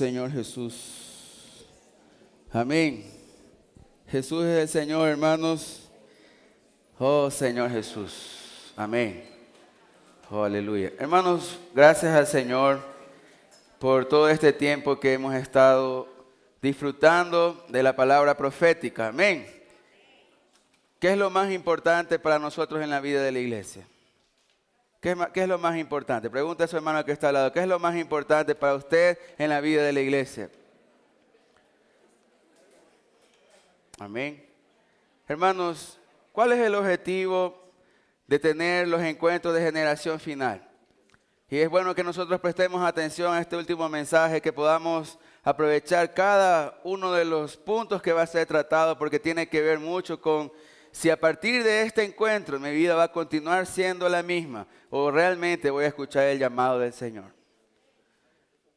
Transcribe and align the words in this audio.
Señor 0.00 0.32
Jesús. 0.32 1.66
Amén. 2.50 3.04
Jesús 4.08 4.46
es 4.46 4.62
el 4.62 4.68
Señor, 4.70 5.06
hermanos. 5.06 5.90
Oh 6.98 7.30
Señor 7.30 7.70
Jesús. 7.70 8.72
Amén. 8.78 9.22
Oh, 10.30 10.42
aleluya. 10.42 10.90
Hermanos, 10.98 11.58
gracias 11.74 12.14
al 12.16 12.26
Señor 12.26 12.80
por 13.78 14.06
todo 14.06 14.30
este 14.30 14.54
tiempo 14.54 14.98
que 14.98 15.12
hemos 15.12 15.34
estado 15.34 16.08
disfrutando 16.62 17.62
de 17.68 17.82
la 17.82 17.94
palabra 17.94 18.34
profética. 18.34 19.08
Amén. 19.08 19.46
¿Qué 20.98 21.12
es 21.12 21.18
lo 21.18 21.28
más 21.28 21.52
importante 21.52 22.18
para 22.18 22.38
nosotros 22.38 22.82
en 22.82 22.88
la 22.88 23.00
vida 23.00 23.22
de 23.22 23.32
la 23.32 23.38
iglesia? 23.40 23.86
¿Qué 25.00 25.16
es, 25.34 25.48
lo 25.48 25.58
más 25.58 25.78
importante? 25.78 26.28
Pregunta 26.28 26.64
a 26.64 26.68
su 26.68 26.76
hermano 26.76 27.02
que 27.06 27.12
está 27.12 27.28
al 27.28 27.34
lado. 27.34 27.52
¿Qué 27.52 27.60
es 27.60 27.66
lo 27.66 27.78
más 27.78 27.96
importante 27.96 28.54
para 28.54 28.74
usted 28.74 29.18
en 29.38 29.48
la 29.48 29.62
vida 29.62 29.82
de 29.82 29.94
la 29.94 30.00
iglesia? 30.00 30.50
Amén. 33.98 34.46
Hermanos, 35.26 35.98
¿cuál 36.32 36.52
es 36.52 36.58
el 36.58 36.74
objetivo 36.74 37.72
de 38.26 38.38
tener 38.38 38.88
los 38.88 39.00
encuentros 39.00 39.54
de 39.54 39.62
generación 39.62 40.20
final? 40.20 40.68
Y 41.48 41.58
es 41.58 41.70
bueno 41.70 41.94
que 41.94 42.04
nosotros 42.04 42.38
prestemos 42.38 42.84
atención 42.84 43.32
a 43.32 43.40
este 43.40 43.56
último 43.56 43.88
mensaje, 43.88 44.42
que 44.42 44.52
podamos 44.52 45.18
aprovechar 45.42 46.12
cada 46.12 46.78
uno 46.84 47.10
de 47.12 47.24
los 47.24 47.56
puntos 47.56 48.02
que 48.02 48.12
va 48.12 48.22
a 48.22 48.26
ser 48.26 48.46
tratado, 48.46 48.98
porque 48.98 49.18
tiene 49.18 49.48
que 49.48 49.62
ver 49.62 49.78
mucho 49.78 50.20
con 50.20 50.52
si 50.92 51.10
a 51.10 51.18
partir 51.18 51.62
de 51.62 51.82
este 51.82 52.02
encuentro 52.02 52.58
mi 52.58 52.72
vida 52.72 52.94
va 52.94 53.04
a 53.04 53.12
continuar 53.12 53.66
siendo 53.66 54.08
la 54.08 54.22
misma 54.22 54.66
o 54.90 55.10
realmente 55.10 55.70
voy 55.70 55.84
a 55.84 55.88
escuchar 55.88 56.24
el 56.24 56.38
llamado 56.38 56.78
del 56.78 56.92
Señor. 56.92 57.32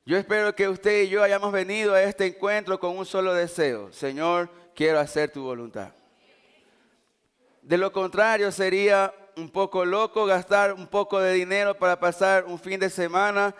Yo 0.06 0.18
espero 0.18 0.54
que 0.54 0.68
usted 0.68 1.04
y 1.04 1.10
yo 1.10 1.24
hayamos 1.24 1.52
venido 1.52 1.94
a 1.94 2.04
este 2.04 2.26
encuentro 2.26 2.78
con 2.80 2.98
un 2.98 3.06
solo 3.06 3.34
deseo. 3.34 3.92
Señor, 3.94 4.50
quiero 4.76 5.00
hacer 5.00 5.32
tu 5.32 5.44
voluntad. 5.44 5.94
De 7.62 7.78
lo 7.78 7.92
contrario, 7.94 8.52
sería 8.52 9.14
un 9.38 9.50
poco 9.50 9.86
loco 9.86 10.26
gastar 10.26 10.74
un 10.74 10.88
poco 10.88 11.20
de 11.20 11.34
dinero 11.34 11.78
para 11.78 12.00
pasar 12.00 12.44
un 12.44 12.60
fin 12.60 12.80
de 12.80 12.90
semana, 12.90 13.56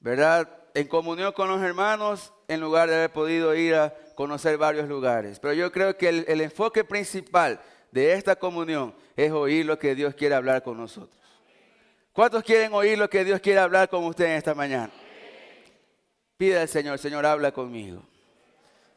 ¿verdad? 0.00 0.48
En 0.74 0.88
comunión 0.88 1.32
con 1.32 1.48
los 1.48 1.60
hermanos, 1.60 2.32
en 2.48 2.60
lugar 2.60 2.88
de 2.88 2.96
haber 2.96 3.12
podido 3.12 3.54
ir 3.54 3.74
a 3.74 3.94
conocer 4.14 4.56
varios 4.56 4.88
lugares. 4.88 5.38
Pero 5.38 5.52
yo 5.52 5.70
creo 5.70 5.96
que 5.98 6.08
el, 6.08 6.24
el 6.26 6.40
enfoque 6.40 6.84
principal 6.84 7.60
de 7.92 8.14
esta 8.14 8.34
comunión 8.34 8.94
es 9.14 9.30
oír 9.30 9.64
lo 9.66 9.78
que 9.78 9.94
Dios 9.94 10.14
quiere 10.14 10.34
hablar 10.34 10.62
con 10.62 10.78
nosotros. 10.78 11.16
¿Cuántos 12.12 12.42
quieren 12.42 12.72
oír 12.74 12.98
lo 12.98 13.08
que 13.08 13.24
Dios 13.24 13.40
quiere 13.40 13.60
hablar 13.60 13.88
con 13.88 14.04
usted 14.04 14.24
en 14.24 14.32
esta 14.32 14.54
mañana? 14.54 14.90
Pide 16.36 16.58
al 16.58 16.68
Señor, 16.68 16.98
Señor, 16.98 17.24
habla 17.24 17.52
conmigo. 17.52 18.02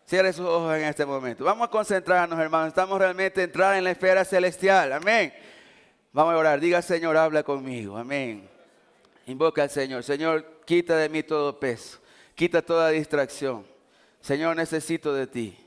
Cierre 0.07 0.33
sus 0.33 0.45
ojos 0.45 0.75
en 0.75 0.85
este 0.85 1.05
momento. 1.05 1.43
Vamos 1.43 1.67
a 1.67 1.71
concentrarnos, 1.71 2.39
hermanos. 2.39 2.69
Estamos 2.69 2.97
realmente 2.97 3.43
entrando 3.43 3.77
en 3.77 3.83
la 3.83 3.91
esfera 3.91 4.23
celestial. 4.23 4.93
Amén. 4.93 5.33
Vamos 6.13 6.33
a 6.33 6.37
orar. 6.37 6.59
Diga, 6.59 6.81
Señor, 6.81 7.17
habla 7.17 7.43
conmigo. 7.43 7.97
Amén. 7.97 8.47
Invoca 9.25 9.63
al 9.63 9.69
Señor. 9.69 10.03
Señor, 10.03 10.61
quita 10.65 10.95
de 10.95 11.09
mí 11.09 11.23
todo 11.23 11.59
peso. 11.59 11.99
Quita 12.35 12.61
toda 12.61 12.89
distracción. 12.89 13.65
Señor, 14.21 14.55
necesito 14.55 15.13
de 15.13 15.27
ti. 15.27 15.64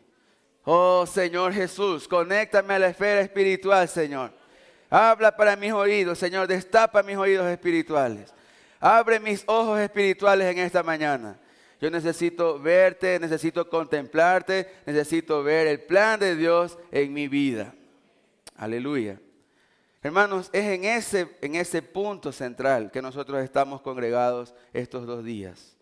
Oh 0.71 1.07
Señor 1.07 1.55
Jesús, 1.55 2.07
conéctame 2.07 2.75
a 2.75 2.79
la 2.79 2.89
esfera 2.89 3.23
espiritual, 3.23 3.89
Señor. 3.89 4.33
Habla 4.91 5.35
para 5.35 5.57
mis 5.57 5.73
oídos, 5.73 6.19
Señor, 6.19 6.47
destapa 6.47 7.03
mis 7.03 7.17
oídos 7.17 7.47
espirituales. 7.47 8.35
Abre 8.79 9.19
mis 9.19 9.45
ojos 9.47 9.81
espirituales 9.81 10.47
en 10.47 10.59
esta 10.59 10.83
mañana. 10.83 11.41
Yo 11.81 11.91
necesito 11.91 12.59
verte, 12.59 13.19
necesito 13.19 13.67
contemplarte, 13.71 14.71
necesito 14.85 15.43
ver 15.43 15.69
el 15.69 15.81
plan 15.81 16.21
de 16.21 16.37
Dios 16.37 16.77
en 16.93 17.15
mi 17.15 17.29
vida. 17.29 17.75
Aleluya. 18.55 19.19
Hermanos, 20.03 20.51
es 20.53 20.65
en 20.67 20.85
ese, 20.85 21.35
en 21.41 21.55
ese 21.55 21.81
punto 21.81 22.31
central 22.31 22.91
que 22.91 23.01
nosotros 23.01 23.43
estamos 23.43 23.81
congregados 23.81 24.55
estos 24.75 25.07
dos 25.07 25.25
días. 25.25 25.78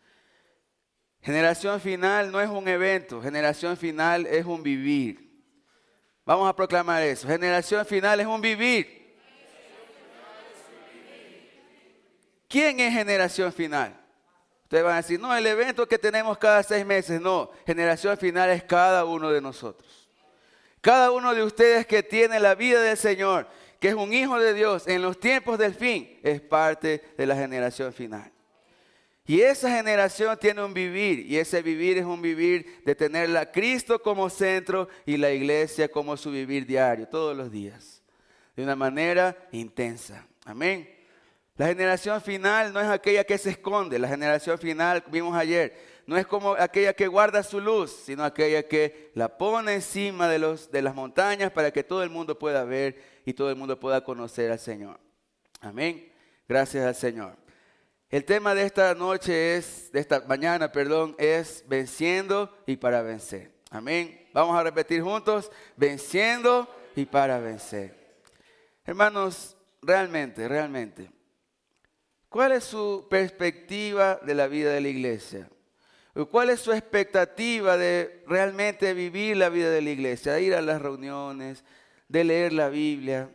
Generación 1.26 1.80
final 1.80 2.30
no 2.30 2.40
es 2.40 2.48
un 2.48 2.68
evento, 2.68 3.20
generación 3.20 3.76
final 3.76 4.26
es 4.26 4.46
un 4.46 4.62
vivir. 4.62 5.42
Vamos 6.24 6.48
a 6.48 6.54
proclamar 6.54 7.02
eso. 7.02 7.26
Generación 7.26 7.84
final 7.84 8.20
es 8.20 8.28
un 8.28 8.40
vivir. 8.40 9.18
¿Quién 12.48 12.78
es 12.78 12.92
generación 12.92 13.52
final? 13.52 14.00
Ustedes 14.62 14.84
van 14.84 14.92
a 14.92 14.96
decir, 14.98 15.18
no, 15.18 15.36
el 15.36 15.44
evento 15.48 15.88
que 15.88 15.98
tenemos 15.98 16.38
cada 16.38 16.62
seis 16.62 16.86
meses. 16.86 17.20
No, 17.20 17.50
generación 17.66 18.16
final 18.16 18.50
es 18.50 18.62
cada 18.62 19.04
uno 19.04 19.28
de 19.30 19.40
nosotros. 19.40 20.08
Cada 20.80 21.10
uno 21.10 21.34
de 21.34 21.42
ustedes 21.42 21.88
que 21.88 22.04
tiene 22.04 22.38
la 22.38 22.54
vida 22.54 22.80
del 22.80 22.96
Señor, 22.96 23.48
que 23.80 23.88
es 23.88 23.94
un 23.94 24.12
hijo 24.12 24.38
de 24.38 24.54
Dios 24.54 24.86
en 24.86 25.02
los 25.02 25.18
tiempos 25.18 25.58
del 25.58 25.74
fin, 25.74 26.20
es 26.22 26.40
parte 26.40 27.02
de 27.18 27.26
la 27.26 27.34
generación 27.34 27.92
final. 27.92 28.30
Y 29.26 29.40
esa 29.40 29.68
generación 29.68 30.38
tiene 30.38 30.62
un 30.62 30.72
vivir, 30.72 31.20
y 31.26 31.36
ese 31.36 31.60
vivir 31.60 31.98
es 31.98 32.04
un 32.04 32.22
vivir 32.22 32.80
de 32.84 32.94
tener 32.94 33.36
a 33.36 33.50
Cristo 33.50 34.00
como 34.00 34.30
centro 34.30 34.88
y 35.04 35.16
la 35.16 35.32
iglesia 35.32 35.88
como 35.88 36.16
su 36.16 36.30
vivir 36.30 36.64
diario, 36.64 37.08
todos 37.08 37.36
los 37.36 37.50
días, 37.50 38.02
de 38.54 38.62
una 38.62 38.76
manera 38.76 39.36
intensa. 39.50 40.24
Amén. 40.44 40.88
La 41.56 41.66
generación 41.66 42.20
final 42.20 42.72
no 42.72 42.80
es 42.80 42.86
aquella 42.86 43.24
que 43.24 43.36
se 43.36 43.50
esconde, 43.50 43.98
la 43.98 44.06
generación 44.06 44.58
final, 44.58 45.02
vimos 45.08 45.36
ayer, 45.36 45.74
no 46.06 46.16
es 46.16 46.24
como 46.24 46.52
aquella 46.52 46.92
que 46.92 47.08
guarda 47.08 47.42
su 47.42 47.60
luz, 47.60 47.90
sino 48.04 48.22
aquella 48.22 48.62
que 48.68 49.10
la 49.14 49.36
pone 49.36 49.74
encima 49.74 50.28
de, 50.28 50.38
los, 50.38 50.70
de 50.70 50.82
las 50.82 50.94
montañas 50.94 51.50
para 51.50 51.72
que 51.72 51.82
todo 51.82 52.04
el 52.04 52.10
mundo 52.10 52.38
pueda 52.38 52.62
ver 52.62 53.02
y 53.24 53.32
todo 53.32 53.50
el 53.50 53.56
mundo 53.56 53.80
pueda 53.80 54.04
conocer 54.04 54.52
al 54.52 54.60
Señor. 54.60 55.00
Amén. 55.60 56.12
Gracias 56.46 56.86
al 56.86 56.94
Señor. 56.94 57.45
El 58.16 58.24
tema 58.24 58.54
de 58.54 58.62
esta 58.62 58.94
noche 58.94 59.56
es, 59.56 59.92
de 59.92 60.00
esta 60.00 60.20
mañana, 60.20 60.72
perdón, 60.72 61.14
es 61.18 61.62
venciendo 61.68 62.50
y 62.64 62.76
para 62.76 63.02
vencer. 63.02 63.52
Amén. 63.68 64.26
Vamos 64.32 64.58
a 64.58 64.62
repetir 64.62 65.02
juntos, 65.02 65.52
venciendo 65.76 66.66
y 66.94 67.04
para 67.04 67.38
vencer. 67.40 67.94
Hermanos, 68.86 69.54
realmente, 69.82 70.48
realmente, 70.48 71.10
¿cuál 72.30 72.52
es 72.52 72.64
su 72.64 73.06
perspectiva 73.10 74.18
de 74.22 74.34
la 74.34 74.46
vida 74.46 74.72
de 74.72 74.80
la 74.80 74.88
iglesia? 74.88 75.50
¿Cuál 76.30 76.48
es 76.48 76.60
su 76.60 76.72
expectativa 76.72 77.76
de 77.76 78.24
realmente 78.26 78.94
vivir 78.94 79.36
la 79.36 79.50
vida 79.50 79.68
de 79.68 79.82
la 79.82 79.90
iglesia? 79.90 80.32
De 80.32 80.42
ir 80.42 80.54
a 80.54 80.62
las 80.62 80.80
reuniones, 80.80 81.64
de 82.08 82.24
leer 82.24 82.54
la 82.54 82.70
Biblia, 82.70 83.28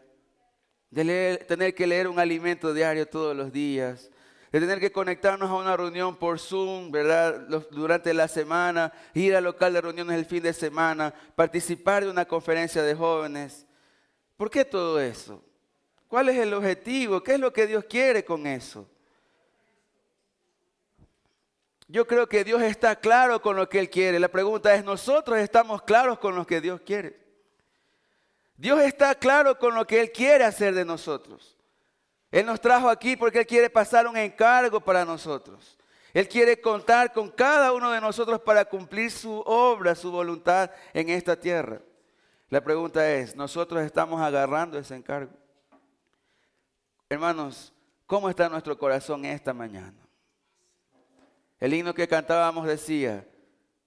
de 0.90 1.38
tener 1.48 1.76
que 1.76 1.86
leer 1.86 2.08
un 2.08 2.18
alimento 2.18 2.74
diario 2.74 3.08
todos 3.08 3.38
los 3.38 3.54
días, 3.54 4.10
de 4.52 4.60
tener 4.60 4.80
que 4.82 4.92
conectarnos 4.92 5.50
a 5.50 5.54
una 5.54 5.78
reunión 5.78 6.18
por 6.18 6.38
Zoom, 6.38 6.92
¿verdad? 6.92 7.40
Durante 7.72 8.14
la 8.14 8.28
semana, 8.28 8.92
ir 9.14 9.34
al 9.36 9.46
local 9.46 9.74
de 9.74 9.82
reuniones 9.82 10.18
el 10.18 10.26
fin 10.26 10.44
de 10.44 10.52
semana, 10.52 11.14
participar 11.36 12.04
de 12.04 12.12
una 12.12 12.26
conferencia 12.26 12.84
de 12.84 12.94
jóvenes. 12.94 13.66
¿Por 14.36 14.50
qué 14.50 14.66
todo 14.66 15.00
eso? 15.00 15.42
¿Cuál 16.10 16.28
es 16.28 16.38
el 16.38 16.54
objetivo? 16.54 17.24
¿Qué 17.24 17.36
es 17.36 17.40
lo 17.40 17.54
que 17.54 17.66
Dios 17.66 17.86
quiere 17.86 18.26
con 18.26 18.46
eso? 18.46 18.90
Yo 21.88 22.06
creo 22.06 22.28
que 22.28 22.44
Dios 22.44 22.62
está 22.62 22.98
claro 22.98 23.42
con 23.42 23.56
lo 23.56 23.70
que 23.70 23.80
Él 23.80 23.90
quiere. 23.90 24.20
La 24.20 24.30
pregunta 24.30 24.74
es, 24.76 24.84
¿nosotros 24.84 25.38
estamos 25.40 25.82
claros 25.84 26.20
con 26.20 26.36
lo 26.36 26.46
que 26.46 26.60
Dios 26.60 26.82
quiere? 26.82 27.18
Dios 28.58 28.82
está 28.82 29.16
claro 29.16 29.58
con 29.58 29.76
lo 29.76 29.88
que 29.88 30.02
Él 30.02 30.12
quiere 30.12 30.44
hacer 30.44 30.74
de 30.74 30.86
nosotros. 30.86 31.51
Él 32.32 32.46
nos 32.46 32.62
trajo 32.62 32.90
aquí 32.90 33.18
porque 33.18 33.40
Él 33.40 33.48
quiere 33.48 33.70
pasar 33.70 34.08
un 34.08 34.16
encargo 34.16 34.80
para 34.80 35.04
nosotros. 35.04 35.78
Él 36.14 36.28
quiere 36.28 36.60
contar 36.60 37.14
con 37.14 37.30
cada 37.30 37.74
uno 37.74 37.92
de 37.92 38.02
nosotros 38.02 38.40
para 38.42 38.66
cumplir 38.66 39.12
su 39.12 39.42
obra, 39.46 39.96
su 39.96 40.12
voluntad 40.12 40.72
en 40.94 41.10
esta 41.10 41.40
tierra. 41.40 41.82
La 42.50 42.62
pregunta 42.62 43.10
es, 43.14 43.36
¿nosotros 43.36 43.82
estamos 43.84 44.22
agarrando 44.22 44.78
ese 44.78 44.96
encargo? 44.96 45.32
Hermanos, 47.10 47.74
¿cómo 48.06 48.30
está 48.30 48.50
nuestro 48.50 48.78
corazón 48.78 49.26
esta 49.26 49.54
mañana? 49.54 49.96
El 51.60 51.74
himno 51.74 51.94
que 51.94 52.08
cantábamos 52.08 52.66
decía 52.66 53.26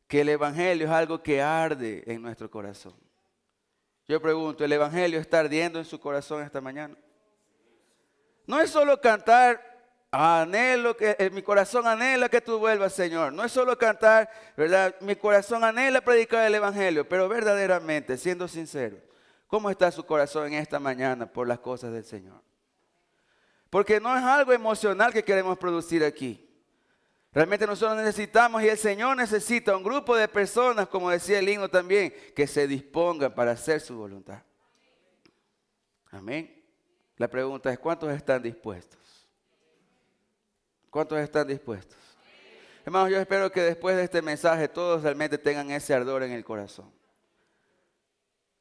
que 0.07 0.21
el 0.21 0.29
Evangelio 0.29 0.87
es 0.87 0.93
algo 0.93 1.23
que 1.23 1.43
arde 1.43 2.05
en 2.07 2.23
nuestro 2.23 2.51
corazón. 2.51 2.95
Yo 4.07 4.21
pregunto, 4.21 4.65
¿el 4.65 4.73
Evangelio 4.73 5.19
está 5.19 5.41
ardiendo 5.41 5.79
en 5.79 5.85
su 5.85 5.99
corazón 5.99 6.43
esta 6.43 6.61
mañana? 6.61 6.95
No 8.47 8.61
es 8.61 8.71
solo 8.71 9.01
cantar, 9.01 9.75
anhelo 10.11 10.97
que 10.97 11.17
eh, 11.19 11.31
mi 11.31 11.43
corazón 11.43 11.87
anhela 11.87 12.29
que 12.29 12.41
tú 12.41 12.59
vuelvas, 12.59 12.93
Señor. 12.93 13.33
No 13.33 13.45
es 13.45 13.53
solo 13.53 13.77
cantar, 13.77 14.31
¿verdad? 14.57 14.95
Mi 15.01 15.17
corazón 15.17 15.65
anhela 15.65 16.01
predicar 16.01 16.45
el 16.47 16.55
Evangelio, 16.55 17.09
pero 17.09 17.29
verdaderamente, 17.29 18.17
siendo 18.17 18.47
sincero, 18.47 18.99
¿cómo 19.47 19.71
está 19.71 19.91
su 19.91 20.05
corazón 20.05 20.49
en 20.49 20.55
esta 20.55 20.79
mañana 20.79 21.27
por 21.27 21.49
las 21.49 21.59
cosas 21.59 21.93
del 21.93 22.05
Señor? 22.05 22.43
Porque 23.71 23.99
no 23.99 24.17
es 24.17 24.23
algo 24.23 24.53
emocional 24.53 25.13
que 25.13 25.25
queremos 25.25 25.59
producir 25.59 26.05
aquí. 26.05 26.41
Realmente 27.33 27.67
nosotros 27.67 27.97
necesitamos 27.97 28.63
y 28.63 28.69
el 28.69 28.79
Señor 28.79 29.17
necesita 29.17 29.77
un 29.77 29.83
grupo 29.83 30.15
de 30.15 30.29
personas, 30.29 30.87
como 30.87 31.11
decía 31.11 31.41
el 31.41 31.49
himno 31.49 31.69
también, 31.69 32.15
que 32.37 32.47
se 32.47 32.69
dispongan 32.69 33.35
para 33.35 33.51
hacer 33.51 33.81
su 33.81 33.97
voluntad. 33.97 34.43
Amén. 36.13 36.64
La 37.17 37.29
pregunta 37.29 37.73
es, 37.73 37.79
¿cuántos 37.79 38.13
están 38.13 38.43
dispuestos? 38.43 39.01
¿Cuántos 40.91 41.19
están 41.19 41.47
dispuestos? 41.47 41.97
Hermanos, 42.85 43.11
yo 43.11 43.19
espero 43.19 43.51
que 43.51 43.63
después 43.63 43.97
de 43.97 44.05
este 44.05 44.21
mensaje 44.21 44.69
todos 44.69 45.03
realmente 45.03 45.39
tengan 45.39 45.71
ese 45.71 45.95
ardor 45.95 46.23
en 46.23 46.33
el 46.33 46.45
corazón. 46.45 46.93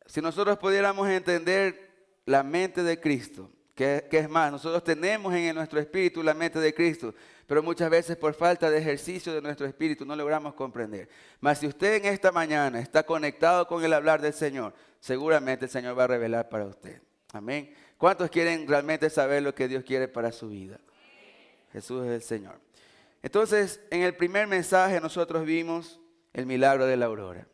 Si 0.05 0.21
nosotros 0.21 0.57
pudiéramos 0.57 1.07
entender 1.09 1.91
la 2.25 2.43
mente 2.43 2.83
de 2.83 2.99
Cristo, 2.99 3.49
que, 3.75 4.07
es 4.11 4.29
más, 4.29 4.51
nosotros 4.51 4.83
tenemos 4.83 5.33
en 5.33 5.55
nuestro 5.55 5.79
espíritu 5.79 6.21
la 6.21 6.33
mente 6.33 6.59
de 6.59 6.73
Cristo, 6.73 7.13
pero 7.47 7.63
muchas 7.63 7.89
veces 7.89 8.15
por 8.15 8.33
falta 8.33 8.69
de 8.69 8.77
ejercicio 8.77 9.33
de 9.33 9.41
nuestro 9.41 9.65
espíritu 9.65 10.05
no 10.05 10.15
logramos 10.15 10.53
comprender. 10.53 11.09
Mas 11.39 11.59
si 11.59 11.67
usted 11.67 11.95
en 11.95 12.05
esta 12.05 12.31
mañana 12.31 12.79
está 12.79 13.03
conectado 13.03 13.67
con 13.67 13.83
el 13.83 13.93
hablar 13.93 14.21
del 14.21 14.33
Señor, 14.33 14.73
seguramente 14.99 15.65
el 15.65 15.71
Señor 15.71 15.97
va 15.97 16.05
a 16.05 16.07
revelar 16.07 16.49
para 16.49 16.65
usted. 16.65 17.01
Amén. 17.33 17.73
¿Cuántos 17.97 18.29
quieren 18.29 18.67
realmente 18.67 19.09
saber 19.09 19.43
lo 19.43 19.55
que 19.55 19.67
Dios 19.67 19.83
quiere 19.83 20.07
para 20.07 20.31
su 20.31 20.49
vida? 20.49 20.79
Jesús 21.71 22.05
es 22.05 22.11
el 22.11 22.21
Señor. 22.21 22.59
Entonces, 23.21 23.79
en 23.89 24.01
el 24.01 24.15
primer 24.15 24.47
mensaje 24.47 24.99
nosotros 24.99 25.45
vimos 25.45 25.99
el 26.33 26.45
milagro 26.45 26.85
de 26.85 26.97
la 26.97 27.05
aurora. 27.05 27.47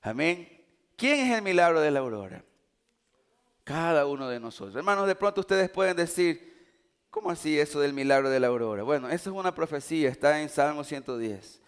Amén. 0.00 0.48
¿Quién 0.96 1.26
es 1.26 1.36
el 1.36 1.42
milagro 1.42 1.80
de 1.80 1.90
la 1.90 2.00
aurora? 2.00 2.42
Cada 3.64 4.06
uno 4.06 4.28
de 4.28 4.40
nosotros. 4.40 4.74
Hermanos, 4.76 5.06
de 5.06 5.14
pronto 5.14 5.40
ustedes 5.40 5.68
pueden 5.68 5.96
decir, 5.96 6.56
¿cómo 7.10 7.30
así 7.30 7.58
eso 7.58 7.80
del 7.80 7.92
milagro 7.92 8.30
de 8.30 8.40
la 8.40 8.46
aurora? 8.46 8.82
Bueno, 8.82 9.08
eso 9.08 9.30
es 9.30 9.36
una 9.36 9.54
profecía, 9.54 10.08
está 10.08 10.40
en 10.40 10.48
Salmo 10.48 10.84
110. 10.84 11.60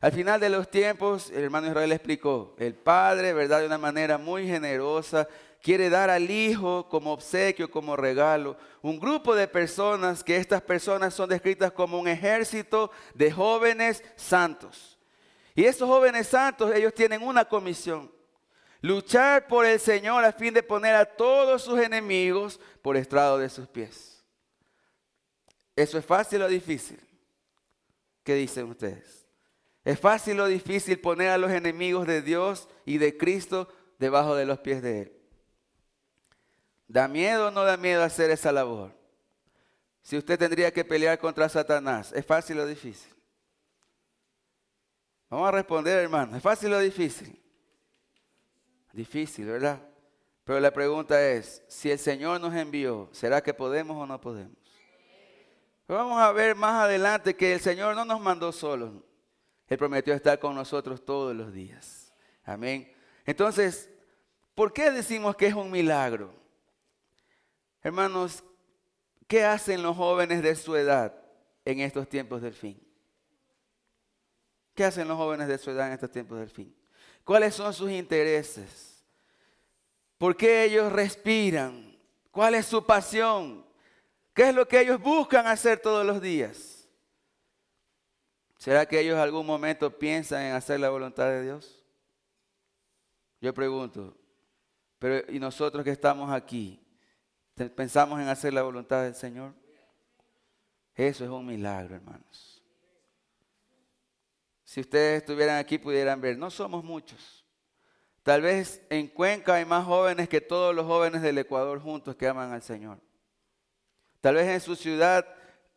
Al 0.00 0.12
final 0.12 0.38
de 0.38 0.50
los 0.50 0.70
tiempos, 0.70 1.30
el 1.30 1.44
hermano 1.44 1.68
Israel 1.68 1.90
explicó, 1.90 2.54
el 2.58 2.74
Padre, 2.74 3.32
¿verdad? 3.32 3.60
De 3.60 3.66
una 3.66 3.78
manera 3.78 4.18
muy 4.18 4.46
generosa, 4.46 5.26
quiere 5.66 5.90
dar 5.90 6.10
al 6.10 6.30
Hijo 6.30 6.88
como 6.88 7.12
obsequio, 7.12 7.68
como 7.68 7.96
regalo, 7.96 8.56
un 8.82 9.00
grupo 9.00 9.34
de 9.34 9.48
personas 9.48 10.22
que 10.22 10.36
estas 10.36 10.62
personas 10.62 11.12
son 11.12 11.28
descritas 11.28 11.72
como 11.72 11.98
un 11.98 12.06
ejército 12.06 12.92
de 13.14 13.32
jóvenes 13.32 14.04
santos. 14.14 14.96
Y 15.56 15.64
esos 15.64 15.88
jóvenes 15.88 16.28
santos, 16.28 16.72
ellos 16.72 16.94
tienen 16.94 17.20
una 17.20 17.44
comisión. 17.44 18.08
Luchar 18.80 19.48
por 19.48 19.66
el 19.66 19.80
Señor 19.80 20.24
a 20.24 20.30
fin 20.30 20.54
de 20.54 20.62
poner 20.62 20.94
a 20.94 21.04
todos 21.04 21.62
sus 21.62 21.80
enemigos 21.80 22.60
por 22.80 22.96
estrado 22.96 23.36
de 23.36 23.48
sus 23.48 23.66
pies. 23.66 24.24
¿Eso 25.74 25.98
es 25.98 26.06
fácil 26.06 26.42
o 26.42 26.48
difícil? 26.48 27.00
¿Qué 28.22 28.36
dicen 28.36 28.70
ustedes? 28.70 29.26
¿Es 29.84 29.98
fácil 29.98 30.38
o 30.38 30.46
difícil 30.46 31.00
poner 31.00 31.30
a 31.30 31.38
los 31.38 31.50
enemigos 31.50 32.06
de 32.06 32.22
Dios 32.22 32.68
y 32.84 32.98
de 32.98 33.16
Cristo 33.16 33.66
debajo 33.98 34.36
de 34.36 34.46
los 34.46 34.60
pies 34.60 34.80
de 34.80 35.00
Él? 35.00 35.15
¿Da 36.88 37.08
miedo 37.08 37.48
o 37.48 37.50
no 37.50 37.64
da 37.64 37.76
miedo 37.76 38.02
hacer 38.02 38.30
esa 38.30 38.52
labor? 38.52 38.92
Si 40.02 40.16
usted 40.16 40.38
tendría 40.38 40.72
que 40.72 40.84
pelear 40.84 41.18
contra 41.18 41.48
Satanás, 41.48 42.12
¿es 42.12 42.24
fácil 42.24 42.60
o 42.60 42.66
difícil? 42.66 43.12
Vamos 45.28 45.48
a 45.48 45.52
responder, 45.52 45.98
hermano. 45.98 46.36
¿Es 46.36 46.42
fácil 46.42 46.72
o 46.72 46.78
difícil? 46.78 47.42
Difícil, 48.92 49.46
¿verdad? 49.46 49.82
Pero 50.44 50.60
la 50.60 50.70
pregunta 50.70 51.20
es, 51.28 51.62
si 51.66 51.90
el 51.90 51.98
Señor 51.98 52.40
nos 52.40 52.54
envió, 52.54 53.08
¿será 53.10 53.42
que 53.42 53.52
podemos 53.52 53.96
o 53.96 54.06
no 54.06 54.20
podemos? 54.20 54.56
vamos 55.88 56.20
a 56.20 56.32
ver 56.32 56.56
más 56.56 56.84
adelante 56.84 57.36
que 57.36 57.52
el 57.52 57.60
Señor 57.60 57.94
no 57.94 58.04
nos 58.04 58.20
mandó 58.20 58.52
solos. 58.52 58.92
Él 59.68 59.78
prometió 59.78 60.14
estar 60.14 60.38
con 60.38 60.54
nosotros 60.54 61.04
todos 61.04 61.34
los 61.34 61.52
días. 61.52 62.12
Amén. 62.44 62.92
Entonces, 63.24 63.90
¿por 64.54 64.72
qué 64.72 64.92
decimos 64.92 65.34
que 65.34 65.48
es 65.48 65.54
un 65.54 65.70
milagro? 65.70 66.32
Hermanos, 67.86 68.42
¿qué 69.28 69.44
hacen 69.44 69.80
los 69.80 69.96
jóvenes 69.96 70.42
de 70.42 70.56
su 70.56 70.74
edad 70.74 71.14
en 71.64 71.78
estos 71.78 72.08
tiempos 72.08 72.42
del 72.42 72.52
fin? 72.52 72.84
¿Qué 74.74 74.82
hacen 74.82 75.06
los 75.06 75.16
jóvenes 75.16 75.46
de 75.46 75.56
su 75.56 75.70
edad 75.70 75.86
en 75.86 75.92
estos 75.92 76.10
tiempos 76.10 76.40
del 76.40 76.50
fin? 76.50 76.74
¿Cuáles 77.22 77.54
son 77.54 77.72
sus 77.72 77.88
intereses? 77.92 79.04
¿Por 80.18 80.36
qué 80.36 80.64
ellos 80.64 80.90
respiran? 80.90 81.96
¿Cuál 82.32 82.56
es 82.56 82.66
su 82.66 82.84
pasión? 82.84 83.64
¿Qué 84.34 84.48
es 84.48 84.54
lo 84.56 84.66
que 84.66 84.80
ellos 84.80 85.00
buscan 85.00 85.46
hacer 85.46 85.78
todos 85.78 86.04
los 86.04 86.20
días? 86.20 86.88
¿Será 88.58 88.84
que 88.84 88.98
ellos 88.98 89.16
algún 89.16 89.46
momento 89.46 89.96
piensan 89.96 90.42
en 90.42 90.54
hacer 90.54 90.80
la 90.80 90.90
voluntad 90.90 91.26
de 91.26 91.44
Dios? 91.44 91.84
Yo 93.40 93.54
pregunto, 93.54 94.16
pero 94.98 95.32
¿y 95.32 95.38
nosotros 95.38 95.84
que 95.84 95.90
estamos 95.92 96.32
aquí? 96.32 96.82
¿Pensamos 97.56 98.20
en 98.20 98.28
hacer 98.28 98.52
la 98.52 98.62
voluntad 98.62 99.02
del 99.02 99.14
Señor? 99.14 99.54
Eso 100.94 101.24
es 101.24 101.30
un 101.30 101.46
milagro, 101.46 101.94
hermanos. 101.94 102.62
Si 104.62 104.80
ustedes 104.80 105.22
estuvieran 105.22 105.56
aquí 105.56 105.78
pudieran 105.78 106.20
ver, 106.20 106.36
no 106.36 106.50
somos 106.50 106.84
muchos. 106.84 107.46
Tal 108.22 108.42
vez 108.42 108.82
en 108.90 109.08
Cuenca 109.08 109.54
hay 109.54 109.64
más 109.64 109.86
jóvenes 109.86 110.28
que 110.28 110.40
todos 110.40 110.74
los 110.74 110.84
jóvenes 110.84 111.22
del 111.22 111.38
Ecuador 111.38 111.80
juntos 111.80 112.16
que 112.16 112.28
aman 112.28 112.52
al 112.52 112.62
Señor. 112.62 112.98
Tal 114.20 114.34
vez 114.34 114.48
en 114.48 114.60
su 114.60 114.76
ciudad 114.76 115.26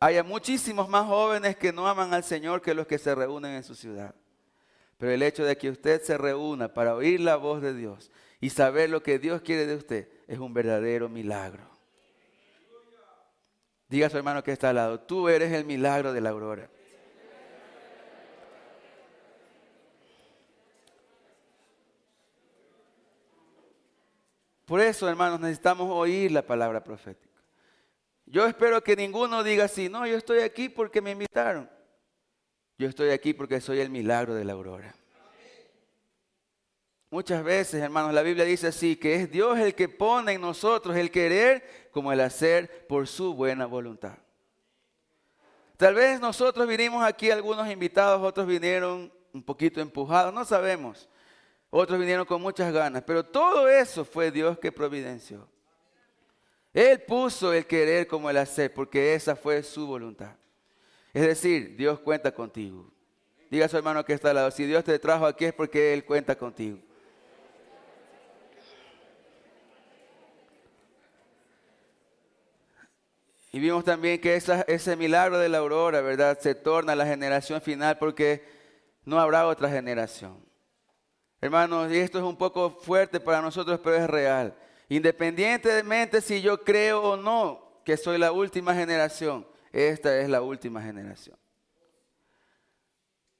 haya 0.00 0.22
muchísimos 0.22 0.88
más 0.88 1.06
jóvenes 1.06 1.56
que 1.56 1.72
no 1.72 1.86
aman 1.86 2.12
al 2.12 2.24
Señor 2.24 2.60
que 2.60 2.74
los 2.74 2.86
que 2.86 2.98
se 2.98 3.14
reúnen 3.14 3.52
en 3.52 3.64
su 3.64 3.74
ciudad. 3.74 4.14
Pero 4.98 5.12
el 5.12 5.22
hecho 5.22 5.44
de 5.44 5.56
que 5.56 5.70
usted 5.70 6.02
se 6.02 6.18
reúna 6.18 6.74
para 6.74 6.94
oír 6.94 7.20
la 7.20 7.36
voz 7.36 7.62
de 7.62 7.72
Dios 7.72 8.10
y 8.38 8.50
saber 8.50 8.90
lo 8.90 9.02
que 9.02 9.18
Dios 9.18 9.40
quiere 9.40 9.66
de 9.66 9.76
usted 9.76 10.08
es 10.30 10.38
un 10.38 10.54
verdadero 10.54 11.08
milagro. 11.08 11.68
Diga 13.88 14.06
a 14.06 14.10
su 14.10 14.16
hermano 14.16 14.44
que 14.44 14.52
está 14.52 14.68
al 14.68 14.76
lado, 14.76 15.00
tú 15.00 15.28
eres 15.28 15.52
el 15.52 15.64
milagro 15.64 16.12
de 16.12 16.20
la 16.20 16.30
aurora. 16.30 16.70
Por 24.66 24.80
eso, 24.80 25.08
hermanos, 25.08 25.40
necesitamos 25.40 25.90
oír 25.90 26.30
la 26.30 26.46
palabra 26.46 26.84
profética. 26.84 27.42
Yo 28.24 28.46
espero 28.46 28.84
que 28.84 28.94
ninguno 28.94 29.42
diga 29.42 29.64
así, 29.64 29.88
no, 29.88 30.06
yo 30.06 30.16
estoy 30.16 30.42
aquí 30.42 30.68
porque 30.68 31.02
me 31.02 31.10
invitaron. 31.10 31.68
Yo 32.78 32.88
estoy 32.88 33.10
aquí 33.10 33.34
porque 33.34 33.60
soy 33.60 33.80
el 33.80 33.90
milagro 33.90 34.34
de 34.34 34.44
la 34.44 34.52
aurora. 34.52 34.94
Muchas 37.10 37.42
veces, 37.42 37.82
hermanos, 37.82 38.14
la 38.14 38.22
Biblia 38.22 38.44
dice 38.44 38.68
así, 38.68 38.94
que 38.94 39.16
es 39.16 39.30
Dios 39.30 39.58
el 39.58 39.74
que 39.74 39.88
pone 39.88 40.34
en 40.34 40.40
nosotros 40.40 40.96
el 40.96 41.10
querer 41.10 41.88
como 41.90 42.12
el 42.12 42.20
hacer 42.20 42.86
por 42.86 43.08
su 43.08 43.34
buena 43.34 43.66
voluntad. 43.66 44.16
Tal 45.76 45.94
vez 45.94 46.20
nosotros 46.20 46.68
vinimos 46.68 47.02
aquí, 47.02 47.30
algunos 47.30 47.68
invitados, 47.68 48.22
otros 48.22 48.46
vinieron 48.46 49.12
un 49.32 49.42
poquito 49.42 49.80
empujados, 49.80 50.32
no 50.32 50.44
sabemos. 50.44 51.08
Otros 51.68 51.98
vinieron 51.98 52.26
con 52.26 52.40
muchas 52.40 52.72
ganas, 52.72 53.02
pero 53.04 53.24
todo 53.24 53.68
eso 53.68 54.04
fue 54.04 54.30
Dios 54.30 54.56
que 54.58 54.70
providenció. 54.70 55.48
Él 56.72 57.00
puso 57.02 57.52
el 57.52 57.66
querer 57.66 58.06
como 58.06 58.30
el 58.30 58.36
hacer, 58.36 58.72
porque 58.72 59.14
esa 59.14 59.34
fue 59.34 59.64
su 59.64 59.84
voluntad. 59.86 60.36
Es 61.12 61.22
decir, 61.22 61.76
Dios 61.76 61.98
cuenta 61.98 62.32
contigo. 62.32 62.88
Diga 63.50 63.66
a 63.66 63.68
su 63.68 63.76
hermano 63.76 64.04
que 64.04 64.12
está 64.12 64.30
al 64.30 64.36
lado, 64.36 64.50
si 64.52 64.64
Dios 64.64 64.84
te 64.84 64.96
trajo 65.00 65.26
aquí 65.26 65.46
es 65.46 65.52
porque 65.52 65.92
Él 65.92 66.04
cuenta 66.04 66.36
contigo. 66.38 66.78
Y 73.52 73.58
vimos 73.58 73.84
también 73.84 74.20
que 74.20 74.36
ese 74.36 74.96
milagro 74.96 75.38
de 75.38 75.48
la 75.48 75.58
aurora, 75.58 76.00
¿verdad? 76.00 76.38
Se 76.38 76.54
torna 76.54 76.94
la 76.94 77.04
generación 77.04 77.60
final 77.60 77.98
porque 77.98 78.44
no 79.04 79.18
habrá 79.18 79.46
otra 79.46 79.68
generación. 79.68 80.44
Hermanos, 81.40 81.90
y 81.90 81.98
esto 81.98 82.18
es 82.18 82.24
un 82.24 82.36
poco 82.36 82.70
fuerte 82.70 83.18
para 83.18 83.42
nosotros, 83.42 83.80
pero 83.82 83.96
es 83.96 84.08
real. 84.08 84.54
Independientemente 84.88 86.20
si 86.20 86.42
yo 86.42 86.62
creo 86.62 87.02
o 87.02 87.16
no 87.16 87.80
que 87.84 87.96
soy 87.96 88.18
la 88.18 88.30
última 88.30 88.74
generación, 88.74 89.46
esta 89.72 90.16
es 90.18 90.28
la 90.28 90.42
última 90.42 90.82
generación. 90.82 91.36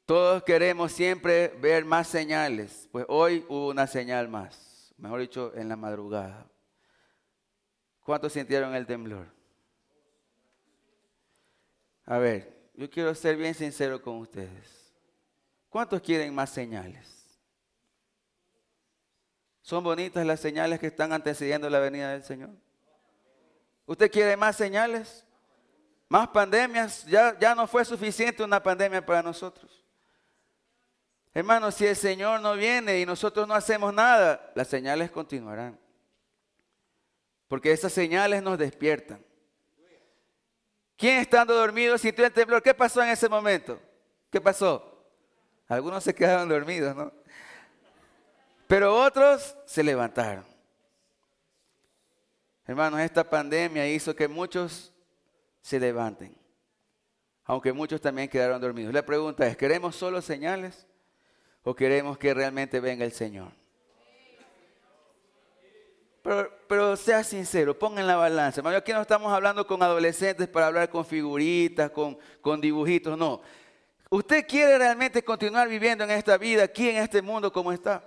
Todos 0.07 0.43
queremos 0.43 0.91
siempre 0.91 1.49
ver 1.61 1.85
más 1.85 2.09
señales, 2.09 2.89
pues 2.91 3.07
hoy 3.09 3.45
hubo 3.49 3.69
una 3.69 3.87
señal 3.87 4.29
más, 4.29 4.93
mejor 4.97 5.21
dicho, 5.21 5.53
en 5.55 5.69
la 5.69 5.77
madrugada. 5.77 6.49
¿Cuántos 8.01 8.33
sintieron 8.33 8.75
el 8.75 8.87
temblor? 8.87 9.40
A 12.07 12.19
ver, 12.19 12.71
yo 12.75 12.89
quiero 12.91 13.15
ser 13.15 13.37
bien 13.37 13.55
sincero 13.55 14.01
con 14.03 14.17
ustedes. 14.19 14.93
¿Cuántos 15.69 16.01
quieren 16.01 16.35
más 16.35 16.51
señales? 16.51 17.07
¿Son 19.63 19.85
bonitas 19.85 20.27
las 20.27 20.41
señales 20.41 20.81
que 20.81 20.89
están 20.89 21.13
antecediendo 21.13 21.71
la 21.71 21.79
venida 21.79 22.13
del 22.13 22.25
Señor? 22.25 22.51
¿Usted 23.87 24.11
quiere 24.11 24.37
más 24.37 24.57
señales? 24.57 25.25
más 26.11 26.27
pandemias, 26.29 27.07
ya, 27.07 27.39
ya 27.39 27.55
no 27.55 27.69
fue 27.69 27.85
suficiente 27.85 28.43
una 28.43 28.61
pandemia 28.61 29.05
para 29.07 29.23
nosotros. 29.23 29.71
Hermanos, 31.33 31.77
si 31.77 31.87
el 31.87 31.95
Señor 31.95 32.41
no 32.41 32.55
viene 32.55 32.99
y 32.99 33.07
nosotros 33.07 33.47
no 33.47 33.55
hacemos 33.55 33.95
nada, 33.95 34.51
las 34.57 34.67
señales 34.67 35.13
continuarán. 35.13 35.79
Porque 37.47 37.71
esas 37.71 37.93
señales 37.93 38.43
nos 38.43 38.59
despiertan. 38.59 39.25
¿Quién 41.01 41.17
estando 41.17 41.55
dormido 41.55 41.97
sintió 41.97 42.27
el 42.27 42.33
temblor? 42.33 42.63
¿Qué 42.63 42.75
pasó 42.75 43.03
en 43.03 43.09
ese 43.09 43.27
momento? 43.27 43.81
¿Qué 44.31 44.39
pasó? 44.39 45.03
Algunos 45.67 46.05
se 46.05 46.15
quedaron 46.15 46.47
dormidos, 46.47 46.95
¿no? 46.95 47.11
Pero 48.67 48.95
otros 48.95 49.57
se 49.65 49.83
levantaron. 49.83 50.45
Hermanos, 52.67 53.01
esta 53.01 53.25
pandemia 53.25 53.89
hizo 53.89 54.15
que 54.15 54.29
muchos 54.29 54.93
se 55.63 55.81
levanten, 55.81 56.37
aunque 57.45 57.73
muchos 57.73 57.99
también 58.03 58.29
quedaron 58.29 58.61
dormidos. 58.61 58.93
La 58.93 59.05
pregunta 59.05 59.47
es, 59.47 59.57
¿queremos 59.57 59.97
solo 59.97 60.21
señales 60.21 60.87
o 61.63 61.75
queremos 61.75 62.19
que 62.19 62.35
realmente 62.35 62.79
venga 62.79 63.07
el 63.07 63.13
Señor? 63.13 63.53
Pero, 66.23 66.97
sea 66.97 67.25
sincero, 67.25 67.79
pongan 67.79 68.07
la 68.07 68.17
balanza. 68.17 68.63
Aquí 68.77 68.93
no 68.93 69.01
estamos 69.01 69.33
hablando 69.33 69.67
con 69.67 69.83
adolescentes 69.83 70.49
para 70.49 70.67
hablar 70.67 70.91
con 70.91 71.05
figuritas, 71.05 71.91
con, 71.91 72.19
con 72.43 72.61
dibujitos, 72.61 73.17
no. 73.17 73.41
¿Usted 74.11 74.47
quiere 74.47 74.77
realmente 74.77 75.23
continuar 75.23 75.69
viviendo 75.69 76.05
en 76.05 76.11
esta 76.11 76.37
vida, 76.37 76.65
aquí 76.65 76.91
en 76.91 76.97
este 76.97 77.23
mundo 77.23 77.53
como 77.53 77.73
está? 77.73 78.05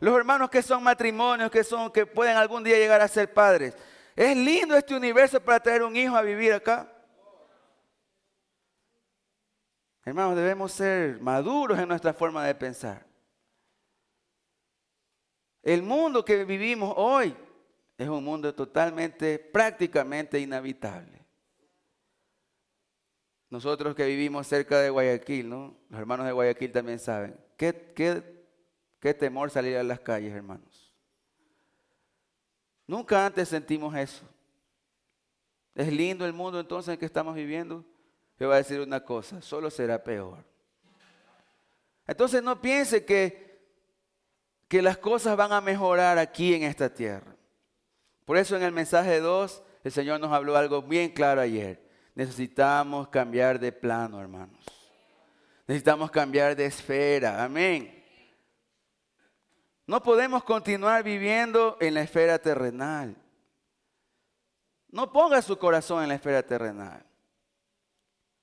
Los 0.00 0.16
hermanos 0.16 0.50
que 0.50 0.62
son 0.62 0.82
matrimonios, 0.82 1.50
que, 1.50 1.64
son, 1.64 1.90
que 1.90 2.06
pueden 2.06 2.36
algún 2.36 2.64
día 2.64 2.76
llegar 2.76 3.00
a 3.00 3.08
ser 3.08 3.32
padres. 3.32 3.74
¿Es 4.16 4.36
lindo 4.36 4.76
este 4.76 4.94
universo 4.94 5.40
para 5.40 5.60
traer 5.60 5.82
un 5.82 5.96
hijo 5.96 6.16
a 6.16 6.22
vivir 6.22 6.52
acá? 6.52 6.90
Hermanos, 10.04 10.36
debemos 10.36 10.72
ser 10.72 11.20
maduros 11.20 11.78
en 11.78 11.88
nuestra 11.88 12.12
forma 12.12 12.44
de 12.44 12.54
pensar. 12.54 13.09
El 15.62 15.82
mundo 15.82 16.24
que 16.24 16.44
vivimos 16.44 16.94
hoy 16.96 17.36
es 17.98 18.08
un 18.08 18.24
mundo 18.24 18.54
totalmente, 18.54 19.38
prácticamente 19.38 20.38
inhabitable. 20.38 21.24
Nosotros 23.50 23.94
que 23.94 24.06
vivimos 24.06 24.46
cerca 24.46 24.78
de 24.78 24.90
Guayaquil. 24.90 25.48
Los 25.50 25.72
hermanos 25.90 26.26
de 26.26 26.32
Guayaquil 26.32 26.72
también 26.72 26.98
saben. 26.98 27.36
¿Qué, 27.56 27.92
qué 27.94 28.40
Qué 29.00 29.14
temor 29.14 29.50
salir 29.50 29.78
a 29.78 29.82
las 29.82 29.98
calles, 29.98 30.32
hermanos. 30.32 30.94
Nunca 32.86 33.24
antes 33.24 33.48
sentimos 33.48 33.96
eso. 33.96 34.24
Es 35.74 35.90
lindo 35.90 36.26
el 36.26 36.34
mundo 36.34 36.60
entonces 36.60 36.92
en 36.92 36.98
que 36.98 37.06
estamos 37.06 37.34
viviendo. 37.34 37.84
Yo 38.38 38.46
voy 38.46 38.54
a 38.54 38.58
decir 38.58 38.80
una 38.80 39.02
cosa, 39.02 39.40
solo 39.40 39.70
será 39.70 40.02
peor. 40.02 40.44
Entonces 42.06 42.42
no 42.42 42.60
piense 42.60 43.04
que, 43.04 43.49
que 44.70 44.82
las 44.82 44.98
cosas 44.98 45.36
van 45.36 45.52
a 45.52 45.60
mejorar 45.60 46.16
aquí 46.16 46.54
en 46.54 46.62
esta 46.62 46.94
tierra. 46.94 47.34
Por 48.24 48.36
eso 48.36 48.56
en 48.56 48.62
el 48.62 48.70
mensaje 48.70 49.18
2 49.18 49.64
el 49.82 49.90
Señor 49.90 50.20
nos 50.20 50.32
habló 50.32 50.56
algo 50.56 50.80
bien 50.80 51.10
claro 51.10 51.40
ayer. 51.40 51.82
Necesitamos 52.14 53.08
cambiar 53.08 53.58
de 53.58 53.72
plano, 53.72 54.20
hermanos. 54.20 54.64
Necesitamos 55.66 56.12
cambiar 56.12 56.54
de 56.54 56.66
esfera. 56.66 57.42
Amén. 57.42 58.00
No 59.88 60.00
podemos 60.04 60.44
continuar 60.44 61.02
viviendo 61.02 61.76
en 61.80 61.94
la 61.94 62.02
esfera 62.02 62.38
terrenal. 62.38 63.16
No 64.88 65.12
ponga 65.12 65.42
su 65.42 65.58
corazón 65.58 66.04
en 66.04 66.10
la 66.10 66.14
esfera 66.14 66.44
terrenal. 66.44 67.04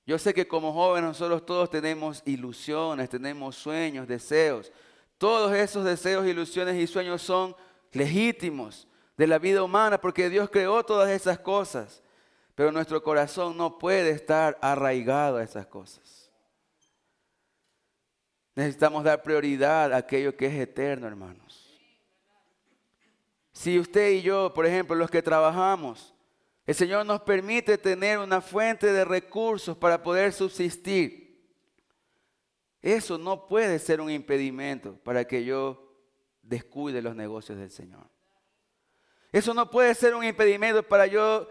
Yo 0.04 0.18
sé 0.18 0.34
que 0.34 0.46
como 0.46 0.74
jóvenes 0.74 1.08
nosotros 1.08 1.46
todos 1.46 1.70
tenemos 1.70 2.22
ilusiones, 2.26 3.08
tenemos 3.08 3.56
sueños, 3.56 4.06
deseos. 4.06 4.70
Todos 5.18 5.52
esos 5.52 5.84
deseos, 5.84 6.26
ilusiones 6.26 6.76
y 6.76 6.86
sueños 6.86 7.20
son 7.22 7.54
legítimos 7.92 8.86
de 9.16 9.26
la 9.26 9.38
vida 9.38 9.62
humana 9.62 10.00
porque 10.00 10.30
Dios 10.30 10.48
creó 10.48 10.84
todas 10.84 11.10
esas 11.10 11.40
cosas. 11.40 12.02
Pero 12.54 12.72
nuestro 12.72 13.02
corazón 13.02 13.56
no 13.56 13.78
puede 13.78 14.10
estar 14.10 14.58
arraigado 14.60 15.36
a 15.36 15.42
esas 15.42 15.66
cosas. 15.66 16.30
Necesitamos 18.54 19.04
dar 19.04 19.22
prioridad 19.22 19.92
a 19.92 19.98
aquello 19.98 20.36
que 20.36 20.46
es 20.46 20.54
eterno, 20.54 21.06
hermanos. 21.06 21.80
Si 23.52 23.78
usted 23.78 24.10
y 24.10 24.22
yo, 24.22 24.52
por 24.54 24.66
ejemplo, 24.66 24.96
los 24.96 25.10
que 25.10 25.22
trabajamos, 25.22 26.14
el 26.66 26.74
Señor 26.74 27.06
nos 27.06 27.22
permite 27.22 27.78
tener 27.78 28.18
una 28.18 28.40
fuente 28.40 28.92
de 28.92 29.04
recursos 29.04 29.76
para 29.76 30.02
poder 30.02 30.32
subsistir. 30.32 31.27
Eso 32.80 33.18
no 33.18 33.46
puede 33.48 33.78
ser 33.78 34.00
un 34.00 34.10
impedimento 34.10 34.96
para 35.02 35.24
que 35.26 35.44
yo 35.44 35.88
descuide 36.42 37.02
los 37.02 37.16
negocios 37.16 37.58
del 37.58 37.70
Señor. 37.70 38.08
Eso 39.32 39.52
no 39.52 39.70
puede 39.70 39.94
ser 39.94 40.14
un 40.14 40.24
impedimento 40.24 40.82
para 40.82 41.06
yo 41.06 41.48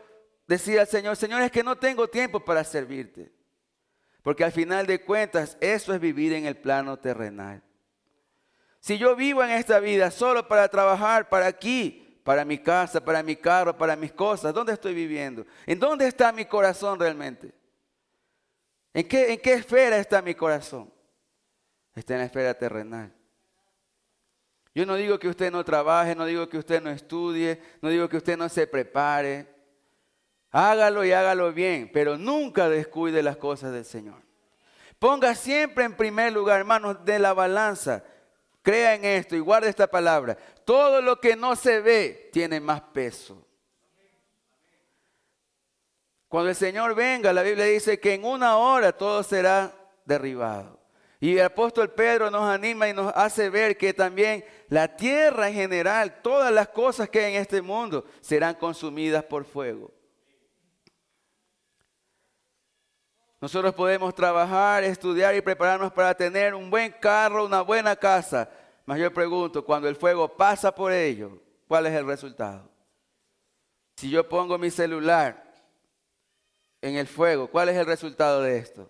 decir 0.48 0.80
al 0.80 0.88
Señor, 0.88 1.16
Señor, 1.16 1.42
es 1.42 1.52
que 1.52 1.64
no 1.64 1.78
tengo 1.78 2.08
tiempo 2.08 2.40
para 2.40 2.64
servirte. 2.64 3.32
Porque 4.24 4.44
al 4.44 4.52
final 4.52 4.88
de 4.88 5.02
cuentas, 5.02 5.58
eso 5.62 5.94
es 5.94 6.00
vivir 6.00 6.34
en 6.34 6.46
el 6.46 6.58
plano 6.58 6.98
terrenal. 6.98 7.64
Si 8.80 8.98
yo 8.98 9.16
vivo 9.16 9.44
en 9.44 9.52
esta 9.52 9.80
vida 9.80 10.12
solo 10.12 10.48
para 10.48 10.68
trabajar 10.70 11.30
para 11.30 11.48
aquí, 11.48 12.20
para 12.24 12.44
mi 12.44 12.58
casa, 12.58 13.04
para 13.04 13.24
mi 13.24 13.36
carro, 13.36 13.78
para 13.78 13.96
mis 13.96 14.12
cosas, 14.12 14.54
¿dónde 14.54 14.74
estoy 14.74 14.94
viviendo? 14.94 15.46
¿En 15.66 15.80
dónde 15.80 16.08
está 16.08 16.32
mi 16.32 16.46
corazón 16.46 17.00
realmente? 17.00 17.54
¿En 18.94 19.08
qué, 19.08 19.34
en 19.34 19.40
qué 19.40 19.54
esfera 19.54 19.98
está 19.98 20.22
mi 20.22 20.36
corazón? 20.36 20.92
Está 21.98 22.14
en 22.14 22.20
la 22.20 22.26
esfera 22.26 22.54
terrenal. 22.54 23.12
Yo 24.76 24.86
no 24.86 24.94
digo 24.94 25.18
que 25.18 25.28
usted 25.28 25.52
no 25.52 25.66
trabaje, 25.66 26.14
no 26.14 26.26
digo 26.26 26.48
que 26.48 26.60
usted 26.60 26.80
no 26.80 26.92
estudie, 26.92 27.60
no 27.82 27.90
digo 27.90 28.08
que 28.08 28.18
usted 28.18 28.38
no 28.38 28.48
se 28.50 28.68
prepare. 28.68 29.48
Hágalo 30.52 31.04
y 31.04 31.12
hágalo 31.12 31.52
bien, 31.52 31.90
pero 31.92 32.16
nunca 32.16 32.70
descuide 32.70 33.24
las 33.24 33.38
cosas 33.38 33.74
del 33.74 33.84
Señor. 33.84 34.22
Ponga 35.00 35.34
siempre 35.34 35.86
en 35.86 35.96
primer 35.96 36.32
lugar, 36.34 36.60
hermanos, 36.60 37.04
de 37.04 37.18
la 37.18 37.34
balanza. 37.34 38.04
Crea 38.62 38.94
en 38.94 39.04
esto 39.04 39.36
y 39.36 39.40
guarde 39.40 39.70
esta 39.70 39.88
palabra. 39.88 40.38
Todo 40.66 41.02
lo 41.02 41.20
que 41.20 41.36
no 41.36 41.56
se 41.56 41.82
ve 41.82 42.30
tiene 42.32 42.60
más 42.60 42.82
peso. 42.82 43.44
Cuando 46.28 46.52
el 46.52 46.56
Señor 46.56 46.94
venga, 46.94 47.34
la 47.34 47.42
Biblia 47.42 47.66
dice 47.66 48.00
que 48.00 48.14
en 48.14 48.24
una 48.24 48.58
hora 48.58 48.92
todo 48.92 49.24
será 49.24 49.74
derribado. 50.06 50.77
Y 51.20 51.38
el 51.38 51.46
apóstol 51.46 51.90
Pedro 51.92 52.30
nos 52.30 52.44
anima 52.44 52.88
y 52.88 52.94
nos 52.94 53.12
hace 53.16 53.50
ver 53.50 53.76
que 53.76 53.94
también 53.94 54.46
la 54.70 54.96
tierra 54.96 55.48
en 55.48 55.56
general, 55.56 56.22
todas 56.22 56.52
las 56.52 56.68
cosas 56.68 57.10
que 57.10 57.20
hay 57.20 57.36
en 57.36 57.42
este 57.42 57.62
mundo 57.62 58.06
serán 58.22 58.54
consumidas 58.54 59.24
por 59.24 59.44
fuego. 59.44 59.92
Nosotros 63.42 63.74
podemos 63.74 64.14
trabajar, 64.14 64.84
estudiar 64.84 65.36
y 65.36 65.42
prepararnos 65.42 65.92
para 65.92 66.14
tener 66.16 66.54
un 66.54 66.70
buen 66.70 66.92
carro, 66.92 67.46
una 67.46 67.62
buena 67.62 67.96
casa. 67.96 68.50
Mas 68.86 69.00
yo 69.00 69.12
pregunto, 69.12 69.64
cuando 69.64 69.88
el 69.88 69.96
fuego 69.96 70.28
pasa 70.28 70.74
por 70.74 70.92
ello, 70.92 71.40
¿cuál 71.68 71.88
es 71.88 71.94
el 71.94 72.06
resultado? 72.06 72.70
Si 73.96 74.10
yo 74.10 74.28
pongo 74.28 74.58
mi 74.58 74.70
celular 74.70 75.52
en 76.82 76.96
el 76.96 77.08
fuego, 77.08 77.48
¿cuál 77.48 77.70
es 77.70 77.76
el 77.76 77.86
resultado 77.86 78.42
de 78.42 78.58
esto? 78.58 78.90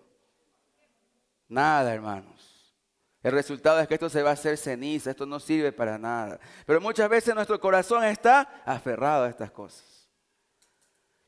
Nada, 1.48 1.94
hermanos. 1.94 2.74
El 3.22 3.32
resultado 3.32 3.80
es 3.80 3.88
que 3.88 3.94
esto 3.94 4.08
se 4.08 4.22
va 4.22 4.30
a 4.30 4.34
hacer 4.34 4.56
ceniza, 4.56 5.10
esto 5.10 5.26
no 5.26 5.40
sirve 5.40 5.72
para 5.72 5.98
nada. 5.98 6.38
Pero 6.66 6.80
muchas 6.80 7.08
veces 7.08 7.34
nuestro 7.34 7.58
corazón 7.58 8.04
está 8.04 8.62
aferrado 8.64 9.24
a 9.24 9.28
estas 9.28 9.50
cosas. 9.50 10.08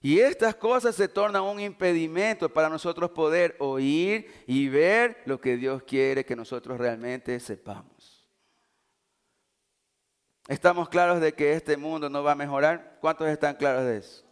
Y 0.02 0.20
estas 0.20 0.54
cosas 0.54 0.94
se 0.94 1.08
tornan 1.08 1.42
un 1.42 1.60
impedimento 1.60 2.48
para 2.48 2.70
nosotros 2.70 3.10
poder 3.10 3.56
oír 3.58 4.44
y 4.46 4.68
ver 4.68 5.22
lo 5.26 5.40
que 5.40 5.56
Dios 5.56 5.82
quiere 5.82 6.24
que 6.24 6.36
nosotros 6.36 6.78
realmente 6.78 7.38
sepamos. 7.40 8.26
¿Estamos 10.48 10.88
claros 10.88 11.20
de 11.20 11.34
que 11.34 11.52
este 11.52 11.76
mundo 11.76 12.08
no 12.08 12.22
va 12.22 12.32
a 12.32 12.36
mejorar? 12.36 12.98
¿Cuántos 13.00 13.28
están 13.28 13.56
claros 13.56 13.84
de 13.84 13.98
eso? 13.98 14.29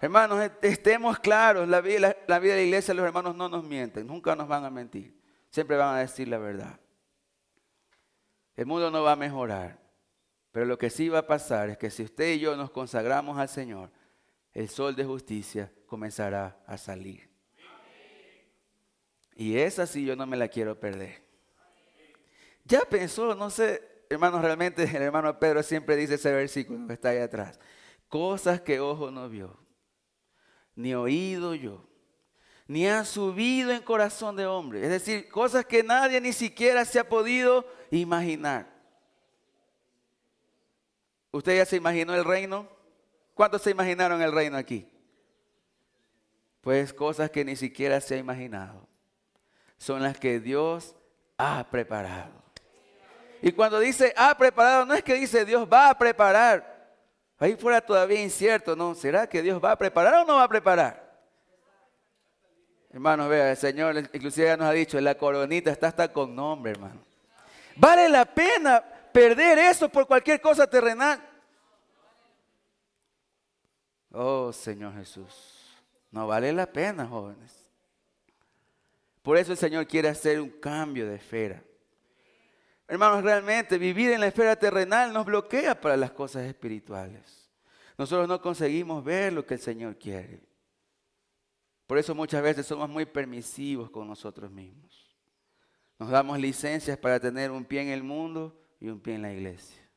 Hermanos, 0.00 0.50
estemos 0.62 1.18
claros, 1.18 1.68
la 1.68 1.82
vida, 1.82 2.16
la 2.26 2.38
vida 2.38 2.54
de 2.54 2.60
la 2.60 2.66
iglesia, 2.66 2.94
los 2.94 3.04
hermanos 3.04 3.36
no 3.36 3.50
nos 3.50 3.62
mienten, 3.64 4.06
nunca 4.06 4.34
nos 4.34 4.48
van 4.48 4.64
a 4.64 4.70
mentir, 4.70 5.14
siempre 5.50 5.76
van 5.76 5.94
a 5.94 5.98
decir 5.98 6.26
la 6.26 6.38
verdad. 6.38 6.80
El 8.56 8.64
mundo 8.64 8.90
no 8.90 9.02
va 9.02 9.12
a 9.12 9.16
mejorar, 9.16 9.78
pero 10.52 10.64
lo 10.64 10.78
que 10.78 10.88
sí 10.88 11.10
va 11.10 11.18
a 11.18 11.26
pasar 11.26 11.68
es 11.68 11.76
que 11.76 11.90
si 11.90 12.02
usted 12.02 12.32
y 12.32 12.40
yo 12.40 12.56
nos 12.56 12.70
consagramos 12.70 13.38
al 13.38 13.50
Señor, 13.50 13.90
el 14.54 14.70
sol 14.70 14.96
de 14.96 15.04
justicia 15.04 15.70
comenzará 15.86 16.62
a 16.66 16.78
salir. 16.78 17.28
Y 19.34 19.58
esa 19.58 19.86
sí 19.86 20.04
yo 20.04 20.16
no 20.16 20.26
me 20.26 20.36
la 20.36 20.48
quiero 20.48 20.80
perder. 20.80 21.22
Ya 22.64 22.80
pensó, 22.82 23.34
no 23.34 23.50
sé, 23.50 24.04
hermanos, 24.08 24.40
realmente 24.40 24.84
el 24.84 25.02
hermano 25.02 25.38
Pedro 25.38 25.62
siempre 25.62 25.96
dice 25.96 26.14
ese 26.14 26.32
versículo 26.32 26.86
que 26.86 26.94
está 26.94 27.10
ahí 27.10 27.18
atrás. 27.18 27.60
Cosas 28.08 28.60
que 28.60 28.80
ojo 28.80 29.10
no 29.10 29.28
vio, 29.28 29.56
ni 30.80 30.94
oído 30.94 31.54
yo, 31.54 31.84
ni 32.66 32.86
han 32.86 33.04
subido 33.04 33.72
en 33.72 33.82
corazón 33.82 34.36
de 34.36 34.46
hombre. 34.46 34.82
Es 34.82 34.90
decir, 34.90 35.28
cosas 35.28 35.64
que 35.64 35.82
nadie 35.82 36.20
ni 36.20 36.32
siquiera 36.32 36.84
se 36.84 36.98
ha 36.98 37.08
podido 37.08 37.66
imaginar. 37.90 38.68
¿Usted 41.32 41.56
ya 41.56 41.64
se 41.64 41.76
imaginó 41.76 42.14
el 42.14 42.24
reino? 42.24 42.68
¿Cuántos 43.34 43.62
se 43.62 43.70
imaginaron 43.70 44.20
el 44.22 44.32
reino 44.32 44.56
aquí? 44.56 44.88
Pues 46.60 46.92
cosas 46.92 47.30
que 47.30 47.44
ni 47.44 47.56
siquiera 47.56 48.00
se 48.00 48.16
ha 48.16 48.18
imaginado. 48.18 48.86
Son 49.78 50.02
las 50.02 50.18
que 50.18 50.40
Dios 50.40 50.94
ha 51.38 51.64
preparado. 51.70 52.40
Y 53.42 53.52
cuando 53.52 53.78
dice 53.78 54.12
ha 54.16 54.36
preparado, 54.36 54.84
no 54.84 54.94
es 54.94 55.02
que 55.02 55.14
dice 55.14 55.44
Dios 55.44 55.66
va 55.70 55.90
a 55.90 55.98
preparar. 55.98 56.69
Ahí 57.40 57.56
fuera 57.56 57.80
todavía 57.80 58.22
incierto, 58.22 58.76
¿no? 58.76 58.94
¿Será 58.94 59.26
que 59.26 59.40
Dios 59.40 59.64
va 59.64 59.72
a 59.72 59.78
preparar 59.78 60.14
o 60.16 60.24
no 60.26 60.36
va 60.36 60.44
a 60.44 60.48
preparar? 60.48 61.10
Hermanos, 62.92 63.30
vea, 63.30 63.52
el 63.52 63.56
Señor 63.56 63.96
inclusive 63.96 64.48
ya 64.48 64.58
nos 64.58 64.66
ha 64.66 64.72
dicho, 64.72 65.00
la 65.00 65.16
coronita 65.16 65.70
está 65.70 65.88
hasta 65.88 66.12
con 66.12 66.36
nombre, 66.36 66.72
hermano. 66.72 67.00
Vale 67.76 68.10
la 68.10 68.26
pena 68.26 68.84
perder 69.10 69.58
eso 69.58 69.88
por 69.88 70.06
cualquier 70.06 70.38
cosa 70.40 70.66
terrenal. 70.66 71.18
Oh, 74.12 74.52
Señor 74.52 74.92
Jesús, 74.94 75.80
no 76.10 76.26
vale 76.26 76.52
la 76.52 76.66
pena, 76.66 77.06
jóvenes. 77.06 77.70
Por 79.22 79.38
eso 79.38 79.52
el 79.52 79.58
Señor 79.58 79.86
quiere 79.86 80.08
hacer 80.08 80.40
un 80.42 80.50
cambio 80.50 81.06
de 81.06 81.14
esfera. 81.14 81.62
Hermanos, 82.90 83.22
realmente 83.22 83.78
vivir 83.78 84.10
en 84.10 84.18
la 84.18 84.26
esfera 84.26 84.56
terrenal 84.56 85.12
nos 85.12 85.24
bloquea 85.24 85.80
para 85.80 85.96
las 85.96 86.10
cosas 86.10 86.42
espirituales. 86.42 87.48
Nosotros 87.96 88.26
no 88.26 88.42
conseguimos 88.42 89.04
ver 89.04 89.32
lo 89.32 89.46
que 89.46 89.54
el 89.54 89.60
Señor 89.60 89.96
quiere. 89.96 90.42
Por 91.86 91.98
eso 91.98 92.16
muchas 92.16 92.42
veces 92.42 92.66
somos 92.66 92.90
muy 92.90 93.06
permisivos 93.06 93.90
con 93.90 94.08
nosotros 94.08 94.50
mismos. 94.50 95.16
Nos 96.00 96.10
damos 96.10 96.40
licencias 96.40 96.98
para 96.98 97.20
tener 97.20 97.52
un 97.52 97.64
pie 97.64 97.82
en 97.82 97.88
el 97.90 98.02
mundo 98.02 98.60
y 98.80 98.88
un 98.88 98.98
pie 98.98 99.14
en 99.14 99.22
la 99.22 99.32
iglesia. 99.32 99.88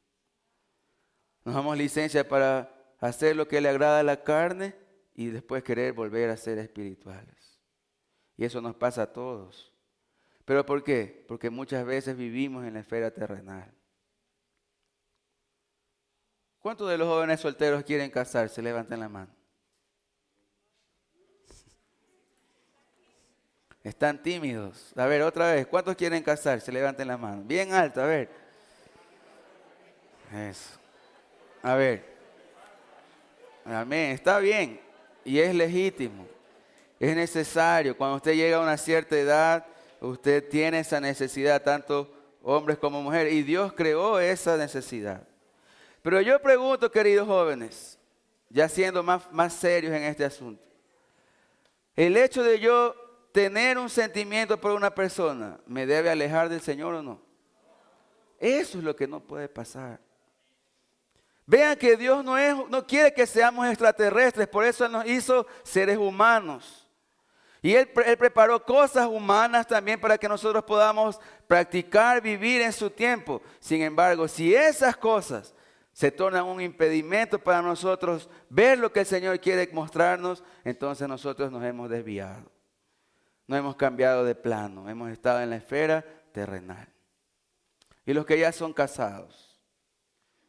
Nos 1.44 1.56
damos 1.56 1.76
licencias 1.76 2.24
para 2.26 2.96
hacer 3.00 3.36
lo 3.36 3.48
que 3.48 3.60
le 3.60 3.70
agrada 3.70 4.02
a 4.02 4.04
la 4.04 4.24
carne 4.24 4.76
y 5.16 5.30
después 5.30 5.64
querer 5.64 5.94
volver 5.94 6.30
a 6.30 6.38
ser 6.38 6.60
espirituales. 6.60 7.60
Y 8.38 8.46
eso 8.46 8.62
nos 8.62 8.76
pasa 8.76 9.02
a 9.02 9.12
todos. 9.12 9.73
¿Pero 10.46 10.66
por 10.66 10.84
qué? 10.84 11.26
Porque 11.28 11.50
muchas 11.50 11.86
veces 11.86 12.18
vivimos 12.18 12.66
en 12.66 12.74
la 12.74 12.82
esfera 12.82 13.12
terrenal. 13.12 13.72
¿Cuántos 16.60 16.90
de 16.90 16.98
los 16.98 17.08
jóvenes 17.08 17.40
solteros 17.40 17.84
quieren 17.84 18.10
casarse? 18.10 18.62
Levanten 18.62 19.00
la 19.00 19.10
mano. 19.10 19.34
Están 23.84 24.22
tímidos. 24.22 24.94
A 24.96 25.06
ver, 25.06 25.22
otra 25.24 25.52
vez. 25.52 25.68
¿Cuántos 25.68 25.96
quieren 25.96 26.24
casarse? 26.24 26.72
Levanten 26.72 27.08
la 27.08 27.18
mano. 27.18 27.44
Bien 27.44 27.74
alto, 27.74 28.02
a 28.02 28.06
ver. 28.06 28.30
Eso. 30.34 30.80
A 31.62 31.76
ver. 31.76 32.06
Amén. 33.66 34.12
Está 34.12 34.40
bien. 34.40 34.80
Y 35.26 35.40
es 35.40 35.54
legítimo. 35.54 36.26
Es 36.98 37.14
necesario. 37.14 37.98
Cuando 37.98 38.18
usted 38.18 38.34
llega 38.34 38.56
a 38.58 38.62
una 38.62 38.78
cierta 38.78 39.18
edad, 39.18 39.66
usted 40.08 40.48
tiene 40.50 40.80
esa 40.80 41.00
necesidad, 41.00 41.64
tanto 41.64 42.14
hombres 42.42 42.78
como 42.78 43.02
mujeres, 43.02 43.34
y 43.34 43.44
Dios 43.44 43.74
creó 43.74 44.20
esa 44.20 44.58
necesidad. 44.58 45.28
Pero 46.02 46.20
yo 46.22 46.42
pregunto, 46.42 46.92
queridos 46.92 47.28
jóvenes, 47.28 47.98
ya 48.50 48.68
siendo 48.68 49.02
más, 49.02 49.32
más 49.32 49.54
serios 49.54 49.94
en 49.94 50.04
este 50.04 50.26
asunto, 50.26 50.64
el 51.96 52.18
hecho 52.18 52.44
de 52.44 52.60
yo 52.60 52.96
tener 53.32 53.78
un 53.78 53.90
sentimiento 53.90 54.60
por 54.60 54.72
una 54.72 54.94
persona, 54.94 55.60
¿me 55.66 55.86
debe 55.86 56.10
alejar 56.10 56.50
del 56.50 56.62
Señor 56.62 56.96
o 56.96 57.02
no? 57.02 57.22
Eso 58.40 58.78
es 58.78 58.84
lo 58.84 58.96
que 58.96 59.08
no 59.08 59.22
puede 59.22 59.48
pasar. 59.48 60.00
Vean 61.46 61.78
que 61.78 61.98
Dios 61.98 62.24
no, 62.24 62.38
es, 62.38 62.56
no 62.70 62.86
quiere 62.86 63.13
que 63.13 63.26
seamos 63.26 63.68
extraterrestres, 63.68 64.48
por 64.48 64.66
eso 64.66 64.88
nos 64.88 65.06
hizo 65.06 65.46
seres 65.63 65.98
humanos. 65.98 66.83
Y 67.63 67.76
él, 67.76 67.88
preparó 67.88 68.62
cosas 68.62 69.08
humanas 69.08 69.65
también 69.65 69.99
para 69.99 70.17
que 70.17 70.28
nosotros 70.28 70.65
podamos 70.65 71.17
practicar, 71.47 72.21
vivir 72.21 72.62
en 72.62 72.73
su 72.73 72.89
tiempo. 72.89 73.41
Sin 73.62 73.82
embargo, 73.82 74.28
si 74.28 74.54
esas 74.54 74.97
cosas 74.97 75.56
se 75.93 76.12
tornan 76.12 76.43
un 76.43 76.60
impedimento 76.60 77.39
para 77.39 77.62
nosotros 77.62 78.30
ver 78.49 78.78
lo 78.78 78.91
que 78.91 78.99
el 78.99 79.06
Señor 79.06 79.39
quiere 79.39 79.69
mostrarnos, 79.71 80.43
entonces 80.65 81.08
nosotros 81.08 81.54
nos 81.54 81.63
hemos 81.63 81.89
desviado. 81.89 82.52
No 83.47 83.56
hemos 83.56 83.78
cambiado 83.78 84.26
de 84.26 84.36
plano, 84.36 84.89
hemos 84.89 85.10
estado 85.10 85.39
en 85.39 85.49
la 85.49 85.56
esfera 85.56 86.04
terrenal. 86.34 86.89
Y 88.06 88.12
los 88.12 88.26
que 88.26 88.39
ya 88.39 88.52
son 88.52 88.73
casados, 88.73 89.58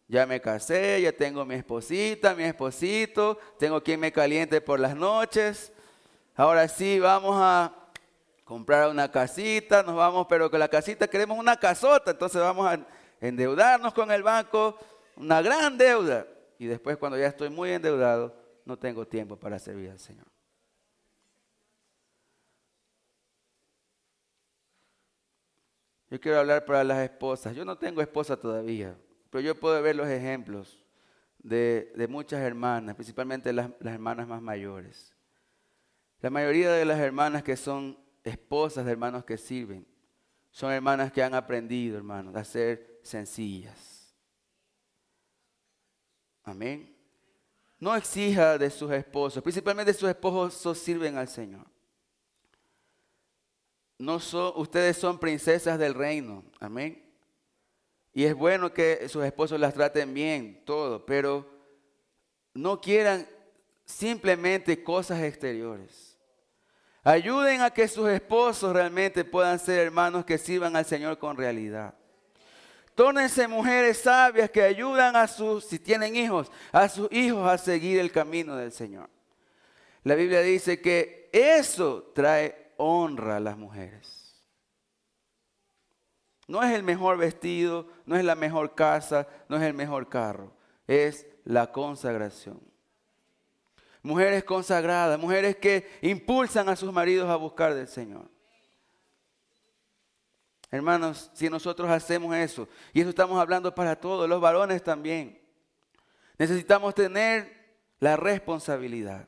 ya 0.09 0.27
me 0.27 0.41
casé, 0.41 1.01
ya 1.01 1.13
tengo 1.13 1.45
mi 1.45 1.55
esposita, 1.55 2.35
mi 2.35 2.43
esposito, 2.43 3.39
tengo 3.57 3.81
quien 3.85 4.01
me 4.01 4.11
caliente 4.11 4.61
por 4.61 4.81
las 4.81 4.97
noches, 4.97 5.73
Ahora 6.37 6.67
sí, 6.67 6.99
vamos 6.99 7.37
a 7.39 7.73
comprar 8.45 8.91
una 8.91 9.11
casita, 9.11 9.83
nos 9.85 9.95
vamos, 9.95 10.27
pero 10.29 10.51
con 10.51 10.59
la 10.59 10.69
casita 10.69 11.07
queremos 11.07 11.39
una 11.39 11.57
casota, 11.57 12.11
entonces 12.11 12.41
vamos 12.41 12.67
a 12.67 12.85
endeudarnos 13.21 13.95
con 13.95 14.11
el 14.11 14.23
banco, 14.23 14.77
una 15.17 15.41
gran 15.41 15.79
deuda. 15.79 16.27
Y 16.59 16.67
después 16.67 16.97
cuando 16.97 17.19
ya 17.19 17.29
estoy 17.29 17.51
muy 17.51 17.71
endeudado, 17.71 18.35
no 18.65 18.77
tengo 18.77 19.07
tiempo 19.07 19.37
para 19.37 19.59
servir 19.59 19.91
al 19.91 19.99
Señor. 19.99 20.27
Yo 26.11 26.21
quiero 26.21 26.41
hablar 26.41 26.65
para 26.65 26.85
las 26.85 26.99
esposas. 26.99 27.55
Yo 27.55 27.65
no 27.65 27.79
tengo 27.79 28.01
esposa 28.01 28.37
todavía, 28.37 28.97
pero 29.31 29.41
yo 29.41 29.55
puedo 29.55 29.81
ver 29.83 29.97
los 29.97 30.09
ejemplos 30.09 30.85
de, 31.39 32.07
muchas 32.09 32.41
hermanas, 32.41 32.97
principalmente 32.97 33.53
las 33.53 33.71
hermanas 33.81 34.27
más 34.27 34.43
mayores. 34.43 35.14
La 36.25 36.31
mayoría 36.31 36.73
de 36.73 36.87
las 36.87 36.99
hermanas 37.01 37.43
que 37.43 37.55
son 37.55 37.99
esposas 38.23 38.87
de 38.87 38.93
hermanos 38.93 39.27
que 39.27 39.37
sirven, 39.37 39.87
son 40.51 40.73
hermanas 40.73 41.13
que 41.13 41.23
han 41.23 41.35
aprendido, 41.35 41.99
hermanos, 41.99 42.35
a 42.35 42.43
ser 42.43 42.99
sencillas. 43.03 44.17
Amén. 46.43 46.97
No 47.79 47.95
exija 47.95 48.57
de 48.57 48.71
sus 48.71 48.91
esposos, 48.93 49.43
principalmente 49.43 49.93
sus 49.93 50.09
esposos 50.09 50.79
sirven 50.79 51.19
al 51.19 51.29
Señor. 51.29 51.67
No 53.99 54.19
son, 54.19 54.55
ustedes 54.57 54.97
son 54.97 55.19
princesas 55.19 55.79
del 55.79 55.93
reino. 55.93 56.43
Amén. 56.59 57.05
Y 58.15 58.25
es 58.25 58.35
bueno 58.35 58.73
que 58.73 59.11
sus 59.11 59.23
esposos 59.27 59.61
las 59.61 59.75
traten 59.75 60.15
bien, 60.15 60.63
todo, 60.65 61.05
pero 61.05 61.47
no 62.55 62.81
quieran 62.81 63.29
simplemente 63.85 64.83
cosas 64.83 65.23
exteriores. 65.23 66.14
Ayuden 67.05 67.61
a 67.61 67.71
que 67.71 67.87
sus 67.87 68.09
esposos 68.09 68.73
realmente 68.73 69.27
puedan 69.27 69.59
ser 69.59 69.79
hermanos 69.81 70.25
que 70.25 70.39
sirvan 70.39 70.75
al 70.75 70.87
Señor 70.87 71.19
con 71.19 71.37
realidad. 71.37 71.93
Tórnense 72.95 73.47
mujeres 73.47 73.99
sabias 73.99 74.49
que 74.49 74.63
ayudan 74.63 75.15
a 75.15 75.27
sus, 75.27 75.67
si 75.67 75.79
tienen 75.79 76.17
hijos, 76.17 76.51
a 76.73 76.89
sus 76.89 77.13
hijos 77.13 77.47
a 77.47 77.59
seguir 77.59 78.01
el 78.01 78.11
camino 78.11 78.57
del 78.57 78.73
Señor. 78.73 79.11
La 80.03 80.15
Biblia 80.15 80.41
dice 80.41 80.81
que 80.81 81.29
eso 81.31 82.11
trae 82.15 82.73
honra 82.79 83.37
a 83.37 83.41
las 83.41 83.59
mujeres. 83.59 84.43
No 86.47 86.63
es 86.63 86.73
el 86.73 86.83
mejor 86.83 87.19
vestido, 87.19 87.87
no 88.07 88.17
es 88.17 88.25
la 88.25 88.35
mejor 88.35 88.75
casa, 88.75 89.29
no 89.49 89.57
es 89.57 89.63
el 89.63 89.75
mejor 89.75 90.09
carro, 90.09 90.53
es 90.87 91.27
la 91.45 91.71
consagración 91.71 92.74
mujeres 94.05 94.45
consagradas, 94.45 95.19
mujeres 95.19 95.57
que 95.57 95.99
impulsan 96.03 96.69
a 96.69 96.77
sus 96.77 96.93
maridos 96.93 97.29
a 97.29 97.37
buscar 97.37 97.75
del 97.75 97.89
Señor. 97.89 98.31
Hermanos, 100.71 101.31
si 101.33 101.49
nosotros 101.49 101.91
hacemos 101.91 102.37
eso, 102.37 102.69
y 102.93 103.01
eso 103.01 103.09
estamos 103.09 103.41
hablando 103.41 103.75
para 103.75 103.97
todos, 103.97 104.29
los 104.29 104.41
varones 104.41 104.83
también, 104.83 105.41
necesitamos 106.37 106.95
tener 106.95 107.77
la 107.99 108.17
responsabilidad. 108.17 109.27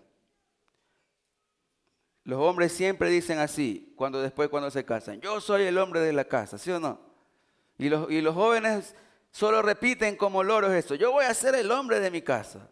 Los 2.25 2.41
hombres 2.41 2.73
siempre 2.73 3.09
dicen 3.09 3.39
así, 3.39 3.95
cuando 3.97 4.21
después 4.21 4.51
cuando 4.51 4.71
se 4.71 4.85
casan, 4.85 5.21
yo 5.21 5.41
soy 5.41 5.63
el 5.63 5.79
hombre 5.79 6.01
de 6.01 6.13
la 6.13 6.25
casa, 6.25 6.59
¿sí 6.59 6.71
o 6.71 6.79
no? 6.79 7.01
Y 7.79 7.89
los, 7.89 8.11
y 8.11 8.21
los 8.21 8.35
jóvenes 8.35 8.95
solo 9.31 9.63
repiten 9.63 10.17
como 10.17 10.43
loros 10.43 10.73
eso, 10.73 10.97
yo 10.97 11.13
voy 11.13 11.25
a 11.25 11.33
ser 11.33 11.55
el 11.55 11.71
hombre 11.71 12.01
de 12.01 12.11
mi 12.11 12.21
casa. 12.21 12.69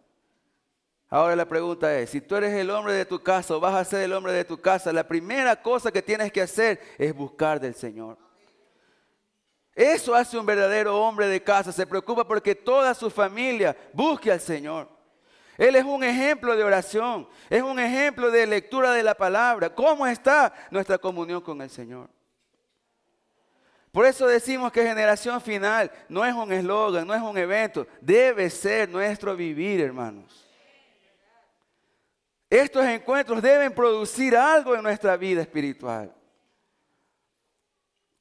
Ahora 1.09 1.35
la 1.35 1.47
pregunta 1.47 1.97
es, 1.97 2.09
si 2.09 2.19
tú 2.19 2.35
eres 2.35 2.53
el 2.53 2.69
hombre 2.71 2.93
de 2.93 3.05
tu 3.05 3.21
casa 3.21 3.55
o 3.55 3.59
vas 3.59 3.75
a 3.75 3.85
ser 3.85 4.01
el 4.01 4.13
hombre 4.13 4.33
de 4.33 4.43
tu 4.43 4.59
casa, 4.59 4.91
la 4.91 5.07
primera 5.07 5.61
cosa 5.61 5.91
que 5.91 6.01
tienes 6.01 6.31
que 6.31 6.41
hacer 6.41 6.79
es 6.97 7.13
buscar 7.13 7.59
del 7.59 7.75
Señor. 7.75 8.17
Eso 9.75 10.15
hace 10.15 10.37
un 10.37 10.45
verdadero 10.45 10.99
hombre 10.99 11.27
de 11.27 11.43
casa, 11.43 11.71
se 11.71 11.85
preocupa 11.85 12.25
porque 12.25 12.55
toda 12.55 12.93
su 12.93 13.09
familia 13.09 13.75
busque 13.93 14.31
al 14.31 14.39
Señor. 14.39 14.89
Él 15.57 15.75
es 15.75 15.83
un 15.83 16.03
ejemplo 16.03 16.55
de 16.55 16.63
oración, 16.63 17.27
es 17.49 17.61
un 17.61 17.79
ejemplo 17.79 18.31
de 18.31 18.47
lectura 18.47 18.91
de 18.91 19.03
la 19.03 19.15
palabra. 19.15 19.73
¿Cómo 19.73 20.07
está 20.07 20.53
nuestra 20.71 20.97
comunión 20.97 21.41
con 21.41 21.61
el 21.61 21.69
Señor? 21.69 22.09
Por 23.91 24.05
eso 24.05 24.27
decimos 24.27 24.71
que 24.71 24.83
generación 24.85 25.39
final 25.39 25.89
no 26.09 26.25
es 26.25 26.33
un 26.33 26.51
eslogan, 26.51 27.07
no 27.07 27.13
es 27.13 27.21
un 27.21 27.37
evento, 27.37 27.87
debe 28.01 28.49
ser 28.49 28.89
nuestro 28.89 29.35
vivir, 29.35 29.79
hermanos. 29.79 30.44
Estos 32.49 32.85
encuentros 32.85 33.41
deben 33.41 33.73
producir 33.73 34.35
algo 34.35 34.75
en 34.75 34.83
nuestra 34.83 35.17
vida 35.17 35.41
espiritual. 35.41 36.13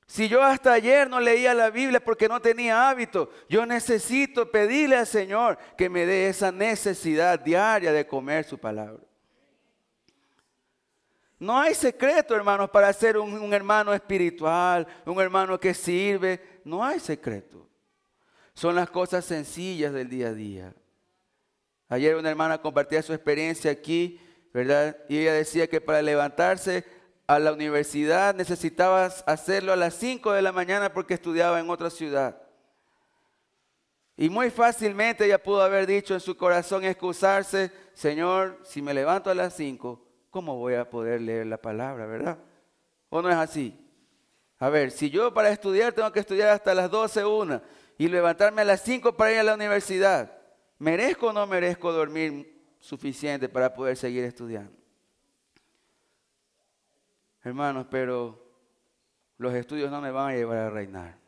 Si 0.07 0.29
yo 0.29 0.43
hasta 0.43 0.73
ayer 0.73 1.09
no 1.09 1.19
leía 1.19 1.55
la 1.55 1.71
Biblia 1.71 1.99
porque 1.99 2.29
no 2.29 2.41
tenía 2.41 2.89
hábito, 2.89 3.31
yo 3.49 3.67
necesito 3.67 4.51
pedirle 4.51 4.97
al 4.97 5.07
Señor 5.07 5.59
que 5.77 5.89
me 5.89 6.07
dé 6.07 6.29
esa 6.29 6.53
necesidad 6.53 7.41
diaria 7.41 7.93
de 7.93 8.07
comer 8.07 8.45
su 8.45 8.59
palabra. 8.59 9.03
No 11.39 11.59
hay 11.59 11.75
secreto, 11.75 12.35
hermanos, 12.35 12.71
para 12.71 12.93
ser 12.93 13.19
un, 13.19 13.53
hermano 13.53 13.93
espiritual, 13.93 14.87
un 15.05 15.21
hermano 15.21 15.59
que 15.59 15.75
sirve. 15.75 16.61
No 16.65 16.85
hay 16.85 17.01
secreto. 17.01 17.69
Son 18.55 18.75
las 18.75 18.89
cosas 18.89 19.25
sencillas 19.25 19.93
del 19.93 20.09
día 20.09 20.29
a 20.29 20.33
día. 20.33 20.75
Ayer 21.95 22.17
una 22.17 22.29
hermana 22.29 22.61
compartía 22.61 23.03
su 23.03 23.13
experiencia 23.13 23.71
aquí, 23.71 24.21
¿verdad? 24.53 24.97
Y 25.09 25.17
ella 25.17 25.33
decía 25.33 25.69
que 25.69 25.81
para 25.81 26.03
levantarse 26.03 26.85
a 27.29 27.39
la 27.39 27.53
universidad 27.53 28.35
necesitaba 28.35 29.05
hacerlo 29.05 29.73
a 29.73 29.77
las 29.77 29.95
5 29.95 30.33
de 30.33 30.43
la 30.43 30.51
mañana 30.51 30.93
porque 30.93 31.15
estudiaba 31.15 31.61
en 31.61 31.71
otra 31.71 31.91
ciudad. 31.91 32.43
Y 34.17 34.29
muy 34.29 34.51
fácilmente 34.51 35.25
ella 35.25 35.41
pudo 35.41 35.63
haber 35.63 35.87
dicho 35.87 36.15
en 36.15 36.21
su 36.21 36.37
corazón 36.37 36.83
excusarse, 36.83 37.71
Señor, 37.93 38.59
si 38.65 38.83
me 38.83 38.93
levanto 38.93 39.31
a 39.31 39.35
las 39.37 39.55
5, 39.55 40.05
¿cómo 40.31 40.57
voy 40.57 40.75
a 40.75 40.91
poder 40.91 41.21
leer 41.21 41.47
la 41.47 41.59
palabra, 41.59 42.07
verdad? 42.07 42.39
¿O 43.09 43.23
no 43.23 43.31
es 43.31 43.37
así? 43.37 43.79
A 44.59 44.69
ver, 44.69 44.91
si 44.91 45.11
yo 45.11 45.33
para 45.33 45.51
estudiar 45.51 45.93
tengo 45.93 46.11
que 46.11 46.19
estudiar 46.19 46.49
hasta 46.49 46.75
las 46.75 46.91
12, 46.91 47.25
una, 47.25 47.63
y 47.97 48.09
levantarme 48.09 48.63
a 48.63 48.65
las 48.65 48.83
5 48.83 49.17
para 49.17 49.31
ir 49.31 49.39
a 49.39 49.45
la 49.45 49.55
universidad, 49.55 50.44
¿merezco 50.85 51.29
o 51.29 51.33
no 51.33 51.47
merezco 51.47 51.91
dormir 51.91 52.63
suficiente 52.79 53.49
para 53.49 53.73
poder 53.73 53.97
seguir 53.97 54.23
estudiando? 54.23 54.77
Hermanos, 57.43 57.87
pero 57.91 58.39
los 59.39 59.55
estudios 59.55 59.91
no 59.91 60.03
me 60.03 60.11
van 60.11 60.33
a 60.33 60.37
llevar 60.37 60.59
a 60.59 60.71
reinar. 60.71 61.19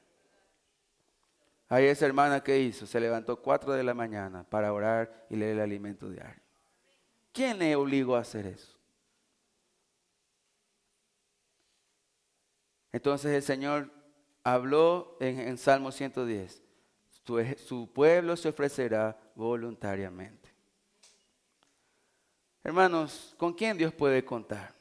Hay 1.68 1.86
esa 1.86 2.04
hermana 2.04 2.42
que 2.44 2.60
hizo, 2.60 2.86
se 2.86 3.00
levantó 3.00 3.40
4 3.40 3.72
de 3.72 3.82
la 3.82 3.94
mañana 3.94 4.44
para 4.44 4.72
orar 4.74 5.26
y 5.30 5.36
leer 5.36 5.56
el 5.56 5.62
alimento 5.62 6.10
diario. 6.10 6.42
¿Quién 7.32 7.58
le 7.58 7.74
obligó 7.76 8.14
a 8.14 8.20
hacer 8.20 8.46
eso? 8.46 8.78
Entonces 12.92 13.32
el 13.32 13.42
Señor 13.42 13.90
habló 14.44 15.16
en, 15.18 15.40
en 15.40 15.56
Salmo 15.56 15.92
110, 15.92 16.62
su, 17.56 17.90
pueblo 17.92 18.36
se 18.36 18.48
ofrecerá 18.48 19.18
voluntariamente. 19.34 20.54
Hermanos, 22.62 23.34
¿con 23.36 23.52
quién 23.52 23.76
Dios 23.76 23.92
puede 23.92 24.24
contar? 24.24 24.76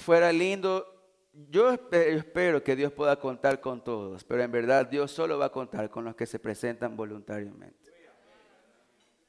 fuera 0.00 0.32
lindo, 0.32 0.86
yo 1.32 1.70
espero 1.70 2.64
que 2.64 2.74
Dios 2.74 2.92
pueda 2.92 3.16
contar 3.16 3.60
con 3.60 3.84
todos, 3.84 4.24
pero 4.24 4.42
en 4.42 4.50
verdad 4.50 4.86
Dios 4.86 5.12
solo 5.12 5.38
va 5.38 5.46
a 5.46 5.52
contar 5.52 5.88
con 5.90 6.04
los 6.04 6.16
que 6.16 6.26
se 6.26 6.38
presentan 6.38 6.96
voluntariamente. 6.96 7.78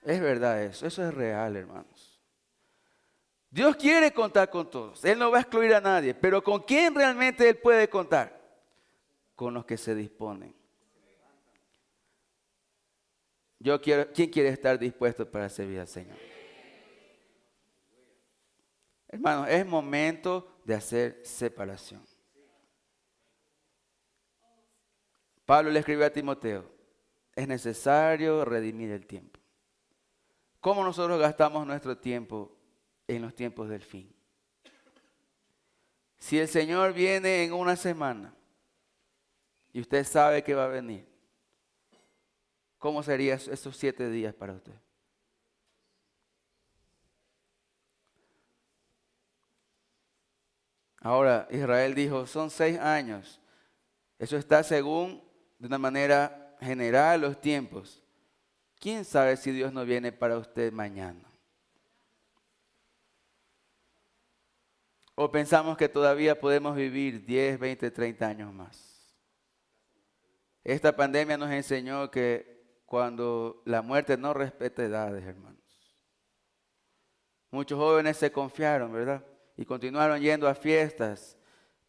Es 0.03 0.19
verdad 0.19 0.63
eso, 0.63 0.87
eso 0.87 1.07
es 1.07 1.13
real, 1.13 1.55
hermanos. 1.55 2.19
Dios 3.49 3.75
quiere 3.75 4.11
contar 4.11 4.49
con 4.49 4.69
todos, 4.69 5.03
Él 5.05 5.19
no 5.19 5.29
va 5.29 5.39
a 5.39 5.41
excluir 5.41 5.75
a 5.75 5.81
nadie, 5.81 6.15
pero 6.15 6.43
¿con 6.43 6.63
quién 6.63 6.95
realmente 6.95 7.47
Él 7.47 7.57
puede 7.57 7.87
contar? 7.89 8.40
Con 9.41 9.55
los 9.55 9.65
que 9.65 9.75
se 9.75 9.95
disponen. 9.95 10.53
Yo 13.57 13.81
quiero, 13.81 14.11
¿quién 14.13 14.29
quiere 14.29 14.49
estar 14.49 14.77
dispuesto 14.77 15.27
para 15.31 15.49
servir 15.49 15.79
al 15.79 15.87
Señor? 15.87 16.15
Hermanos, 19.07 19.47
es 19.49 19.65
momento 19.65 20.61
de 20.63 20.75
hacer 20.75 21.21
separación. 21.25 22.05
Pablo 25.43 25.71
le 25.71 25.79
escribió 25.79 26.05
a 26.05 26.11
Timoteo, 26.11 26.71
es 27.35 27.47
necesario 27.47 28.45
redimir 28.45 28.91
el 28.91 29.07
tiempo. 29.07 29.39
¿Cómo 30.59 30.83
nosotros 30.83 31.19
gastamos 31.19 31.65
nuestro 31.65 31.97
tiempo 31.97 32.55
en 33.07 33.23
los 33.23 33.33
tiempos 33.33 33.69
del 33.69 33.81
fin? 33.81 34.13
Si 36.19 36.37
el 36.37 36.47
Señor 36.47 36.93
viene 36.93 37.43
en 37.43 37.53
una 37.53 37.75
semana 37.75 38.35
y 39.73 39.81
usted 39.81 40.05
sabe 40.05 40.43
que 40.43 40.53
va 40.53 40.65
a 40.65 40.69
venir, 40.69 41.07
¿cómo 42.77 43.01
serían 43.03 43.39
esos 43.49 43.75
siete 43.77 44.09
días 44.09 44.33
para 44.33 44.53
usted? 44.53 44.73
Ahora, 50.99 51.47
Israel 51.49 51.95
dijo, 51.95 52.27
son 52.27 52.51
seis 52.51 52.77
años. 52.77 53.41
Eso 54.19 54.37
está 54.37 54.61
según, 54.61 55.23
de 55.57 55.67
una 55.67 55.79
manera 55.79 56.55
general, 56.61 57.21
los 57.21 57.41
tiempos. 57.41 58.03
¿Quién 58.79 59.03
sabe 59.03 59.35
si 59.35 59.51
Dios 59.51 59.73
no 59.73 59.83
viene 59.83 60.11
para 60.11 60.37
usted 60.37 60.71
mañana? 60.71 61.27
¿O 65.15 65.31
pensamos 65.31 65.75
que 65.75 65.89
todavía 65.89 66.39
podemos 66.39 66.75
vivir 66.75 67.25
10, 67.25 67.59
20, 67.59 67.91
30 67.91 68.27
años 68.27 68.53
más? 68.53 68.90
Esta 70.63 70.95
pandemia 70.95 71.37
nos 71.37 71.51
enseñó 71.51 72.11
que 72.11 72.81
cuando 72.85 73.61
la 73.65 73.81
muerte 73.81 74.17
no 74.17 74.33
respeta 74.33 74.83
edades, 74.83 75.23
hermanos. 75.25 75.59
Muchos 77.49 77.77
jóvenes 77.77 78.17
se 78.17 78.31
confiaron, 78.31 78.91
¿verdad? 78.93 79.23
y 79.61 79.65
continuaron 79.65 80.19
yendo 80.19 80.47
a 80.47 80.55
fiestas, 80.55 81.37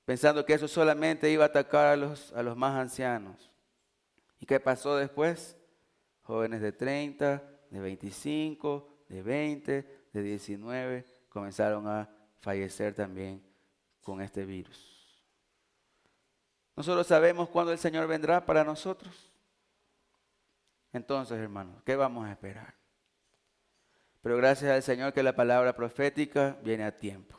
pensando 0.04 0.44
que 0.44 0.52
eso 0.52 0.68
solamente 0.68 1.30
iba 1.30 1.44
a 1.44 1.46
atacar 1.46 1.87
a 1.87 1.96
los, 1.96 2.30
a 2.35 2.42
los 2.42 2.54
más 2.54 2.78
ancianos. 2.78 3.50
¿Y 4.38 4.44
qué 4.44 4.61
pasó 4.61 4.96
después? 4.96 5.56
Jóvenes 6.22 6.61
de 6.61 6.72
30, 6.72 7.42
de 7.70 7.80
25, 7.80 9.04
de 9.08 9.22
20, 9.22 10.02
de 10.12 10.22
19 10.22 11.06
comenzaron 11.30 11.88
a 11.88 12.11
fallecer 12.40 12.94
también 12.94 13.42
con 14.02 14.20
este 14.20 14.44
virus. 14.44 14.91
Nosotros 16.76 17.06
sabemos 17.06 17.48
cuándo 17.48 17.72
el 17.72 17.78
Señor 17.78 18.06
vendrá 18.06 18.44
para 18.44 18.64
nosotros. 18.64 19.32
Entonces, 20.92 21.38
hermanos, 21.38 21.82
¿qué 21.85 21.96
vamos 21.96 22.26
a 22.26 22.32
esperar? 22.32 22.74
Pero 24.22 24.37
gracias 24.37 24.70
al 24.70 24.82
Señor 24.82 25.12
que 25.12 25.22
la 25.22 25.35
palabra 25.35 25.74
profética 25.74 26.56
viene 26.62 26.85
a 26.85 26.96
tiempo. 26.96 27.38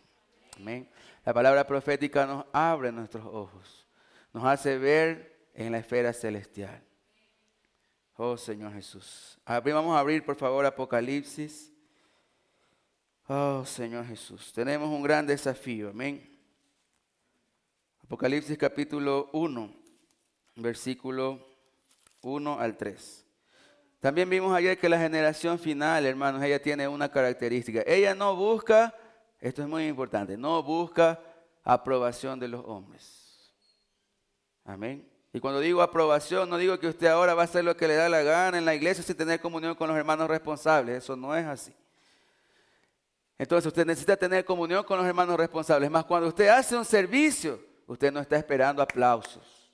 Amén. 0.57 0.89
La 1.25 1.33
palabra 1.33 1.65
profética 1.65 2.25
nos 2.25 2.45
abre 2.51 2.91
nuestros 2.91 3.25
ojos, 3.25 3.87
nos 4.33 4.43
hace 4.43 4.77
ver 4.77 5.47
en 5.53 5.71
la 5.71 5.77
esfera 5.77 6.11
celestial. 6.11 6.83
Oh 8.15 8.37
Señor 8.37 8.73
Jesús. 8.73 9.39
Vamos 9.45 9.95
a 9.95 9.99
abrir 9.99 10.23
por 10.23 10.35
favor 10.35 10.65
Apocalipsis. 10.65 11.71
Oh 13.27 13.65
Señor 13.65 14.05
Jesús. 14.05 14.51
Tenemos 14.53 14.89
un 14.89 15.01
gran 15.01 15.25
desafío. 15.25 15.89
Amén. 15.89 16.32
Apocalipsis 18.13 18.59
capítulo 18.59 19.31
1, 19.33 19.73
versículo 20.57 21.47
1 22.21 22.59
al 22.59 22.77
3. 22.77 23.25
También 23.99 24.29
vimos 24.29 24.55
ayer 24.55 24.77
que 24.77 24.87
la 24.87 24.99
generación 24.99 25.57
final, 25.57 26.05
hermanos, 26.05 26.43
ella 26.43 26.61
tiene 26.61 26.87
una 26.87 27.09
característica. 27.09 27.81
Ella 27.87 28.13
no 28.13 28.35
busca 28.35 28.93
esto 29.43 29.63
es 29.63 29.67
muy 29.67 29.87
importante. 29.87 30.37
No 30.37 30.61
busca 30.61 31.19
aprobación 31.63 32.39
de 32.39 32.49
los 32.49 32.63
hombres. 32.65 33.51
Amén. 34.63 35.09
Y 35.33 35.39
cuando 35.39 35.59
digo 35.59 35.81
aprobación, 35.81 36.47
no 36.47 36.59
digo 36.59 36.79
que 36.79 36.89
usted 36.89 37.07
ahora 37.07 37.33
va 37.33 37.41
a 37.41 37.45
hacer 37.45 37.65
lo 37.65 37.75
que 37.75 37.87
le 37.87 37.95
da 37.95 38.09
la 38.09 38.21
gana 38.21 38.59
en 38.59 38.65
la 38.65 38.75
iglesia 38.75 39.03
sin 39.03 39.17
tener 39.17 39.41
comunión 39.41 39.73
con 39.73 39.87
los 39.87 39.97
hermanos 39.97 40.27
responsables. 40.29 41.03
Eso 41.03 41.15
no 41.15 41.35
es 41.35 41.47
así. 41.47 41.73
Entonces 43.39 43.65
usted 43.65 43.87
necesita 43.87 44.15
tener 44.15 44.45
comunión 44.45 44.83
con 44.83 44.99
los 44.99 45.07
hermanos 45.07 45.35
responsables. 45.35 45.89
Más 45.89 46.05
cuando 46.05 46.27
usted 46.27 46.49
hace 46.49 46.77
un 46.77 46.85
servicio, 46.85 47.72
usted 47.87 48.11
no 48.11 48.19
está 48.19 48.37
esperando 48.37 48.81
aplausos. 48.81 49.71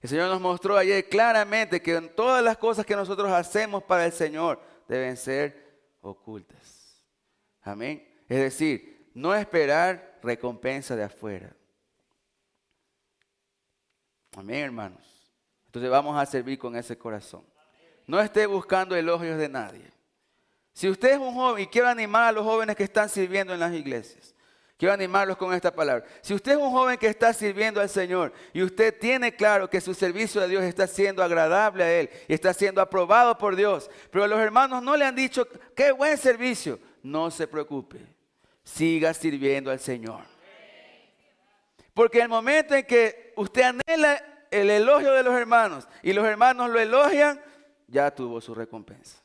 El 0.00 0.08
Señor 0.08 0.28
nos 0.28 0.40
mostró 0.40 0.76
ayer 0.76 1.08
claramente 1.08 1.82
que 1.82 2.00
todas 2.00 2.42
las 2.42 2.56
cosas 2.56 2.86
que 2.86 2.96
nosotros 2.96 3.30
hacemos 3.30 3.82
para 3.82 4.06
el 4.06 4.12
Señor 4.12 4.60
deben 4.88 5.16
ser 5.16 5.94
ocultas. 6.00 7.04
Amén. 7.62 8.06
Es 8.28 8.38
decir, 8.38 9.10
no 9.14 9.34
esperar 9.34 10.18
recompensa 10.22 10.96
de 10.96 11.04
afuera. 11.04 11.54
Amén, 14.36 14.64
hermanos. 14.64 15.02
Entonces 15.66 15.90
vamos 15.90 16.16
a 16.16 16.24
servir 16.24 16.58
con 16.58 16.74
ese 16.76 16.96
corazón. 16.96 17.44
No 18.06 18.20
esté 18.20 18.46
buscando 18.46 18.96
elogios 18.96 19.38
de 19.38 19.48
nadie. 19.48 19.92
Si 20.72 20.88
usted 20.88 21.12
es 21.12 21.18
un 21.18 21.34
joven 21.34 21.64
y 21.64 21.66
quiero 21.66 21.88
animar 21.88 22.24
a 22.24 22.32
los 22.32 22.44
jóvenes 22.44 22.74
que 22.74 22.84
están 22.84 23.08
sirviendo 23.08 23.52
en 23.52 23.60
las 23.60 23.72
iglesias, 23.74 24.34
quiero 24.80 24.94
animarlos 24.94 25.36
con 25.36 25.52
esta 25.52 25.70
palabra. 25.70 26.06
Si 26.22 26.32
usted 26.32 26.52
es 26.52 26.58
un 26.58 26.70
joven 26.70 26.96
que 26.96 27.06
está 27.06 27.34
sirviendo 27.34 27.82
al 27.82 27.90
Señor 27.90 28.32
y 28.54 28.62
usted 28.62 28.98
tiene 28.98 29.36
claro 29.36 29.68
que 29.68 29.78
su 29.78 29.92
servicio 29.92 30.40
a 30.40 30.46
Dios 30.46 30.64
está 30.64 30.86
siendo 30.86 31.22
agradable 31.22 31.84
a 31.84 32.00
Él 32.00 32.08
y 32.26 32.32
está 32.32 32.54
siendo 32.54 32.80
aprobado 32.80 33.36
por 33.36 33.56
Dios, 33.56 33.90
pero 34.10 34.26
los 34.26 34.40
hermanos 34.40 34.82
no 34.82 34.96
le 34.96 35.04
han 35.04 35.14
dicho, 35.14 35.46
qué 35.76 35.92
buen 35.92 36.16
servicio, 36.16 36.80
no 37.02 37.30
se 37.30 37.46
preocupe, 37.46 37.98
siga 38.64 39.12
sirviendo 39.12 39.70
al 39.70 39.80
Señor. 39.80 40.22
Porque 41.92 42.22
el 42.22 42.30
momento 42.30 42.74
en 42.74 42.86
que 42.86 43.34
usted 43.36 43.62
anhela 43.62 44.46
el 44.50 44.70
elogio 44.70 45.12
de 45.12 45.22
los 45.22 45.34
hermanos 45.34 45.86
y 46.02 46.14
los 46.14 46.24
hermanos 46.24 46.70
lo 46.70 46.80
elogian, 46.80 47.38
ya 47.86 48.10
tuvo 48.14 48.40
su 48.40 48.54
recompensa. 48.54 49.19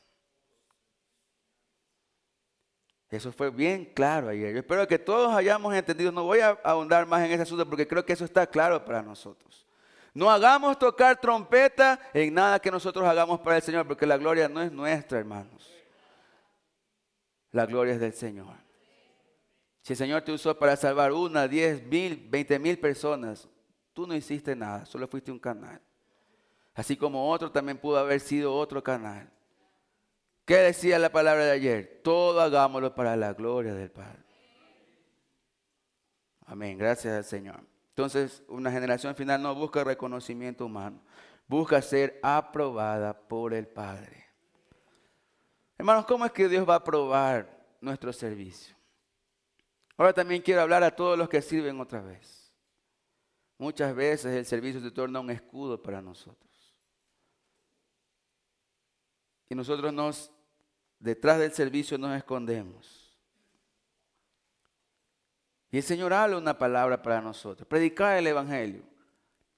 Eso 3.15 3.31
fue 3.31 3.49
bien 3.49 3.85
claro 3.85 4.29
ayer. 4.29 4.53
Yo 4.53 4.59
espero 4.59 4.87
que 4.87 4.99
todos 4.99 5.33
hayamos 5.33 5.73
entendido. 5.73 6.11
No 6.11 6.23
voy 6.23 6.39
a 6.39 6.59
ahondar 6.63 7.05
más 7.05 7.23
en 7.23 7.31
ese 7.31 7.43
asunto 7.43 7.67
porque 7.67 7.87
creo 7.87 8.05
que 8.05 8.13
eso 8.13 8.25
está 8.25 8.45
claro 8.45 8.83
para 8.83 9.01
nosotros. 9.01 9.65
No 10.13 10.31
hagamos 10.31 10.79
tocar 10.79 11.19
trompeta 11.19 11.99
en 12.13 12.33
nada 12.33 12.59
que 12.59 12.71
nosotros 12.71 13.05
hagamos 13.05 13.39
para 13.41 13.57
el 13.57 13.61
Señor, 13.61 13.85
porque 13.85 14.05
la 14.05 14.17
gloria 14.17 14.47
no 14.47 14.61
es 14.61 14.71
nuestra, 14.71 15.19
hermanos. 15.19 15.69
La 17.51 17.65
gloria 17.65 17.95
es 17.95 17.99
del 17.99 18.13
Señor. 18.13 18.55
Si 19.81 19.93
el 19.93 19.97
Señor 19.97 20.21
te 20.21 20.31
usó 20.31 20.57
para 20.57 20.75
salvar 20.77 21.11
una, 21.11 21.47
diez 21.47 21.85
mil, 21.85 22.27
veinte 22.29 22.57
mil 22.57 22.79
personas, 22.79 23.47
tú 23.93 24.07
no 24.07 24.15
hiciste 24.15 24.55
nada, 24.55 24.85
solo 24.85 25.07
fuiste 25.07 25.31
un 25.31 25.39
canal. 25.39 25.81
Así 26.73 26.95
como 26.97 27.29
otro 27.29 27.51
también 27.51 27.77
pudo 27.77 27.97
haber 27.97 28.19
sido 28.19 28.53
otro 28.53 28.81
canal. 28.81 29.29
¿Qué 30.45 30.57
decía 30.57 30.99
la 30.99 31.11
palabra 31.11 31.45
de 31.45 31.51
ayer? 31.51 32.01
Todo 32.03 32.39
hagámoslo 32.39 32.93
para 32.93 33.15
la 33.15 33.33
gloria 33.33 33.73
del 33.73 33.89
Padre. 33.89 34.23
Amén, 36.45 36.77
gracias 36.77 37.13
al 37.15 37.23
Señor. 37.23 37.61
Entonces, 37.89 38.43
una 38.47 38.71
generación 38.71 39.15
final 39.15 39.41
no 39.41 39.55
busca 39.55 39.83
reconocimiento 39.83 40.65
humano, 40.65 41.01
busca 41.47 41.81
ser 41.81 42.19
aprobada 42.21 43.27
por 43.27 43.53
el 43.53 43.67
Padre. 43.67 44.25
Hermanos, 45.77 46.05
¿cómo 46.05 46.25
es 46.25 46.31
que 46.31 46.47
Dios 46.47 46.67
va 46.67 46.75
a 46.75 46.77
aprobar 46.77 47.65
nuestro 47.81 48.13
servicio? 48.13 48.75
Ahora 49.97 50.13
también 50.13 50.41
quiero 50.41 50.61
hablar 50.61 50.83
a 50.83 50.95
todos 50.95 51.17
los 51.17 51.27
que 51.27 51.41
sirven 51.41 51.79
otra 51.79 52.01
vez. 52.01 52.53
Muchas 53.57 53.95
veces 53.95 54.35
el 54.35 54.45
servicio 54.45 54.81
se 54.81 54.91
torna 54.91 55.21
un 55.21 55.31
escudo 55.31 55.81
para 55.81 56.01
nosotros. 56.01 56.45
Y 59.47 59.55
nosotros 59.55 59.93
nos, 59.93 60.31
detrás 60.99 61.39
del 61.39 61.51
servicio 61.51 61.97
nos 61.97 62.15
escondemos. 62.15 63.05
Y 65.71 65.77
el 65.77 65.83
Señor 65.83 66.13
habla 66.13 66.37
una 66.37 66.57
palabra 66.57 67.01
para 67.01 67.21
nosotros. 67.21 67.67
Predicar 67.67 68.17
el 68.17 68.27
Evangelio. 68.27 68.83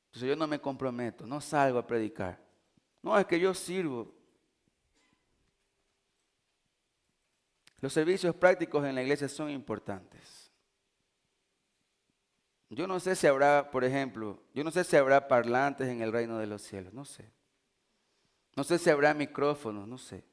Entonces 0.08 0.30
yo 0.30 0.36
no 0.36 0.48
me 0.48 0.60
comprometo, 0.60 1.28
no 1.28 1.40
salgo 1.40 1.78
a 1.78 1.86
predicar. 1.86 2.40
No, 3.04 3.18
es 3.18 3.26
que 3.26 3.40
yo 3.40 3.54
sirvo. 3.54 4.12
Los 7.80 7.94
servicios 7.94 8.36
prácticos 8.36 8.84
en 8.86 8.96
la 8.96 9.04
iglesia 9.04 9.30
son 9.30 9.50
importantes. 9.52 10.52
Yo 12.70 12.88
no 12.88 13.00
sé 13.00 13.16
si 13.16 13.28
habrá, 13.28 13.70
por 13.72 13.84
ejemplo, 13.84 14.42
yo 14.54 14.64
no 14.64 14.72
sé 14.72 14.84
si 14.84 14.98
habrá 14.98 15.28
parlantes 15.28 15.88
en 15.88 16.02
el 16.02 16.12
reino 16.12 16.38
de 16.38 16.48
los 16.48 16.62
cielos, 16.62 16.94
no 16.94 17.06
sé. 17.06 17.32
No 18.56 18.64
sé 18.64 18.78
si 18.78 18.90
habrá 18.90 19.14
micrófonos, 19.14 19.88
no 19.88 19.98
sé. 19.98 20.26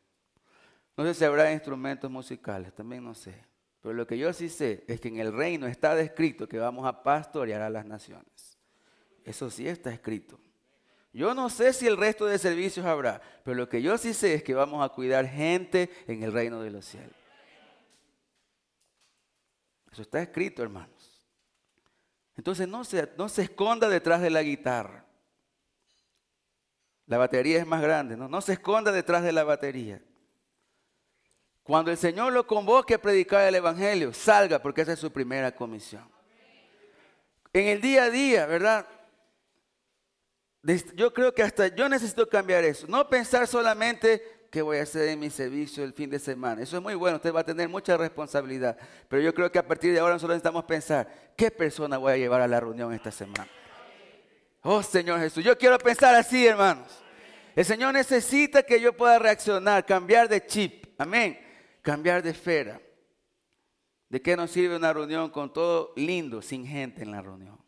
No 0.96 1.04
sé 1.04 1.14
si 1.14 1.24
habrá 1.24 1.52
instrumentos 1.52 2.10
musicales, 2.10 2.72
también 2.74 3.02
no 3.04 3.14
sé. 3.14 3.34
Pero 3.80 3.94
lo 3.94 4.06
que 4.06 4.16
yo 4.16 4.32
sí 4.32 4.48
sé 4.48 4.84
es 4.86 5.00
que 5.00 5.08
en 5.08 5.18
el 5.18 5.32
reino 5.32 5.66
está 5.66 5.94
descrito 5.94 6.48
que 6.48 6.58
vamos 6.58 6.86
a 6.86 7.02
pastorear 7.02 7.62
a 7.62 7.70
las 7.70 7.84
naciones. 7.84 8.58
Eso 9.24 9.50
sí 9.50 9.68
está 9.68 9.92
escrito. 9.92 10.38
Yo 11.12 11.34
no 11.34 11.48
sé 11.48 11.72
si 11.72 11.86
el 11.86 11.96
resto 11.96 12.26
de 12.26 12.38
servicios 12.38 12.86
habrá, 12.86 13.20
pero 13.44 13.56
lo 13.56 13.68
que 13.68 13.82
yo 13.82 13.96
sí 13.98 14.14
sé 14.14 14.34
es 14.34 14.42
que 14.42 14.54
vamos 14.54 14.84
a 14.84 14.92
cuidar 14.92 15.26
gente 15.26 15.90
en 16.06 16.22
el 16.22 16.32
reino 16.32 16.60
de 16.60 16.70
los 16.70 16.84
cielos. 16.84 17.14
Eso 19.92 20.02
está 20.02 20.20
escrito, 20.20 20.62
hermanos. 20.62 21.24
Entonces 22.36 22.66
no 22.66 22.84
se, 22.84 23.12
no 23.16 23.28
se 23.28 23.42
esconda 23.42 23.88
detrás 23.88 24.20
de 24.20 24.30
la 24.30 24.42
guitarra. 24.42 25.04
La 27.06 27.18
batería 27.18 27.58
es 27.58 27.66
más 27.66 27.82
grande, 27.82 28.16
¿no? 28.16 28.28
No 28.28 28.40
se 28.40 28.54
esconda 28.54 28.90
detrás 28.90 29.22
de 29.22 29.32
la 29.32 29.44
batería. 29.44 30.02
Cuando 31.64 31.90
el 31.90 31.96
Señor 31.96 32.32
lo 32.32 32.46
convoque 32.46 32.94
a 32.94 33.00
predicar 33.00 33.42
el 33.48 33.54
Evangelio, 33.54 34.12
salga 34.12 34.60
porque 34.60 34.82
esa 34.82 34.92
es 34.92 34.98
su 34.98 35.10
primera 35.10 35.50
comisión. 35.50 36.06
En 37.54 37.68
el 37.68 37.80
día 37.80 38.04
a 38.04 38.10
día, 38.10 38.44
¿verdad? 38.44 38.86
Yo 40.94 41.12
creo 41.14 41.32
que 41.32 41.42
hasta 41.42 41.68
yo 41.68 41.88
necesito 41.88 42.28
cambiar 42.28 42.64
eso. 42.64 42.86
No 42.86 43.08
pensar 43.08 43.46
solamente 43.46 44.46
qué 44.50 44.60
voy 44.60 44.76
a 44.76 44.82
hacer 44.82 45.08
en 45.08 45.20
mi 45.20 45.30
servicio 45.30 45.84
el 45.84 45.94
fin 45.94 46.10
de 46.10 46.18
semana. 46.18 46.62
Eso 46.62 46.76
es 46.76 46.82
muy 46.82 46.94
bueno, 46.94 47.16
usted 47.16 47.34
va 47.34 47.40
a 47.40 47.44
tener 47.44 47.68
mucha 47.68 47.96
responsabilidad. 47.96 48.76
Pero 49.08 49.22
yo 49.22 49.32
creo 49.32 49.50
que 49.50 49.58
a 49.58 49.66
partir 49.66 49.92
de 49.94 50.00
ahora 50.00 50.14
nosotros 50.14 50.34
necesitamos 50.34 50.64
pensar, 50.64 51.32
¿qué 51.34 51.50
persona 51.50 51.96
voy 51.96 52.12
a 52.12 52.16
llevar 52.18 52.42
a 52.42 52.48
la 52.48 52.60
reunión 52.60 52.92
esta 52.92 53.10
semana? 53.10 53.48
Oh 54.60 54.82
Señor 54.82 55.18
Jesús, 55.20 55.42
yo 55.42 55.56
quiero 55.56 55.78
pensar 55.78 56.14
así, 56.14 56.46
hermanos. 56.46 56.88
El 57.56 57.64
Señor 57.64 57.94
necesita 57.94 58.62
que 58.62 58.80
yo 58.80 58.92
pueda 58.92 59.18
reaccionar, 59.18 59.86
cambiar 59.86 60.28
de 60.28 60.44
chip. 60.44 60.86
Amén. 60.98 61.43
Cambiar 61.84 62.22
de 62.22 62.30
esfera. 62.30 62.80
¿De 64.08 64.22
qué 64.22 64.38
nos 64.38 64.50
sirve 64.50 64.74
una 64.74 64.90
reunión 64.90 65.28
con 65.28 65.52
todo 65.52 65.92
lindo, 65.96 66.40
sin 66.40 66.66
gente 66.66 67.02
en 67.02 67.10
la 67.10 67.20
reunión? 67.20 67.62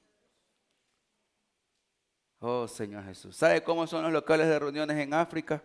Oh 2.39 2.67
Señor 2.67 3.05
Jesús. 3.05 3.37
¿Sabe 3.37 3.63
cómo 3.63 3.87
son 3.87 4.05
los 4.05 4.13
locales 4.13 4.47
de 4.49 4.59
reuniones 4.59 4.97
en 4.97 5.13
África? 5.13 5.63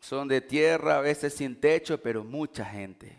Son 0.00 0.26
de 0.26 0.40
tierra, 0.40 0.96
a 0.96 1.02
veces 1.02 1.34
sin 1.34 1.60
techo, 1.60 2.02
pero 2.02 2.24
mucha 2.24 2.64
gente. 2.64 3.16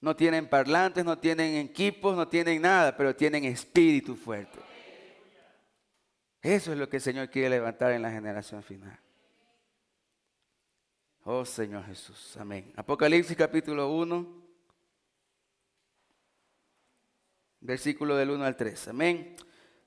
No 0.00 0.16
tienen 0.16 0.48
parlantes, 0.48 1.04
no 1.04 1.16
tienen 1.20 1.54
equipos, 1.54 2.16
no 2.16 2.26
tienen 2.26 2.62
nada, 2.62 2.96
pero 2.96 3.14
tienen 3.14 3.44
espíritu 3.44 4.16
fuerte. 4.16 4.58
Eso 6.42 6.72
es 6.72 6.78
lo 6.78 6.88
que 6.88 6.96
el 6.96 7.02
Señor 7.02 7.30
quiere 7.30 7.50
levantar 7.50 7.92
en 7.92 8.02
la 8.02 8.10
generación 8.10 8.64
final. 8.64 9.05
Oh 11.28 11.44
Señor 11.44 11.84
Jesús, 11.84 12.36
amén. 12.36 12.72
Apocalipsis 12.76 13.36
capítulo 13.36 13.90
1, 13.90 14.24
versículo 17.62 18.14
del 18.14 18.30
1 18.30 18.44
al 18.44 18.56
3, 18.56 18.88
amén. 18.88 19.34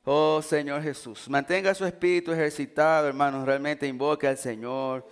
Oh 0.03 0.41
Señor 0.41 0.83
Jesús, 0.83 1.29
mantenga 1.29 1.73
su 1.73 1.85
espíritu 1.85 2.33
ejercitado, 2.33 3.07
hermanos, 3.07 3.45
realmente 3.45 3.87
invoque 3.87 4.27
al 4.27 4.37
Señor. 4.37 5.07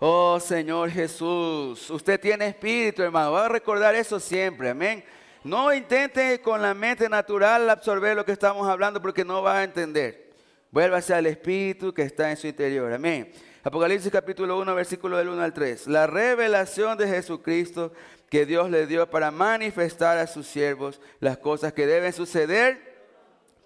Oh 0.00 0.38
Señor 0.38 0.90
Jesús, 0.90 1.88
usted 1.88 2.20
tiene 2.20 2.48
espíritu, 2.48 3.02
hermano. 3.02 3.32
Va 3.32 3.46
a 3.46 3.48
recordar 3.48 3.94
eso 3.94 4.20
siempre, 4.20 4.68
amén. 4.68 5.02
No 5.44 5.72
intente 5.72 6.42
con 6.42 6.60
la 6.60 6.74
mente 6.74 7.08
natural 7.08 7.70
absorber 7.70 8.14
lo 8.14 8.26
que 8.26 8.32
estamos 8.32 8.68
hablando 8.68 9.00
porque 9.00 9.24
no 9.24 9.40
va 9.40 9.60
a 9.60 9.64
entender. 9.64 10.30
Vuélvase 10.70 11.14
al 11.14 11.24
espíritu 11.24 11.94
que 11.94 12.02
está 12.02 12.30
en 12.30 12.36
su 12.36 12.46
interior, 12.46 12.92
amén. 12.92 13.32
Apocalipsis 13.62 14.10
capítulo 14.10 14.58
1, 14.58 14.74
versículo 14.74 15.18
del 15.18 15.28
1 15.28 15.42
al 15.42 15.52
3. 15.52 15.86
La 15.88 16.06
revelación 16.06 16.96
de 16.96 17.06
Jesucristo 17.06 17.92
que 18.30 18.46
Dios 18.46 18.70
le 18.70 18.86
dio 18.86 19.10
para 19.10 19.30
manifestar 19.30 20.16
a 20.16 20.26
sus 20.26 20.46
siervos 20.46 20.98
las 21.20 21.36
cosas 21.36 21.74
que 21.74 21.86
deben 21.86 22.14
suceder 22.14 22.80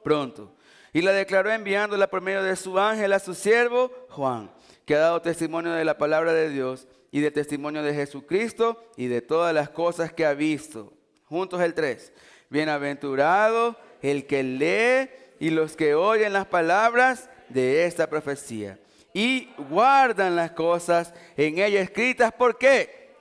pronto. 0.03 0.53
Y 0.93 1.03
la 1.03 1.13
declaró 1.13 1.53
enviándola 1.53 2.09
por 2.09 2.23
medio 2.23 2.43
de 2.43 2.57
su 2.57 2.77
ángel 2.77 3.13
a 3.13 3.21
su 3.21 3.35
siervo 3.35 3.93
Juan 4.11 4.51
que 4.85 4.97
ha 4.97 4.99
dado 4.99 5.23
testimonio 5.23 5.73
de 5.73 5.85
la 5.85 5.97
palabra 5.97 6.33
de 6.33 6.51
Dios 6.51 6.89
y 7.13 7.21
de 7.21 7.31
testimonio 7.31 7.85
de 7.85 7.95
Jesucristo 7.95 8.83
y 8.97 9.07
de 9.07 9.23
todas 9.23 9.55
las 9.55 9.71
cosas 9.71 10.13
que 10.13 10.27
ha 10.27 10.35
visto. 10.35 10.93
Juntos 11.27 11.61
el 11.61 11.73
3. 11.73 12.13
Bienaventurado 12.51 13.77
el 14.03 14.27
que 14.27 14.43
lee 14.43 15.11
y 15.39 15.51
los 15.51 15.77
que 15.77 15.95
oyen 15.95 16.33
las 16.33 16.47
palabras 16.47 17.31
de 17.49 17.87
esta 17.87 18.09
profecía 18.09 18.79
y 19.15 19.49
guardan 19.71 20.35
las 20.35 20.51
cosas 20.51 21.15
en 21.37 21.59
ella 21.59 21.81
escritas. 21.81 22.33
¿Por 22.33 22.59
qué? 22.59 23.15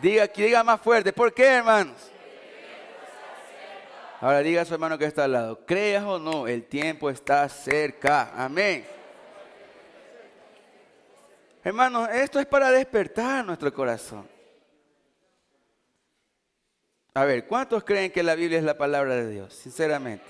Diga, 0.00 0.26
diga 0.26 0.64
más 0.64 0.80
fuerte. 0.80 1.12
¿Por 1.12 1.32
qué, 1.32 1.46
hermanos? 1.46 2.10
Ahora 4.20 4.40
diga 4.40 4.62
a 4.62 4.64
su 4.64 4.74
hermano 4.74 4.98
que 4.98 5.04
está 5.04 5.24
al 5.24 5.32
lado. 5.32 5.64
Creas 5.64 6.02
o 6.02 6.18
no, 6.18 6.48
el 6.48 6.64
tiempo 6.64 7.08
está 7.08 7.48
cerca. 7.48 8.32
Amén. 8.34 8.84
Hermanos, 11.62 12.08
esto 12.12 12.40
es 12.40 12.46
para 12.46 12.70
despertar 12.70 13.44
nuestro 13.44 13.72
corazón. 13.72 14.28
A 17.14 17.24
ver, 17.24 17.46
¿cuántos 17.46 17.84
creen 17.84 18.10
que 18.10 18.24
la 18.24 18.34
Biblia 18.34 18.58
es 18.58 18.64
la 18.64 18.76
palabra 18.76 19.14
de 19.14 19.30
Dios? 19.30 19.54
Sinceramente. 19.54 20.24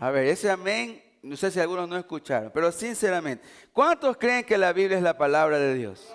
A 0.00 0.10
ver, 0.10 0.26
ese 0.26 0.50
amén, 0.50 1.02
no 1.22 1.36
sé 1.36 1.50
si 1.50 1.60
algunos 1.60 1.88
no 1.88 1.96
escucharon, 1.96 2.50
pero 2.52 2.72
sinceramente, 2.72 3.44
¿cuántos 3.72 4.16
creen 4.16 4.44
que 4.44 4.58
la 4.58 4.72
Biblia 4.72 4.96
es 4.96 5.02
la 5.02 5.16
palabra 5.16 5.58
de 5.58 5.74
Dios? 5.74 6.12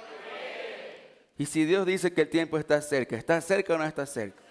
Y 1.37 1.45
si 1.45 1.65
Dios 1.65 1.85
dice 1.85 2.11
que 2.11 2.21
el 2.21 2.29
tiempo 2.29 2.57
está 2.57 2.81
cerca, 2.81 3.15
¿está 3.15 3.39
cerca 3.39 3.73
o 3.73 3.77
no 3.77 3.85
está 3.85 4.05
cerca? 4.05 4.41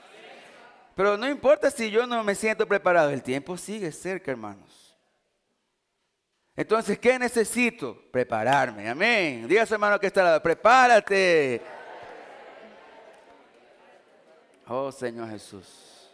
Pero 0.94 1.18
no 1.18 1.28
importa 1.28 1.70
si 1.70 1.90
yo 1.90 2.06
no 2.06 2.24
me 2.24 2.34
siento 2.34 2.66
preparado, 2.66 3.10
el 3.10 3.22
tiempo 3.22 3.58
sigue 3.58 3.92
cerca, 3.92 4.30
hermanos. 4.30 4.96
Entonces, 6.56 6.98
¿qué 6.98 7.18
necesito? 7.18 8.02
Prepararme. 8.10 8.88
Amén. 8.88 9.46
Diga 9.46 9.64
a 9.64 9.66
su 9.66 9.74
hermano 9.74 10.00
que 10.00 10.06
está 10.06 10.22
al 10.22 10.26
lado, 10.28 10.42
prepárate. 10.42 11.60
Oh 14.66 14.90
Señor 14.90 15.28
Jesús. 15.28 16.10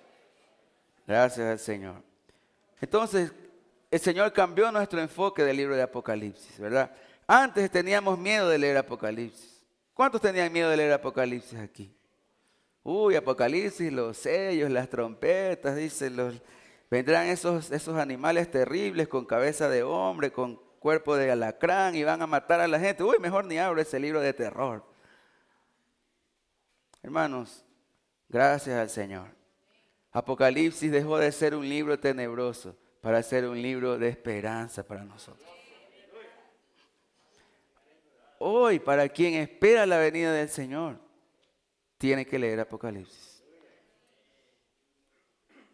Gracias 1.06 1.46
al 1.46 1.58
Señor. 1.60 2.02
Entonces, 2.80 3.32
el 3.92 4.00
Señor 4.00 4.32
cambió 4.32 4.72
nuestro 4.72 5.02
enfoque 5.02 5.44
del 5.44 5.58
libro 5.58 5.76
de 5.76 5.82
Apocalipsis, 5.82 6.58
¿verdad? 6.58 6.90
Antes 7.26 7.70
teníamos 7.70 8.18
miedo 8.18 8.48
de 8.48 8.56
leer 8.56 8.78
Apocalipsis. 8.78 9.62
¿Cuántos 9.92 10.22
tenían 10.22 10.50
miedo 10.50 10.70
de 10.70 10.78
leer 10.78 10.94
Apocalipsis 10.94 11.58
aquí? 11.58 11.94
Uy, 12.82 13.16
Apocalipsis, 13.16 13.92
los 13.92 14.16
sellos, 14.16 14.70
las 14.70 14.88
trompetas, 14.88 15.76
dice, 15.76 16.08
los, 16.08 16.40
vendrán 16.90 17.26
esos, 17.26 17.70
esos 17.70 17.98
animales 17.98 18.50
terribles 18.50 19.08
con 19.08 19.26
cabeza 19.26 19.68
de 19.68 19.82
hombre, 19.82 20.32
con 20.32 20.58
cuerpo 20.78 21.14
de 21.14 21.30
alacrán 21.30 21.94
y 21.94 22.02
van 22.02 22.22
a 22.22 22.26
matar 22.26 22.60
a 22.60 22.68
la 22.68 22.80
gente. 22.80 23.04
Uy, 23.04 23.18
mejor 23.20 23.44
ni 23.44 23.58
abro 23.58 23.78
ese 23.78 24.00
libro 24.00 24.22
de 24.22 24.32
terror. 24.32 24.82
Hermanos, 27.02 27.62
gracias 28.30 28.74
al 28.74 28.88
Señor. 28.88 29.28
Apocalipsis 30.12 30.90
dejó 30.90 31.18
de 31.18 31.30
ser 31.30 31.54
un 31.54 31.68
libro 31.68 32.00
tenebroso 32.00 32.74
para 33.02 33.20
ser 33.22 33.46
un 33.46 33.60
libro 33.60 33.98
de 33.98 34.08
esperanza 34.08 34.86
para 34.86 35.04
nosotros. 35.04 35.44
Hoy, 38.38 38.78
para 38.78 39.08
quien 39.08 39.34
espera 39.34 39.84
la 39.84 39.98
venida 39.98 40.32
del 40.32 40.48
Señor, 40.48 40.98
tiene 41.98 42.24
que 42.24 42.38
leer 42.38 42.60
Apocalipsis. 42.60 43.42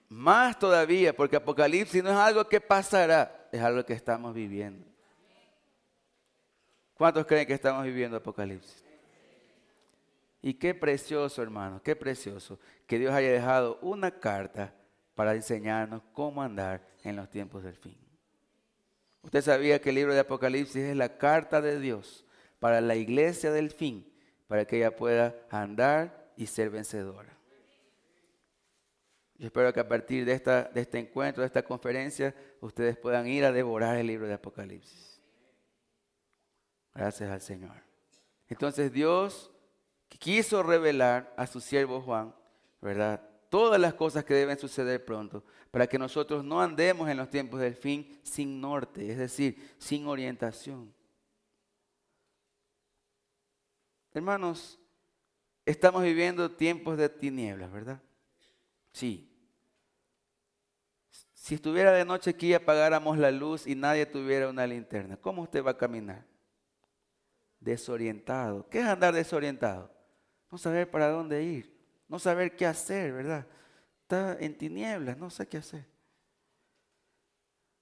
Más 0.09 0.59
todavía, 0.59 1.15
porque 1.15 1.37
Apocalipsis 1.37 2.03
no 2.03 2.11
es 2.11 2.17
algo 2.17 2.49
que 2.49 2.63
pasará, 2.63 3.49
es 3.53 3.61
algo 3.61 3.85
que 3.85 3.93
estamos 3.93 4.35
viviendo. 4.35 4.87
¿Cuántos 6.95 7.27
creen 7.27 7.47
que 7.47 7.55
estamos 7.55 7.85
viviendo 7.85 8.17
Apocalipsis? 8.17 8.83
Y 10.41 10.55
qué 10.55 10.75
precioso, 10.75 11.43
hermano, 11.43 11.83
qué 11.83 11.95
precioso 11.95 12.59
que 12.87 12.99
Dios 12.99 13.13
haya 13.13 13.33
dejado 13.33 13.79
una 13.83 14.11
carta 14.19 14.73
para 15.15 15.35
enseñarnos 15.35 16.01
cómo 16.13 16.43
andar 16.43 16.81
en 17.09 17.17
los 17.17 17.29
tiempos 17.31 17.63
del 17.63 17.75
fin. 17.75 17.97
Usted 19.23 19.43
sabía 19.43 19.81
que 19.81 19.91
el 19.91 19.97
libro 19.97 20.15
de 20.15 20.21
Apocalipsis 20.21 20.83
es 20.83 20.97
la 20.97 21.19
carta 21.19 21.61
de 21.61 21.81
Dios 21.81 22.25
para 22.61 22.81
la 22.81 22.97
iglesia 22.97 23.51
del 23.53 23.71
fin, 23.71 24.11
para 24.47 24.65
que 24.65 24.79
ella 24.79 24.97
pueda 24.97 25.35
andar 25.51 26.33
y 26.37 26.47
ser 26.47 26.71
vencedora. 26.71 27.37
Yo 29.37 29.47
espero 29.47 29.73
que 29.73 29.81
a 29.81 29.89
partir 29.89 30.25
de, 30.25 30.33
esta, 30.33 30.65
de 30.65 30.81
este 30.81 30.99
encuentro, 30.99 31.43
de 31.43 31.47
esta 31.47 31.63
conferencia, 31.63 32.35
ustedes 32.61 32.97
puedan 32.97 33.29
ir 33.29 33.45
a 33.45 33.53
devorar 33.53 33.97
el 33.97 34.09
libro 34.09 34.27
de 34.27 34.35
Apocalipsis. 34.35 35.21
Gracias 36.95 37.31
al 37.31 37.41
Señor. 37.41 37.77
Entonces 38.49 38.93
Dios 38.93 39.53
quiso 40.09 40.63
revelar 40.63 41.33
a 41.37 41.47
su 41.47 41.61
siervo 41.61 42.01
Juan, 42.01 42.35
¿verdad? 42.81 43.23
Todas 43.49 43.81
las 43.81 43.95
cosas 43.95 44.25
que 44.25 44.35
deben 44.35 44.59
suceder 44.59 45.05
pronto, 45.05 45.45
para 45.71 45.87
que 45.87 45.99
nosotros 45.99 46.45
no 46.45 46.61
andemos 46.61 47.09
en 47.09 47.17
los 47.17 47.31
tiempos 47.31 47.61
del 47.61 47.75
fin 47.75 48.21
sin 48.23 48.61
norte, 48.61 49.11
es 49.11 49.19
decir, 49.19 49.75
sin 49.79 50.07
orientación. 50.07 50.93
Hermanos, 54.13 54.79
Estamos 55.69 56.03
viviendo 56.03 56.51
tiempos 56.51 56.97
de 56.97 57.11
tinieblas, 57.11 57.71
¿verdad? 57.71 58.01
Sí. 58.91 59.31
Si 61.35 61.57
estuviera 61.57 61.93
de 61.93 62.07
noche 62.07 62.31
aquí 62.31 62.55
apagáramos 62.55 63.19
la 63.19 63.31
luz 63.31 63.67
y 63.67 63.75
nadie 63.75 64.07
tuviera 64.07 64.49
una 64.49 64.67
linterna, 64.67 65.19
¿cómo 65.19 65.43
usted 65.43 65.63
va 65.63 65.73
a 65.73 65.77
caminar? 65.77 66.25
Desorientado. 67.61 68.67
¿Qué 68.71 68.79
es 68.79 68.87
andar 68.87 69.13
desorientado? 69.13 69.93
No 70.51 70.57
saber 70.57 70.91
para 70.91 71.11
dónde 71.11 71.43
ir, 71.43 71.78
no 72.09 72.19
saber 72.19 72.57
qué 72.57 72.67
hacer, 72.67 73.13
¿verdad? 73.13 73.47
Está 74.03 74.37
en 74.41 74.57
tinieblas, 74.57 75.17
no 75.19 75.31
sé 75.31 75.47
qué 75.47 75.59
hacer. 75.59 75.85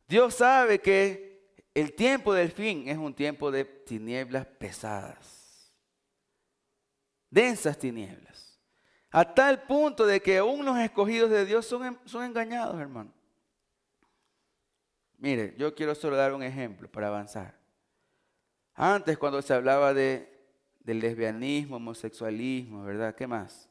Dios 0.09 0.35
sabe 0.35 0.81
que 0.81 1.55
el 1.75 1.95
tiempo 1.95 2.35
del 2.35 2.51
fin 2.51 2.89
es 2.89 2.99
un 2.99 3.15
tiempo 3.15 3.51
de 3.51 3.65
tinieblas 3.65 4.47
pesadas 4.47 5.37
densas 7.37 7.79
tinieblas. 7.79 8.59
A 9.11 9.35
tal 9.35 9.63
punto 9.63 10.07
de 10.07 10.21
que 10.21 10.39
aún 10.39 10.65
los 10.65 10.79
escogidos 10.79 11.31
de 11.31 11.45
Dios 11.45 11.67
son, 11.67 11.99
son 12.05 12.25
engañados, 12.25 12.81
hermano. 12.81 13.13
Mire, 15.19 15.55
yo 15.59 15.75
quiero 15.75 15.95
solo 15.95 16.17
dar 16.17 16.35
un 16.35 16.43
ejemplo 16.43 16.91
para 16.91 17.09
avanzar. 17.09 17.55
Antes, 18.75 19.17
cuando 19.17 19.41
se 19.41 19.55
hablaba 19.55 19.95
de, 19.95 20.31
del 20.81 21.01
lesbianismo, 21.01 21.77
homosexualismo, 21.77 22.85
¿verdad? 22.85 23.15
¿Qué 23.15 23.27
más? 23.27 23.69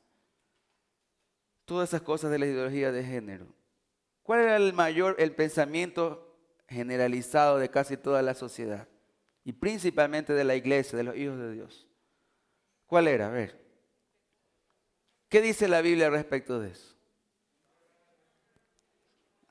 Todas 1.65 1.89
esas 1.89 2.01
cosas 2.01 2.31
de 2.31 2.39
la 2.39 2.45
ideología 2.45 2.91
de 2.91 3.03
género. 3.03 3.47
¿Cuál 4.23 4.41
era 4.41 4.55
el 4.57 4.73
mayor, 4.73 5.15
el 5.19 5.33
pensamiento 5.33 6.35
generalizado 6.67 7.59
de 7.59 7.69
casi 7.69 7.97
toda 7.97 8.21
la 8.21 8.33
sociedad? 8.33 8.87
Y 9.43 9.53
principalmente 9.53 10.33
de 10.33 10.43
la 10.43 10.55
iglesia, 10.55 10.97
de 10.97 11.03
los 11.03 11.15
hijos 11.15 11.37
de 11.37 11.51
Dios. 11.53 11.87
¿Cuál 12.87 13.07
era? 13.07 13.27
A 13.27 13.31
ver. 13.31 13.59
¿Qué 15.29 15.41
dice 15.41 15.67
la 15.67 15.81
Biblia 15.81 16.09
respecto 16.09 16.59
de 16.59 16.69
eso? 16.69 16.95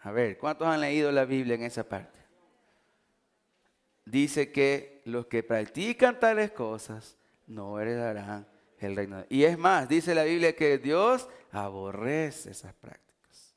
A 0.00 0.12
ver, 0.12 0.38
¿cuántos 0.38 0.68
han 0.68 0.80
leído 0.80 1.10
la 1.10 1.24
Biblia 1.24 1.54
en 1.54 1.62
esa 1.62 1.88
parte? 1.88 2.18
Dice 4.04 4.52
que 4.52 5.02
los 5.04 5.26
que 5.26 5.42
practican 5.42 6.20
tales 6.20 6.50
cosas 6.50 7.16
no 7.46 7.80
heredarán 7.80 8.46
el 8.78 8.96
reino. 8.96 9.24
Y 9.28 9.44
es 9.44 9.56
más, 9.56 9.88
dice 9.88 10.14
la 10.14 10.24
Biblia 10.24 10.54
que 10.54 10.78
Dios 10.78 11.28
aborrece 11.54 12.50
esas 12.50 12.74
prácticas. 12.74 13.54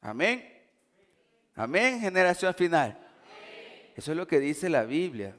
Amén. 0.00 0.44
Amén, 1.54 2.00
generación 2.00 2.54
final. 2.54 2.98
Eso 3.96 4.12
es 4.12 4.16
lo 4.16 4.26
que 4.26 4.38
dice 4.38 4.68
la 4.68 4.84
Biblia. 4.84 5.36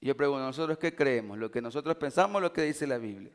Yo 0.00 0.16
pregunto, 0.16 0.44
¿nosotros 0.44 0.76
qué 0.78 0.94
creemos? 0.94 1.38
¿Lo 1.38 1.50
que 1.50 1.62
nosotros 1.62 1.96
pensamos 1.96 2.42
lo 2.42 2.52
que 2.52 2.62
dice 2.62 2.86
la 2.86 2.98
Biblia? 2.98 3.32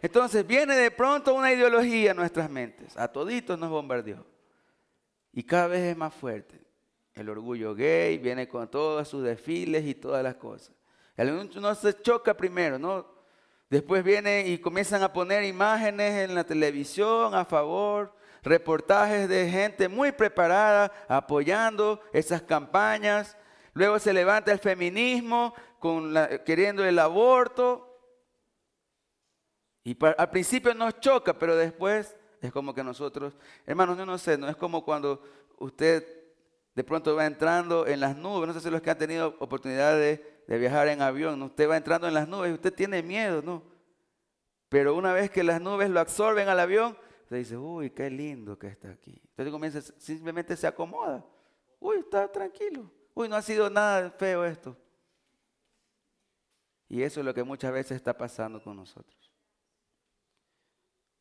Entonces 0.00 0.46
viene 0.46 0.76
de 0.76 0.90
pronto 0.90 1.34
una 1.34 1.52
ideología 1.52 2.12
en 2.12 2.16
nuestras 2.16 2.48
mentes. 2.48 2.96
A 2.96 3.08
toditos 3.08 3.58
nos 3.58 3.70
bombardeó. 3.70 4.24
Y 5.32 5.42
cada 5.42 5.66
vez 5.66 5.80
es 5.80 5.96
más 5.96 6.14
fuerte. 6.14 6.60
El 7.12 7.28
orgullo 7.28 7.74
gay 7.74 8.18
viene 8.18 8.48
con 8.48 8.68
todos 8.70 9.08
sus 9.08 9.22
desfiles 9.22 9.84
y 9.84 9.94
todas 9.94 10.22
las 10.22 10.36
cosas. 10.36 10.74
El 11.16 11.30
uno 11.30 11.74
se 11.74 12.00
choca 12.00 12.34
primero, 12.34 12.78
¿no? 12.78 13.13
Después 13.74 14.04
viene 14.04 14.46
y 14.46 14.58
comienzan 14.58 15.02
a 15.02 15.12
poner 15.12 15.42
imágenes 15.42 16.30
en 16.30 16.36
la 16.36 16.44
televisión 16.44 17.34
a 17.34 17.44
favor, 17.44 18.14
reportajes 18.44 19.28
de 19.28 19.50
gente 19.50 19.88
muy 19.88 20.12
preparada 20.12 20.92
apoyando 21.08 22.00
esas 22.12 22.40
campañas. 22.42 23.36
Luego 23.72 23.98
se 23.98 24.12
levanta 24.12 24.52
el 24.52 24.60
feminismo 24.60 25.52
queriendo 26.46 26.84
el 26.84 26.96
aborto. 27.00 27.98
Y 29.82 29.98
al 30.04 30.30
principio 30.30 30.72
nos 30.72 31.00
choca, 31.00 31.36
pero 31.36 31.56
después 31.56 32.16
es 32.40 32.52
como 32.52 32.72
que 32.74 32.84
nosotros, 32.84 33.36
hermanos, 33.66 33.98
yo 33.98 34.06
no 34.06 34.18
sé, 34.18 34.38
no 34.38 34.48
es 34.48 34.54
como 34.54 34.84
cuando 34.84 35.20
usted 35.58 36.06
de 36.76 36.84
pronto 36.84 37.16
va 37.16 37.26
entrando 37.26 37.88
en 37.88 37.98
las 37.98 38.16
nubes, 38.16 38.46
no 38.46 38.54
sé 38.54 38.60
si 38.60 38.70
los 38.70 38.82
que 38.82 38.90
han 38.90 38.98
tenido 38.98 39.34
oportunidad 39.40 39.96
de, 39.96 40.33
de 40.46 40.58
viajar 40.58 40.88
en 40.88 41.00
avión, 41.02 41.42
usted 41.42 41.68
va 41.68 41.76
entrando 41.76 42.06
en 42.06 42.14
las 42.14 42.28
nubes 42.28 42.50
y 42.50 42.54
usted 42.54 42.72
tiene 42.72 43.02
miedo, 43.02 43.42
¿no? 43.42 43.62
Pero 44.68 44.94
una 44.94 45.12
vez 45.12 45.30
que 45.30 45.44
las 45.44 45.60
nubes 45.60 45.88
lo 45.88 46.00
absorben 46.00 46.48
al 46.48 46.60
avión, 46.60 46.96
usted 47.22 47.36
dice, 47.36 47.56
uy, 47.56 47.90
qué 47.90 48.10
lindo 48.10 48.58
que 48.58 48.66
está 48.66 48.90
aquí. 48.90 49.20
Entonces 49.30 49.52
comienza, 49.52 49.80
simplemente 49.98 50.56
se 50.56 50.66
acomoda. 50.66 51.24
Uy, 51.80 51.98
está 51.98 52.30
tranquilo. 52.30 52.90
Uy, 53.14 53.28
no 53.28 53.36
ha 53.36 53.42
sido 53.42 53.70
nada 53.70 54.10
feo 54.10 54.44
esto. 54.44 54.76
Y 56.88 57.02
eso 57.02 57.20
es 57.20 57.26
lo 57.26 57.32
que 57.32 57.42
muchas 57.42 57.72
veces 57.72 57.96
está 57.96 58.16
pasando 58.16 58.62
con 58.62 58.76
nosotros. 58.76 59.32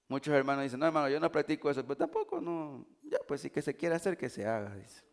Muchos 0.07 0.33
hermanos 0.33 0.63
dicen, 0.63 0.79
no 0.79 0.85
hermano, 0.85 1.09
yo 1.09 1.19
no 1.19 1.31
practico 1.31 1.69
eso, 1.69 1.81
pero 1.83 1.97
tampoco 1.97 2.41
no, 2.41 2.85
ya 3.03 3.17
pues 3.27 3.41
si 3.41 3.49
que 3.49 3.61
se 3.61 3.75
quiere 3.75 3.95
hacer, 3.95 4.17
que 4.17 4.29
se 4.29 4.45
haga, 4.45 4.75
dice. 4.75 5.03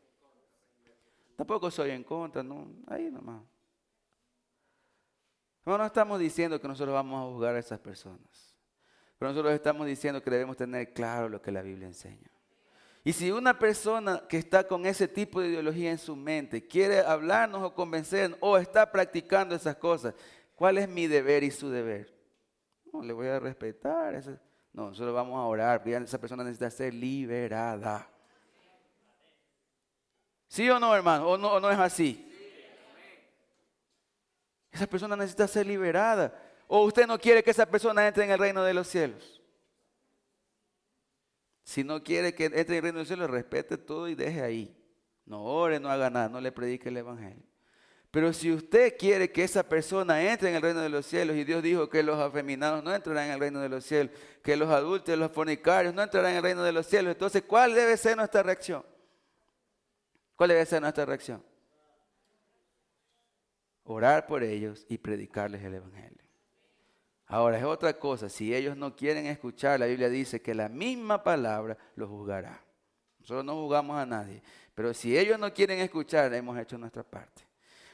Tampoco 1.36 1.70
soy 1.70 1.90
en 1.90 2.04
contra, 2.04 2.42
no, 2.42 2.68
ahí 2.86 3.10
nomás. 3.10 3.42
No, 5.64 5.84
estamos 5.84 6.18
diciendo 6.18 6.60
que 6.60 6.68
nosotros 6.68 6.94
vamos 6.94 7.20
a 7.20 7.32
juzgar 7.32 7.54
a 7.54 7.58
esas 7.58 7.78
personas, 7.78 8.56
pero 9.18 9.30
nosotros 9.30 9.52
estamos 9.52 9.86
diciendo 9.86 10.22
que 10.22 10.30
debemos 10.30 10.56
tener 10.56 10.92
claro 10.92 11.28
lo 11.28 11.40
que 11.42 11.52
la 11.52 11.62
Biblia 11.62 11.86
enseña. 11.86 12.30
Y 13.02 13.12
si 13.12 13.30
una 13.30 13.58
persona 13.58 14.22
que 14.28 14.36
está 14.36 14.66
con 14.66 14.84
ese 14.84 15.08
tipo 15.08 15.40
de 15.40 15.48
ideología 15.48 15.90
en 15.90 15.98
su 15.98 16.14
mente 16.16 16.66
quiere 16.66 17.00
hablarnos 17.00 17.62
o 17.62 17.74
convencernos 17.74 18.38
o 18.42 18.58
está 18.58 18.90
practicando 18.90 19.54
esas 19.54 19.76
cosas, 19.76 20.14
¿cuál 20.54 20.78
es 20.78 20.88
mi 20.88 21.06
deber 21.06 21.42
y 21.42 21.50
su 21.50 21.70
deber? 21.70 22.14
No, 22.92 23.02
le 23.02 23.12
voy 23.12 23.28
a 23.28 23.38
respetar. 23.38 24.22
No, 24.72 24.88
nosotros 24.88 25.14
vamos 25.14 25.38
a 25.38 25.42
orar, 25.42 25.86
esa 25.86 26.20
persona 26.20 26.44
necesita 26.44 26.70
ser 26.70 26.92
liberada. 26.92 28.06
¿Sí 30.48 30.68
o 30.68 30.78
no, 30.78 30.94
hermano? 30.94 31.28
¿O 31.28 31.38
no, 31.38 31.52
o 31.52 31.60
no 31.60 31.70
es 31.70 31.78
así? 31.78 32.29
Esa 34.72 34.86
persona 34.86 35.16
necesita 35.16 35.48
ser 35.48 35.66
liberada. 35.66 36.34
¿O 36.66 36.84
usted 36.84 37.06
no 37.06 37.18
quiere 37.18 37.42
que 37.42 37.50
esa 37.50 37.66
persona 37.66 38.06
entre 38.06 38.24
en 38.24 38.30
el 38.30 38.38
reino 38.38 38.62
de 38.62 38.74
los 38.74 38.86
cielos? 38.86 39.40
Si 41.64 41.84
no 41.84 42.02
quiere 42.02 42.34
que 42.34 42.46
entre 42.46 42.62
en 42.62 42.74
el 42.74 42.82
reino 42.82 42.98
de 42.98 43.02
los 43.02 43.08
cielos, 43.08 43.30
respete 43.30 43.76
todo 43.76 44.08
y 44.08 44.14
deje 44.14 44.42
ahí. 44.42 44.76
No 45.24 45.44
ore, 45.44 45.78
no 45.78 45.88
haga 45.88 46.10
nada, 46.10 46.28
no 46.28 46.40
le 46.40 46.52
predique 46.52 46.88
el 46.88 46.96
evangelio. 46.96 47.42
Pero 48.10 48.32
si 48.32 48.52
usted 48.52 48.96
quiere 48.98 49.30
que 49.30 49.44
esa 49.44 49.62
persona 49.62 50.20
entre 50.32 50.50
en 50.50 50.56
el 50.56 50.62
reino 50.62 50.80
de 50.80 50.88
los 50.88 51.06
cielos, 51.06 51.36
y 51.36 51.44
Dios 51.44 51.62
dijo 51.62 51.88
que 51.88 52.02
los 52.02 52.18
afeminados 52.18 52.82
no 52.82 52.92
entrarán 52.92 53.26
en 53.26 53.32
el 53.32 53.40
reino 53.40 53.60
de 53.60 53.68
los 53.68 53.84
cielos, 53.84 54.12
que 54.42 54.56
los 54.56 54.68
adultos 54.68 55.16
los 55.16 55.30
fornicarios 55.30 55.94
no 55.94 56.02
entrarán 56.02 56.32
en 56.32 56.38
el 56.38 56.42
reino 56.42 56.64
de 56.64 56.72
los 56.72 56.86
cielos, 56.86 57.12
entonces, 57.12 57.42
¿cuál 57.46 57.72
debe 57.72 57.96
ser 57.96 58.16
nuestra 58.16 58.42
reacción? 58.42 58.84
¿Cuál 60.34 60.50
debe 60.50 60.66
ser 60.66 60.82
nuestra 60.82 61.04
reacción? 61.06 61.49
Orar 63.84 64.26
por 64.26 64.42
ellos 64.42 64.86
y 64.88 64.98
predicarles 64.98 65.62
el 65.62 65.74
Evangelio. 65.74 66.24
Ahora 67.26 67.58
es 67.58 67.64
otra 67.64 67.96
cosa, 67.98 68.28
si 68.28 68.54
ellos 68.54 68.76
no 68.76 68.96
quieren 68.96 69.26
escuchar, 69.26 69.78
la 69.78 69.86
Biblia 69.86 70.08
dice 70.08 70.42
que 70.42 70.52
la 70.52 70.68
misma 70.68 71.22
palabra 71.22 71.78
los 71.94 72.08
juzgará. 72.08 72.60
Nosotros 73.20 73.44
no 73.44 73.54
juzgamos 73.54 73.96
a 73.96 74.04
nadie, 74.04 74.42
pero 74.74 74.92
si 74.92 75.16
ellos 75.16 75.38
no 75.38 75.52
quieren 75.54 75.78
escuchar, 75.78 76.34
hemos 76.34 76.58
hecho 76.58 76.76
nuestra 76.76 77.04
parte. 77.04 77.46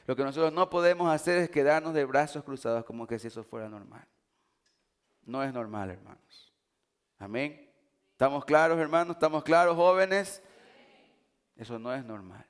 Lo 0.07 0.15
que 0.15 0.23
nosotros 0.23 0.53
no 0.53 0.69
podemos 0.69 1.13
hacer 1.13 1.37
es 1.37 1.49
quedarnos 1.49 1.93
de 1.93 2.05
brazos 2.05 2.43
cruzados 2.43 2.85
como 2.85 3.05
que 3.05 3.19
si 3.19 3.27
eso 3.27 3.43
fuera 3.43 3.69
normal. 3.69 4.07
No 5.23 5.43
es 5.43 5.53
normal, 5.53 5.91
hermanos. 5.91 6.53
Amén. 7.19 7.69
¿Estamos 8.13 8.45
claros, 8.45 8.79
hermanos? 8.79 9.17
¿Estamos 9.17 9.43
claros, 9.43 9.75
jóvenes? 9.75 10.41
Eso 11.57 11.77
no 11.77 11.93
es 11.93 12.03
normal. 12.05 12.45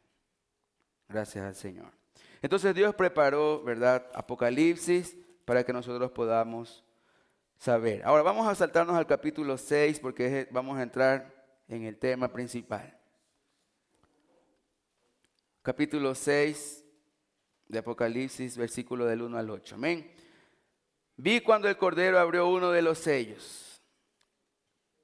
Gracias 1.09 1.43
al 1.43 1.55
Señor. 1.55 1.96
Entonces 2.41 2.73
Dios 2.75 2.93
preparó, 2.95 3.63
¿verdad? 3.63 4.05
Apocalipsis 4.13 5.17
para 5.45 5.63
que 5.63 5.73
nosotros 5.73 6.11
podamos 6.11 6.83
saber. 7.57 8.03
Ahora 8.05 8.23
vamos 8.23 8.47
a 8.47 8.55
saltarnos 8.55 8.95
al 8.95 9.07
capítulo 9.07 9.57
6 9.57 9.99
porque 9.99 10.47
vamos 10.51 10.77
a 10.77 10.83
entrar 10.83 11.33
en 11.67 11.83
el 11.83 11.97
tema 11.97 12.31
principal. 12.31 12.97
Capítulo 15.61 16.15
6 16.15 16.85
de 17.67 17.79
Apocalipsis, 17.79 18.57
versículo 18.57 19.05
del 19.05 19.21
1 19.21 19.37
al 19.37 19.49
8. 19.49 19.75
Amén. 19.75 20.11
Vi 21.17 21.41
cuando 21.41 21.67
el 21.67 21.77
Cordero 21.77 22.19
abrió 22.19 22.47
uno 22.47 22.71
de 22.71 22.81
los 22.81 22.99
sellos. 22.99 23.81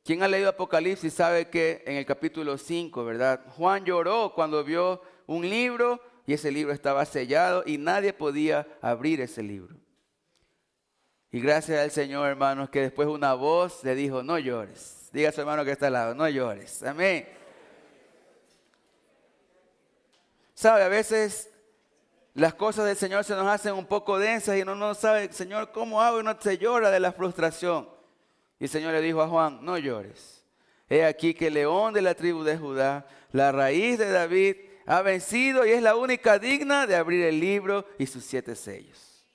Quien 0.03 0.21
ha 0.21 0.27
leído 0.27 0.49
Apocalipsis 0.49 1.13
sabe 1.13 1.49
que 1.49 1.83
en 1.85 1.95
el 1.95 2.05
capítulo 2.05 2.57
5, 2.57 3.03
¿verdad? 3.03 3.45
Juan 3.55 3.83
lloró 3.85 4.33
cuando 4.35 4.63
vio 4.63 5.01
un 5.25 5.49
libro 5.49 6.01
y 6.25 6.33
ese 6.33 6.51
libro 6.51 6.73
estaba 6.73 7.05
sellado 7.05 7.63
y 7.65 7.77
nadie 7.77 8.13
podía 8.13 8.67
abrir 8.81 9.21
ese 9.21 9.43
libro. 9.43 9.75
Y 11.31 11.39
gracias 11.39 11.79
al 11.79 11.91
Señor, 11.91 12.29
hermanos, 12.29 12.69
que 12.69 12.81
después 12.81 13.07
una 13.07 13.33
voz 13.33 13.83
le 13.83 13.95
dijo, 13.95 14.21
no 14.21 14.37
llores. 14.37 15.09
Diga 15.11 15.29
a 15.29 15.31
su 15.31 15.41
hermano 15.41 15.65
que 15.65 15.71
está 15.71 15.87
al 15.87 15.93
lado, 15.93 16.15
no 16.15 16.29
llores. 16.29 16.83
Amén. 16.83 17.27
Sabe, 20.53 20.83
a 20.83 20.87
veces 20.87 21.49
las 22.35 22.53
cosas 22.53 22.85
del 22.85 22.95
Señor 22.95 23.23
se 23.23 23.35
nos 23.35 23.47
hacen 23.47 23.73
un 23.73 23.85
poco 23.85 24.17
densas 24.17 24.57
y 24.57 24.61
uno 24.61 24.75
no 24.75 24.93
sabe, 24.95 25.31
Señor, 25.33 25.71
¿cómo 25.71 26.01
hago? 26.01 26.21
Y 26.21 26.23
no 26.23 26.39
se 26.39 26.57
llora 26.57 26.89
de 26.89 26.99
la 26.99 27.11
frustración. 27.11 27.89
Y 28.59 28.65
el 28.65 28.69
Señor 28.69 28.93
le 28.93 29.01
dijo 29.01 29.21
a 29.21 29.27
Juan, 29.27 29.59
no 29.63 29.77
llores. 29.77 30.43
He 30.87 31.03
aquí 31.03 31.33
que 31.33 31.47
el 31.47 31.55
león 31.55 31.93
de 31.93 32.01
la 32.01 32.13
tribu 32.13 32.43
de 32.43 32.57
Judá, 32.57 33.07
la 33.31 33.51
raíz 33.51 33.97
de 33.97 34.11
David, 34.11 34.55
ha 34.85 35.01
vencido 35.01 35.65
y 35.65 35.71
es 35.71 35.81
la 35.81 35.95
única 35.95 36.39
digna 36.39 36.87
de 36.87 36.95
abrir 36.95 37.25
el 37.25 37.39
libro 37.39 37.85
y 37.97 38.05
sus 38.05 38.23
siete 38.23 38.55
sellos. 38.55 39.25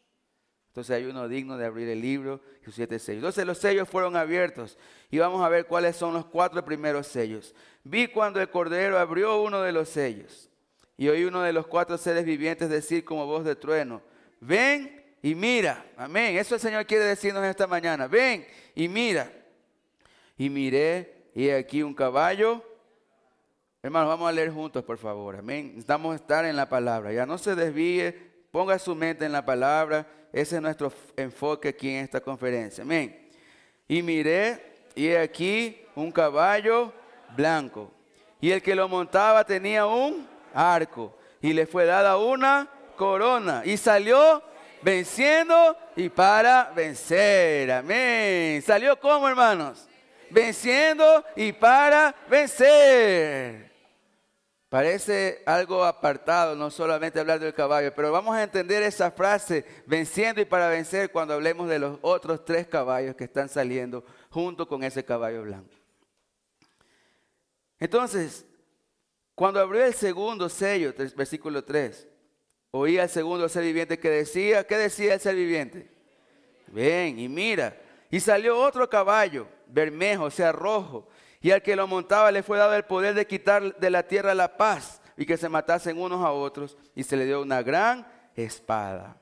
Entonces 0.69 0.95
hay 0.95 1.05
uno 1.07 1.27
digno 1.27 1.57
de 1.57 1.67
abrir 1.67 1.89
el 1.89 2.01
libro 2.01 2.41
y 2.63 2.65
sus 2.67 2.75
siete 2.75 2.99
sellos. 2.99 3.19
Entonces 3.19 3.47
los 3.47 3.59
sellos 3.59 3.89
fueron 3.89 4.17
abiertos 4.17 4.79
y 5.11 5.19
vamos 5.19 5.45
a 5.45 5.49
ver 5.49 5.67
cuáles 5.67 5.97
son 5.97 6.15
los 6.15 6.27
cuatro 6.27 6.65
primeros 6.65 7.07
sellos. 7.07 7.55
Vi 7.83 8.09
cuando 8.09 8.41
el 8.41 8.49
Cordero 8.49 8.99
abrió 8.99 9.43
uno 9.43 9.63
de 9.63 9.73
los 9.73 9.89
sellos 9.89 10.49
y 10.97 11.09
oí 11.09 11.25
uno 11.25 11.43
de 11.43 11.53
los 11.53 11.67
cuatro 11.67 11.99
seres 11.99 12.25
vivientes 12.25 12.69
decir 12.69 13.05
como 13.05 13.27
voz 13.27 13.45
de 13.45 13.57
trueno, 13.57 14.03
ven 14.41 14.99
y 15.23 15.35
mira. 15.35 15.85
Amén. 15.97 16.37
Eso 16.37 16.55
el 16.55 16.61
Señor 16.61 16.87
quiere 16.87 17.05
decirnos 17.05 17.45
esta 17.45 17.67
mañana. 17.67 18.07
Ven 18.07 18.47
y 18.75 18.89
mira. 18.89 19.33
Y 20.37 20.51
miré 20.51 21.31
y 21.35 21.51
aquí 21.51 21.83
un 21.83 21.95
caballo. 21.95 22.63
Hermanos, 23.89 24.11
vamos 24.11 24.29
a 24.29 24.33
leer 24.33 24.51
juntos, 24.51 24.85
por 24.85 24.99
favor. 24.99 25.37
Amén. 25.37 25.69
Necesitamos 25.69 26.15
estar 26.15 26.45
en 26.45 26.57
la 26.57 26.69
palabra. 26.69 27.11
Ya 27.11 27.25
no 27.25 27.39
se 27.39 27.55
desvíe. 27.55 28.13
Ponga 28.51 28.79
su 28.79 28.95
mente 28.95 29.25
en 29.25 29.33
la 29.33 29.47
palabra. 29.47 30.07
Ese 30.31 30.57
es 30.57 30.61
nuestro 30.61 30.93
enfoque 31.17 31.69
aquí 31.69 31.89
en 31.89 32.05
esta 32.05 32.21
conferencia. 32.21 32.85
Amén. 32.85 33.31
Y 33.89 34.03
miré 34.03 34.75
y 34.95 35.15
aquí 35.15 35.87
un 35.95 36.13
caballo 36.13 36.93
blanco. 37.35 37.91
Y 38.43 38.51
el 38.51 38.61
que 38.61 38.75
lo 38.75 38.91
montaba 38.91 39.43
tenía 39.43 39.87
un 39.87 40.29
arco 40.53 41.17
y 41.41 41.55
le 41.55 41.67
fue 41.67 41.87
dada 41.87 42.19
una 42.19 42.69
corona 42.95 43.63
y 43.65 43.79
salió 43.79 44.43
venciendo 44.83 45.79
y 45.97 46.11
para 46.11 46.73
vencer. 46.77 47.73
Amén. 47.73 48.61
¿Salió 48.61 49.01
como, 49.01 49.27
hermanos? 49.27 49.89
Venciendo 50.29 51.25
y 51.35 51.53
para 51.53 52.15
vencer. 52.29 53.68
Parece 54.69 55.43
algo 55.47 55.83
apartado, 55.83 56.55
no 56.55 56.71
solamente 56.71 57.19
hablar 57.19 57.41
del 57.41 57.55
caballo, 57.55 57.95
pero 57.95 58.13
vamos 58.13 58.37
a 58.37 58.43
entender 58.43 58.83
esa 58.83 59.11
frase, 59.11 59.65
venciendo 59.87 60.43
y 60.43 60.45
para 60.45 60.69
vencer, 60.69 61.11
cuando 61.11 61.33
hablemos 61.33 61.69
de 61.71 61.79
los 61.79 61.99
otros 62.03 62.45
tres 62.45 62.67
caballos 62.67 63.17
que 63.17 63.25
están 63.25 63.49
saliendo 63.49 64.05
junto 64.29 64.69
con 64.69 64.85
ese 64.85 65.03
caballo 65.03 65.43
blanco. 65.43 65.71
Entonces, 67.79 68.45
cuando 69.35 69.61
abrió 69.61 69.85
el 69.85 69.95
segundo 69.95 70.49
sello, 70.49 70.93
versículo 71.17 71.65
3, 71.65 72.07
oía 72.73 73.03
al 73.05 73.09
segundo 73.09 73.49
ser 73.49 73.63
viviente 73.63 73.99
que 73.99 74.11
decía, 74.11 74.67
¿qué 74.67 74.77
decía 74.77 75.15
el 75.15 75.21
ser 75.21 75.35
viviente? 75.35 75.89
Ven 76.67 77.19
y 77.19 77.29
mira. 77.29 77.81
Y 78.11 78.21
salió 78.21 78.59
otro 78.59 78.89
caballo, 78.91 79.49
bermejo, 79.67 80.25
o 80.25 80.31
sea, 80.31 80.53
rojo. 80.53 81.09
Y 81.41 81.51
al 81.51 81.63
que 81.63 81.77
lo 81.77 81.87
montaba 81.87 82.33
le 82.33 82.43
fue 82.43 82.59
dado 82.59 82.75
el 82.75 82.85
poder 82.85 83.15
de 83.15 83.27
quitar 83.27 83.77
de 83.79 83.91
la 83.91 84.03
tierra 84.03 84.35
la 84.35 84.57
paz 84.57 85.01
y 85.17 85.25
que 85.25 85.37
se 85.37 85.49
matasen 85.49 85.99
unos 85.99 86.25
a 86.25 86.33
otros. 86.33 86.77
Y 86.95 87.05
se 87.05 87.17
le 87.17 87.27
dio 87.27 87.43
una 87.43 87.63
gran 87.63 88.07
espada. 88.35 89.21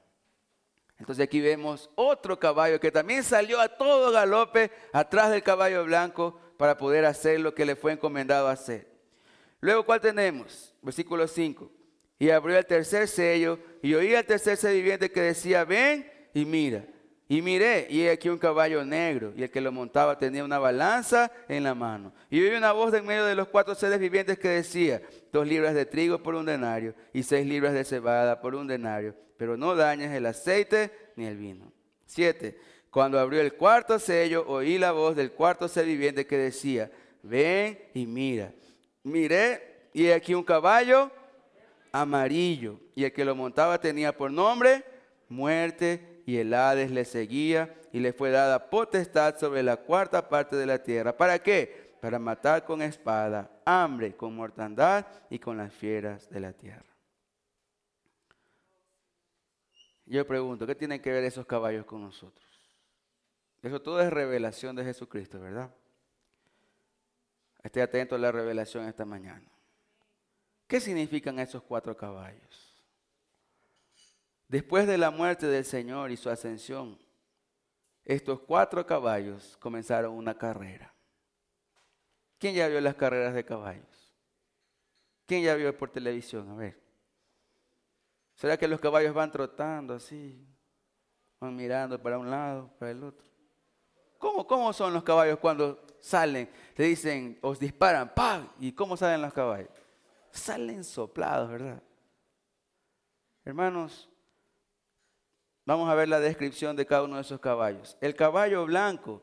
Entonces 0.99 1.25
aquí 1.25 1.41
vemos 1.41 1.91
otro 1.95 2.39
caballo 2.39 2.81
que 2.81 2.91
también 2.91 3.23
salió 3.23 3.61
a 3.61 3.69
todo 3.69 4.11
galope 4.13 4.71
atrás 4.93 5.31
del 5.31 5.43
caballo 5.43 5.85
blanco 5.85 6.41
para 6.57 6.79
poder 6.79 7.05
hacer 7.05 7.41
lo 7.41 7.55
que 7.55 7.67
le 7.67 7.77
fue 7.77 7.93
encomendado 7.93 8.49
hacer. 8.49 8.91
Luego, 9.61 9.85
¿cuál 9.85 10.01
tenemos? 10.01 10.75
Versículo 10.81 11.27
5. 11.27 11.71
Y 12.19 12.31
abrió 12.31 12.57
el 12.57 12.65
tercer 12.65 13.09
sello 13.09 13.59
y 13.83 13.95
oí 13.95 14.15
al 14.15 14.25
tercer 14.25 14.57
ser 14.57 14.73
viviente 14.73 15.11
que 15.11 15.21
decía, 15.21 15.65
ven 15.65 16.11
y 16.33 16.45
mira. 16.47 16.87
Y 17.29 17.43
miré, 17.43 17.89
y 17.91 18.07
aquí 18.07 18.29
un 18.29 18.39
caballo 18.39 18.85
negro, 18.85 19.33
y 19.37 19.43
el 19.43 19.51
que 19.51 19.61
lo 19.61 19.73
montaba 19.73 20.17
tenía 20.17 20.45
una 20.45 20.59
balanza 20.59 21.31
en 21.49 21.65
la 21.65 21.75
mano. 21.75 22.13
Y 22.31 22.41
oí 22.41 22.57
una 22.57 22.73
voz 22.73 22.93
de 22.93 22.99
en 22.99 23.07
medio 23.07 23.25
de 23.25 23.35
los 23.35 23.49
cuatro 23.49 23.75
seres 23.75 23.99
vivientes 23.99 24.39
que 24.39 24.49
decía, 24.49 25.03
dos 25.33 25.47
libras 25.47 25.75
de 25.75 25.87
trigo 25.87 26.23
por 26.23 26.37
un 26.37 26.47
denario, 26.47 26.95
y 27.13 27.23
seis 27.25 27.47
libras 27.47 27.75
de 27.75 27.85
cebada 27.85 28.41
por 28.41 28.55
un 28.55 28.67
denario, 28.67 29.15
pero 29.37 29.57
no 29.57 29.75
dañes 29.75 30.13
el 30.13 30.27
aceite 30.27 30.93
ni 31.17 31.27
el 31.27 31.37
vino. 31.37 31.73
Siete, 32.05 32.59
cuando 32.91 33.19
abrió 33.19 33.41
el 33.41 33.55
cuarto 33.55 33.99
sello, 33.99 34.45
oí 34.47 34.79
la 34.79 34.93
voz 34.93 35.17
del 35.17 35.33
cuarto 35.33 35.67
ser 35.67 35.87
viviente 35.87 36.27
que 36.27 36.39
decía, 36.39 36.91
ven 37.23 37.79
y 37.93 38.07
mira 38.07 38.53
miré 39.07 39.89
y 39.95 40.11
aquí 40.11 40.35
un 40.35 40.43
caballo 40.43 41.11
amarillo 41.93 42.81
y 42.95 43.05
el 43.05 43.13
que 43.13 43.25
lo 43.25 43.37
montaba 43.37 43.81
tenía 43.81 44.17
por 44.17 44.31
nombre 44.31 44.85
muerte 45.29 46.16
y 46.27 46.39
el 46.39 46.53
Hades 46.53 46.91
le 46.91 47.05
seguía 47.05 47.73
y 47.93 48.01
le 48.01 48.13
fue 48.13 48.31
dada 48.31 48.69
potestad 48.69 49.39
sobre 49.39 49.63
la 49.63 49.77
cuarta 49.77 50.29
parte 50.29 50.57
de 50.57 50.67
la 50.67 50.83
tierra. 50.83 51.17
¿Para 51.17 51.39
qué? 51.39 51.95
Para 52.03 52.19
matar 52.19 52.65
con 52.65 52.83
espada, 52.83 53.49
hambre, 53.65 54.17
con 54.17 54.35
mortandad 54.35 55.07
y 55.31 55.39
con 55.39 55.57
las 55.57 55.73
fieras 55.73 56.29
de 56.29 56.41
la 56.41 56.53
tierra. 56.53 56.85
Yo 60.05 60.27
pregunto, 60.27 60.67
¿qué 60.67 60.75
tienen 60.75 61.01
que 61.01 61.13
ver 61.13 61.25
esos 61.25 61.47
caballos 61.47 61.87
con 61.87 62.03
nosotros? 62.03 62.45
Eso 63.63 63.81
todo 63.81 64.01
es 64.01 64.13
revelación 64.13 64.75
de 64.77 64.85
Jesucristo, 64.85 65.41
¿verdad? 65.41 65.71
Esté 67.63 67.83
atento 67.83 68.15
a 68.17 68.19
la 68.19 68.31
revelación 68.31 68.87
esta 68.87 69.05
mañana. 69.05 69.49
¿Qué 70.67 70.81
significan 70.81 71.39
esos 71.39 71.63
cuatro 71.63 71.97
caballos? 71.97 72.66
Después 74.49 74.87
de 74.87 74.99
la 74.99 75.11
muerte 75.11 75.47
del 75.47 75.65
Señor 75.65 76.11
y 76.11 76.17
su 76.17 76.31
ascensión, 76.31 76.99
estos 78.05 78.41
cuatro 78.41 78.87
caballos 78.87 79.57
comenzaron 79.59 80.15
una 80.15 80.39
carrera. 80.39 80.95
¿Quién 82.39 82.55
ya 82.55 82.69
vio 82.69 82.81
las 82.81 82.95
carreras 82.95 83.35
de 83.35 83.45
caballos? 83.45 84.15
¿Quién 85.27 85.43
ya 85.43 85.55
vio 85.55 85.77
por 85.77 85.91
televisión? 85.91 86.49
A 86.51 86.55
ver. 86.55 86.81
¿Será 88.37 88.57
que 88.57 88.69
los 88.69 88.79
caballos 88.79 89.13
van 89.13 89.33
trotando 89.33 89.95
así? 89.95 90.47
Van 91.41 91.57
mirando 91.57 92.01
para 92.01 92.19
un 92.19 92.31
lado, 92.31 92.71
para 92.79 92.93
el 92.93 93.03
otro. 93.03 93.27
¿Cómo, 94.19 94.47
cómo 94.47 94.73
son 94.73 94.93
los 94.95 95.03
caballos 95.03 95.39
cuando 95.39 95.85
salen? 96.01 96.49
Le 96.77 96.85
dicen, 96.85 97.39
os 97.43 97.59
disparan, 97.59 98.15
¡pam! 98.15 98.49
¿Y 98.61 98.73
cómo 98.73 98.97
salen 98.97 99.23
los 99.23 99.33
caballos? 99.33 99.71
Salen 100.31 100.85
soplados, 100.85 101.51
¿verdad? 101.51 101.83
Hermanos, 103.45 104.09
vamos 105.67 105.91
a 105.91 105.95
ver 105.95 106.09
la 106.09 106.21
descripción 106.21 106.75
de 106.77 106.87
cada 106.87 107.03
uno 107.03 107.17
de 107.17 107.23
esos 107.23 107.41
caballos. 107.41 107.99
El 108.01 108.15
caballo 108.15 108.65
blanco 108.65 109.23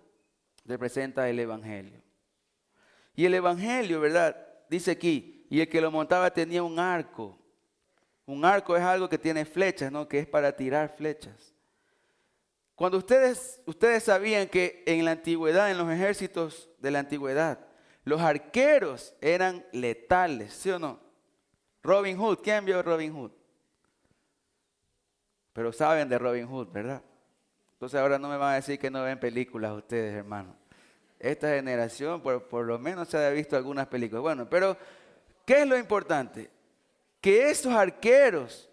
representa 0.65 1.27
el 1.29 1.39
Evangelio. 1.39 2.01
Y 3.15 3.25
el 3.25 3.33
Evangelio, 3.33 3.99
¿verdad? 3.99 4.35
Dice 4.69 4.91
aquí, 4.91 5.47
y 5.49 5.61
el 5.61 5.69
que 5.69 5.81
lo 5.81 5.89
montaba 5.89 6.31
tenía 6.31 6.61
un 6.61 6.77
arco. 6.77 7.39
Un 8.25 8.45
arco 8.45 8.75
es 8.75 8.83
algo 8.83 9.09
que 9.09 9.17
tiene 9.17 9.45
flechas, 9.45 9.91
¿no? 9.91 10.07
Que 10.07 10.19
es 10.19 10.27
para 10.27 10.55
tirar 10.55 10.95
flechas. 10.95 11.53
Cuando 12.75 12.97
ustedes, 12.97 13.61
ustedes 13.65 14.03
sabían 14.03 14.47
que 14.47 14.83
en 14.85 15.05
la 15.05 15.11
antigüedad, 15.11 15.69
en 15.69 15.77
los 15.77 15.89
ejércitos 15.91 16.69
de 16.79 16.91
la 16.91 16.99
antigüedad, 16.99 17.59
los 18.03 18.19
arqueros 18.19 19.15
eran 19.21 19.65
letales, 19.71 20.53
¿sí 20.53 20.71
o 20.71 20.79
no? 20.79 20.99
Robin 21.83 22.17
Hood, 22.17 22.39
¿quién 22.41 22.65
vio 22.65 22.81
Robin 22.81 23.13
Hood? 23.13 23.31
Pero 25.53 25.71
saben 25.71 26.09
de 26.09 26.17
Robin 26.17 26.47
Hood, 26.47 26.69
¿verdad? 26.71 27.01
Entonces 27.73 27.99
ahora 27.99 28.17
no 28.17 28.27
me 28.27 28.37
van 28.37 28.53
a 28.53 28.55
decir 28.55 28.79
que 28.79 28.89
no 28.89 29.03
ven 29.03 29.19
películas 29.19 29.71
ustedes, 29.73 30.13
hermanos. 30.13 30.55
Esta 31.19 31.49
generación 31.49 32.21
por, 32.21 32.47
por 32.47 32.65
lo 32.65 32.79
menos 32.79 33.07
se 33.07 33.17
ha 33.17 33.29
visto 33.29 33.55
algunas 33.55 33.87
películas. 33.87 34.21
Bueno, 34.21 34.49
pero 34.49 34.75
¿qué 35.45 35.61
es 35.61 35.67
lo 35.67 35.77
importante? 35.77 36.49
Que 37.21 37.49
esos 37.49 37.73
arqueros 37.73 38.69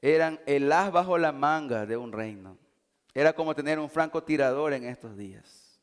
eran 0.00 0.40
el 0.46 0.70
as 0.72 0.90
bajo 0.90 1.16
la 1.16 1.32
manga 1.32 1.86
de 1.86 1.96
un 1.96 2.12
reino. 2.12 2.58
Era 3.14 3.32
como 3.32 3.54
tener 3.54 3.78
un 3.78 3.88
francotirador 3.88 4.72
en 4.72 4.84
estos 4.84 5.16
días. 5.16 5.80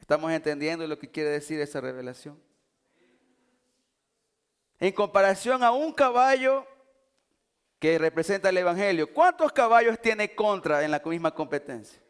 ¿Estamos 0.00 0.30
entendiendo 0.30 0.86
lo 0.86 0.98
que 0.98 1.10
quiere 1.10 1.30
decir 1.30 1.60
esa 1.60 1.80
revelación? 1.80 2.40
En 4.78 4.92
comparación 4.92 5.62
a 5.62 5.70
un 5.70 5.92
caballo 5.92 6.66
que 7.86 7.98
representa 7.98 8.48
el 8.48 8.58
Evangelio, 8.58 9.12
¿cuántos 9.12 9.52
caballos 9.52 10.00
tiene 10.00 10.34
contra 10.34 10.82
en 10.82 10.90
la 10.90 11.00
misma 11.04 11.32
competencia? 11.32 12.02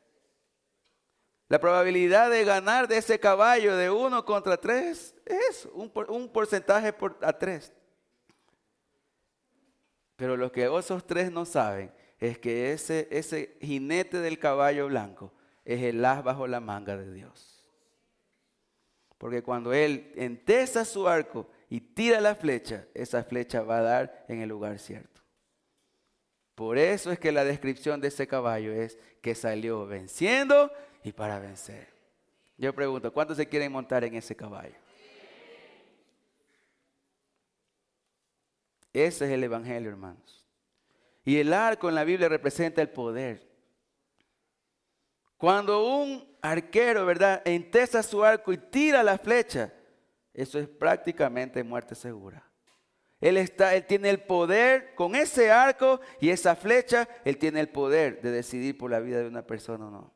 La 1.48 1.60
probabilidad 1.60 2.30
de 2.30 2.44
ganar 2.44 2.88
de 2.88 2.96
ese 2.96 3.20
caballo 3.20 3.76
de 3.76 3.90
uno 3.90 4.24
contra 4.24 4.56
tres 4.56 5.14
es 5.26 5.68
un, 5.74 5.92
un 6.08 6.32
porcentaje 6.32 6.94
por, 6.94 7.18
a 7.20 7.30
tres. 7.36 7.74
Pero 10.16 10.34
lo 10.38 10.50
que 10.50 10.64
esos 10.64 11.06
tres 11.06 11.30
no 11.30 11.44
saben 11.44 11.92
es 12.18 12.38
que 12.38 12.72
ese, 12.72 13.06
ese 13.10 13.58
jinete 13.60 14.20
del 14.20 14.38
caballo 14.38 14.86
blanco 14.86 15.30
es 15.62 15.82
el 15.82 16.02
as 16.06 16.24
bajo 16.24 16.46
la 16.46 16.60
manga 16.60 16.96
de 16.96 17.12
Dios. 17.12 17.68
Porque 19.18 19.42
cuando 19.42 19.74
él 19.74 20.10
entesa 20.16 20.86
su 20.86 21.06
arco 21.06 21.50
y 21.68 21.80
tira 21.80 22.18
la 22.22 22.34
flecha, 22.34 22.86
esa 22.94 23.22
flecha 23.22 23.60
va 23.60 23.78
a 23.78 23.82
dar 23.82 24.24
en 24.26 24.40
el 24.40 24.48
lugar 24.48 24.78
cierto. 24.78 25.15
Por 26.56 26.78
eso 26.78 27.12
es 27.12 27.18
que 27.18 27.32
la 27.32 27.44
descripción 27.44 28.00
de 28.00 28.08
ese 28.08 28.26
caballo 28.26 28.72
es 28.72 28.98
que 29.20 29.34
salió 29.34 29.86
venciendo 29.86 30.72
y 31.04 31.12
para 31.12 31.38
vencer. 31.38 31.86
Yo 32.56 32.74
pregunto, 32.74 33.12
¿cuántos 33.12 33.36
se 33.36 33.46
quieren 33.46 33.70
montar 33.70 34.04
en 34.04 34.14
ese 34.14 34.34
caballo? 34.34 34.74
Ese 38.90 39.26
es 39.26 39.30
el 39.30 39.44
Evangelio, 39.44 39.90
hermanos. 39.90 40.46
Y 41.26 41.36
el 41.36 41.52
arco 41.52 41.90
en 41.90 41.94
la 41.94 42.04
Biblia 42.04 42.30
representa 42.30 42.80
el 42.80 42.88
poder. 42.88 43.46
Cuando 45.36 45.84
un 45.84 46.26
arquero, 46.40 47.04
¿verdad?, 47.04 47.42
entesa 47.44 48.02
su 48.02 48.24
arco 48.24 48.50
y 48.50 48.56
tira 48.56 49.02
la 49.02 49.18
flecha, 49.18 49.74
eso 50.32 50.58
es 50.58 50.66
prácticamente 50.66 51.62
muerte 51.62 51.94
segura. 51.94 52.45
Él, 53.26 53.38
está, 53.38 53.74
él 53.74 53.84
tiene 53.84 54.08
el 54.08 54.20
poder 54.20 54.94
con 54.94 55.16
ese 55.16 55.50
arco 55.50 56.00
y 56.20 56.30
esa 56.30 56.54
flecha, 56.54 57.08
él 57.24 57.38
tiene 57.38 57.58
el 57.58 57.68
poder 57.68 58.22
de 58.22 58.30
decidir 58.30 58.78
por 58.78 58.88
la 58.88 59.00
vida 59.00 59.18
de 59.18 59.26
una 59.26 59.42
persona 59.44 59.88
o 59.88 59.90
no. 59.90 60.12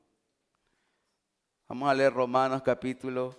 Vamos 1.68 1.90
a 1.90 1.94
leer 1.94 2.12
Romanos 2.12 2.62
capítulo 2.62 3.36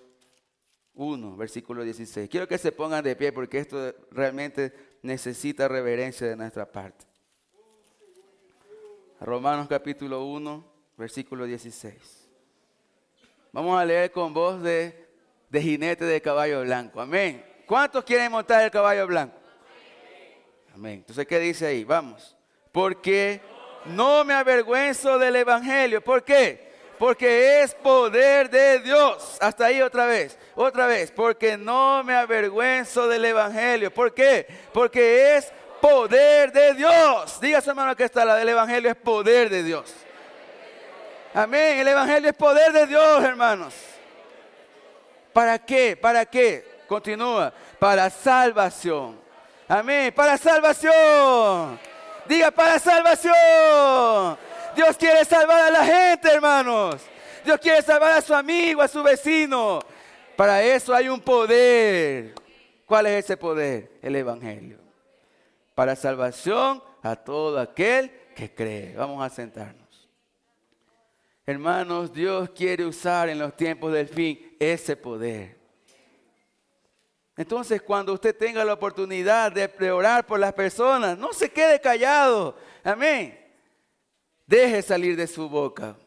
1, 0.94 1.38
versículo 1.38 1.86
16. 1.86 2.30
Quiero 2.30 2.50
que 2.50 2.58
se 2.58 2.74
pongan 2.74 3.02
de 3.02 3.16
pie 3.16 3.32
porque 3.32 3.60
esto 3.60 3.96
realmente 4.12 4.74
necesita 5.04 5.70
reverencia 5.70 6.28
de 6.28 6.36
nuestra 6.36 6.70
parte. 6.70 7.06
Romanos 9.22 9.70
capítulo 9.70 10.26
1, 10.26 10.66
versículo 10.98 11.46
16. 11.46 12.28
Vamos 13.54 13.80
a 13.80 13.86
leer 13.86 14.12
con 14.12 14.34
voz 14.34 14.62
de, 14.62 15.08
de 15.50 15.62
jinete 15.62 16.04
de 16.04 16.22
caballo 16.22 16.60
blanco. 16.60 17.00
Amén. 17.00 17.46
¿Cuántos 17.66 18.04
quieren 18.04 18.34
montar 18.34 18.66
el 18.66 18.70
caballo 18.70 19.08
blanco? 19.08 19.41
Amén. 20.74 20.94
Entonces, 20.94 21.28
¿qué 21.28 21.40
dice 21.40 21.68
ahí? 21.68 21.84
Vamos. 21.84 22.36
Porque 22.72 23.42
no 23.86 24.24
me 24.24 24.34
avergüenzo 24.34 25.20
del 25.20 25.36
Evangelio. 25.36 26.02
¿Por 26.02 26.24
qué? 26.24 26.72
Porque 26.98 27.62
es 27.62 27.74
poder 27.76 28.50
de 28.50 28.80
Dios. 28.80 29.38
Hasta 29.42 29.66
ahí 29.66 29.82
otra 29.82 30.06
vez. 30.06 30.38
Otra 30.56 30.88
vez. 30.88 31.12
Porque 31.12 31.58
no 31.58 32.04
me 32.04 32.16
avergüenzo 32.16 33.08
del 33.08 33.26
Evangelio. 33.26 33.92
¿Por 33.92 34.14
qué? 34.14 34.48
Porque 34.72 35.36
es 35.36 35.52
poder 35.82 36.52
de 36.52 36.76
Dios. 36.76 37.40
Diga 37.42 37.60
su 37.60 37.72
hermano 37.72 37.96
que 37.96 38.04
está 38.04 38.24
la 38.24 38.36
del 38.36 38.50
Evangelio 38.50 38.92
es 38.92 38.96
poder 38.96 39.50
de 39.50 39.64
Dios. 39.64 39.94
Amén. 41.34 41.80
El 41.80 41.88
Evangelio 41.88 42.30
es 42.30 42.36
poder 42.36 42.72
de 42.72 42.88
Dios, 42.88 43.24
hermanos. 43.24 43.74
¿Para 45.34 45.58
qué? 45.60 45.98
¿Para 45.98 46.26
qué? 46.26 46.84
Continúa. 46.88 47.54
Para 47.80 48.10
salvación. 48.10 49.21
Amén. 49.72 50.12
Para 50.14 50.38
salvación. 50.38 51.80
Diga 52.28 52.52
para 52.52 52.78
salvación. 52.78 54.38
Dios 54.76 54.98
quiere 54.98 55.24
salvar 55.24 55.62
a 55.62 55.72
la 55.72 55.86
gente, 55.86 56.30
hermanos. 56.30 57.02
Dios 57.46 57.58
quiere 57.60 57.82
salvar 57.82 58.12
a 58.12 58.22
su 58.22 58.34
amigo, 58.34 58.82
a 58.82 58.90
su 58.90 59.02
vecino. 59.02 59.80
Para 60.36 60.62
eso 60.62 60.94
hay 60.94 61.08
un 61.08 61.22
poder. 61.22 62.34
¿Cuál 62.86 63.06
es 63.06 63.24
ese 63.24 63.38
poder? 63.38 63.94
El 64.02 64.18
Evangelio 64.18 64.82
para 65.74 65.96
salvación 65.96 66.84
a 67.02 67.16
todo 67.16 67.58
aquel 67.58 68.12
que 68.36 68.54
cree. 68.54 68.94
Vamos 68.96 69.24
a 69.24 69.30
sentarnos. 69.30 70.10
Hermanos, 71.46 72.12
Dios 72.12 72.50
quiere 72.50 72.86
usar 72.86 73.30
en 73.30 73.40
los 73.40 73.56
tiempos 73.56 73.94
del 73.94 74.10
fin 74.10 74.58
ese 74.60 74.98
poder. 74.98 75.61
Entonces, 77.42 77.82
cuando 77.82 78.14
usted 78.14 78.38
tenga 78.38 78.64
la 78.64 78.74
oportunidad 78.74 79.52
de 79.52 79.92
orar 79.92 80.28
por 80.28 80.40
las 80.40 80.54
personas, 80.54 81.18
no 81.18 81.34
se 81.34 81.50
quede 81.50 81.82
callado. 81.82 82.56
Amén. 82.84 83.36
Deje 84.46 84.84
salir 84.84 85.16
de 85.16 85.26
su 85.26 85.50
boca. 85.50 85.98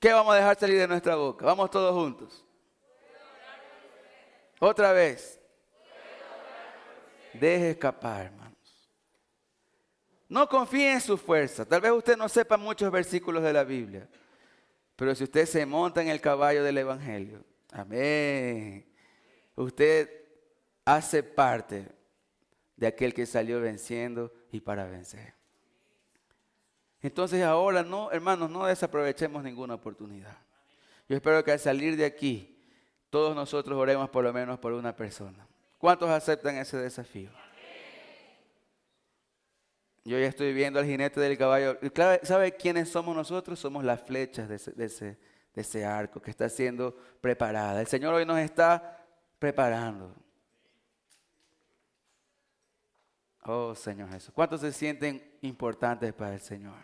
¿Qué 0.00 0.10
vamos 0.10 0.32
a 0.32 0.38
dejar 0.38 0.58
salir 0.58 0.78
de 0.78 0.88
nuestra 0.88 1.16
boca? 1.16 1.44
Vamos 1.44 1.70
todos 1.70 1.92
juntos. 1.92 2.46
Otra 4.58 4.92
vez. 4.92 5.38
Deje 7.34 7.72
escapar, 7.72 8.24
hermano. 8.24 8.56
No 10.30 10.48
confíe 10.48 10.92
en 10.92 11.00
su 11.02 11.18
fuerza. 11.18 11.66
Tal 11.66 11.82
vez 11.82 11.92
usted 11.92 12.16
no 12.16 12.26
sepa 12.26 12.56
muchos 12.56 12.90
versículos 12.90 13.42
de 13.42 13.52
la 13.52 13.64
Biblia. 13.64 14.08
Pero 14.96 15.14
si 15.14 15.24
usted 15.24 15.44
se 15.44 15.66
monta 15.66 16.00
en 16.00 16.08
el 16.08 16.22
caballo 16.22 16.64
del 16.64 16.78
Evangelio, 16.78 17.44
amén. 17.70 18.90
Usted 19.56 20.23
hace 20.84 21.22
parte 21.22 21.88
de 22.76 22.86
aquel 22.86 23.14
que 23.14 23.26
salió 23.26 23.60
venciendo 23.60 24.32
y 24.50 24.60
para 24.60 24.84
vencer. 24.84 25.34
Entonces 27.00 27.42
ahora 27.42 27.82
no, 27.82 28.10
hermanos, 28.10 28.50
no 28.50 28.66
desaprovechemos 28.66 29.42
ninguna 29.42 29.74
oportunidad. 29.74 30.36
Yo 31.08 31.16
espero 31.16 31.44
que 31.44 31.52
al 31.52 31.58
salir 31.58 31.96
de 31.96 32.06
aquí, 32.06 32.58
todos 33.10 33.34
nosotros 33.36 33.78
oremos 33.78 34.08
por 34.08 34.24
lo 34.24 34.32
menos 34.32 34.58
por 34.58 34.72
una 34.72 34.96
persona. 34.96 35.46
¿Cuántos 35.78 36.08
aceptan 36.08 36.56
ese 36.56 36.78
desafío? 36.78 37.30
Yo 40.02 40.18
ya 40.18 40.26
estoy 40.26 40.52
viendo 40.52 40.78
al 40.78 40.86
jinete 40.86 41.20
del 41.20 41.38
caballo. 41.38 41.78
¿Sabe 42.22 42.52
quiénes 42.56 42.88
somos 42.90 43.14
nosotros? 43.14 43.58
Somos 43.58 43.84
las 43.84 44.02
flechas 44.02 44.48
de 44.48 44.56
ese, 44.56 44.72
de 44.72 45.18
ese 45.54 45.84
arco 45.84 46.20
que 46.20 46.30
está 46.30 46.48
siendo 46.48 46.96
preparada. 47.20 47.80
El 47.80 47.86
Señor 47.86 48.14
hoy 48.14 48.26
nos 48.26 48.38
está 48.38 49.06
preparando. 49.38 50.14
Oh 53.46 53.74
Señor 53.74 54.10
Jesús, 54.10 54.32
¿cuántos 54.34 54.62
se 54.62 54.72
sienten 54.72 55.22
importantes 55.42 56.12
para 56.14 56.34
el 56.34 56.40
Señor? 56.40 56.76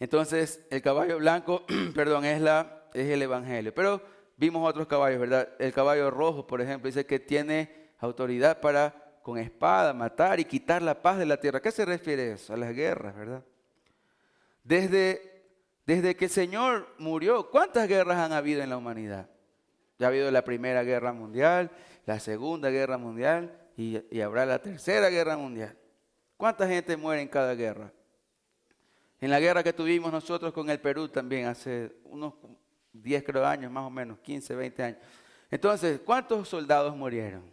Entonces, 0.00 0.66
el 0.70 0.82
caballo 0.82 1.18
blanco, 1.18 1.64
perdón, 1.94 2.24
es, 2.24 2.40
la, 2.40 2.88
es 2.92 3.08
el 3.08 3.22
Evangelio. 3.22 3.72
Pero 3.72 4.02
vimos 4.36 4.68
otros 4.68 4.88
caballos, 4.88 5.20
¿verdad? 5.20 5.48
El 5.60 5.72
caballo 5.72 6.10
rojo, 6.10 6.44
por 6.44 6.60
ejemplo, 6.60 6.88
dice 6.88 7.06
que 7.06 7.20
tiene 7.20 7.92
autoridad 8.00 8.60
para 8.60 9.20
con 9.22 9.38
espada 9.38 9.94
matar 9.94 10.40
y 10.40 10.44
quitar 10.44 10.82
la 10.82 11.00
paz 11.00 11.18
de 11.18 11.26
la 11.26 11.38
tierra. 11.38 11.58
¿A 11.58 11.62
qué 11.62 11.70
se 11.70 11.84
refiere 11.84 12.32
eso? 12.32 12.52
A 12.52 12.56
las 12.56 12.74
guerras, 12.74 13.14
¿verdad? 13.14 13.44
Desde, 14.64 15.44
desde 15.86 16.16
que 16.16 16.24
el 16.24 16.30
Señor 16.32 16.88
murió, 16.98 17.48
¿cuántas 17.50 17.86
guerras 17.86 18.18
han 18.18 18.32
habido 18.32 18.62
en 18.62 18.70
la 18.70 18.78
humanidad? 18.78 19.30
Ya 20.00 20.06
ha 20.06 20.08
habido 20.08 20.28
la 20.32 20.42
Primera 20.42 20.82
Guerra 20.82 21.12
Mundial, 21.12 21.70
la 22.04 22.18
Segunda 22.18 22.70
Guerra 22.70 22.98
Mundial 22.98 23.58
y, 23.76 24.20
habrá 24.20 24.44
la 24.46 24.60
Tercera 24.60 25.08
Guerra 25.08 25.36
Mundial. 25.36 25.76
¿Cuánta 26.36 26.66
gente 26.66 26.96
muere 26.96 27.22
en 27.22 27.28
cada 27.28 27.54
guerra? 27.54 27.92
En 29.20 29.30
la 29.30 29.38
guerra 29.38 29.62
que 29.62 29.72
tuvimos 29.72 30.10
nosotros 30.10 30.52
con 30.52 30.68
el 30.68 30.80
Perú 30.80 31.08
también 31.08 31.46
hace 31.46 31.94
unos 32.04 32.34
10 32.92 33.22
creo 33.22 33.46
años, 33.46 33.70
más 33.70 33.84
o 33.84 33.90
menos, 33.90 34.18
15, 34.18 34.54
20 34.54 34.82
años. 34.82 34.98
Entonces, 35.50 36.00
¿cuántos 36.04 36.48
soldados 36.48 36.96
murieron? 36.96 37.44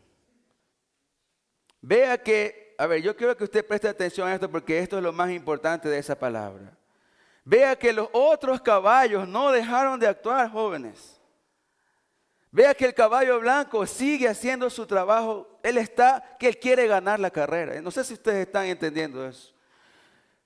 Vea 1.81 2.17
que, 2.17 2.75
a 2.77 2.87
ver, 2.87 3.01
yo 3.01 3.15
quiero 3.15 3.37
que 3.37 3.43
usted 3.43 3.65
preste 3.65 3.87
atención 3.87 4.27
a 4.27 4.33
esto 4.33 4.49
porque 4.49 4.79
esto 4.79 4.97
es 4.97 5.03
lo 5.03 5.13
más 5.13 5.31
importante 5.31 5.87
de 5.87 5.99
esa 5.99 6.17
palabra. 6.17 6.75
Vea 7.45 7.75
que 7.75 7.93
los 7.93 8.09
otros 8.11 8.61
caballos 8.61 9.27
no 9.27 9.51
dejaron 9.51 9.99
de 9.99 10.07
actuar, 10.07 10.51
jóvenes. 10.51 11.18
Vea 12.51 12.73
que 12.73 12.85
el 12.85 12.93
caballo 12.93 13.39
blanco 13.39 13.85
sigue 13.85 14.27
haciendo 14.27 14.69
su 14.69 14.87
trabajo. 14.87 15.59
Él 15.61 15.77
está, 15.77 16.37
que 16.39 16.47
él 16.47 16.57
quiere 16.57 16.87
ganar 16.87 17.19
la 17.19 17.29
carrera. 17.29 17.79
No 17.81 17.91
sé 17.91 18.03
si 18.03 18.13
ustedes 18.13 18.47
están 18.47 18.65
entendiendo 18.65 19.25
eso. 19.27 19.53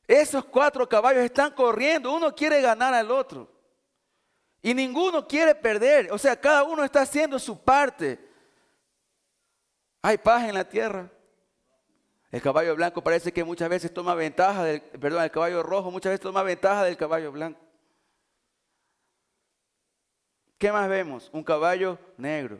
Esos 0.05 0.43
cuatro 0.45 0.87
caballos 0.87 1.23
están 1.23 1.51
corriendo. 1.51 2.11
Uno 2.13 2.35
quiere 2.35 2.61
ganar 2.61 2.93
al 2.93 3.09
otro. 3.09 3.49
Y 4.61 4.73
ninguno 4.73 5.25
quiere 5.25 5.55
perder. 5.55 6.11
O 6.11 6.17
sea, 6.17 6.39
cada 6.39 6.63
uno 6.63 6.83
está 6.83 7.01
haciendo 7.01 7.39
su 7.39 7.57
parte. 7.57 8.19
Hay 10.01 10.17
paz 10.17 10.43
en 10.43 10.55
la 10.55 10.67
tierra. 10.67 11.09
El 12.29 12.41
caballo 12.41 12.75
blanco 12.75 13.01
parece 13.01 13.31
que 13.31 13.43
muchas 13.43 13.69
veces 13.69 13.93
toma 13.93 14.15
ventaja 14.15 14.63
del, 14.63 14.81
perdón, 14.81 15.23
el 15.23 15.31
caballo 15.31 15.63
rojo 15.63 15.91
muchas 15.91 16.11
veces 16.11 16.23
toma 16.23 16.43
ventaja 16.43 16.83
del 16.83 16.97
caballo 16.97 17.31
blanco. 17.31 17.62
¿Qué 20.63 20.71
más 20.71 20.87
vemos? 20.87 21.29
Un 21.33 21.43
caballo 21.43 21.99
negro. 22.15 22.57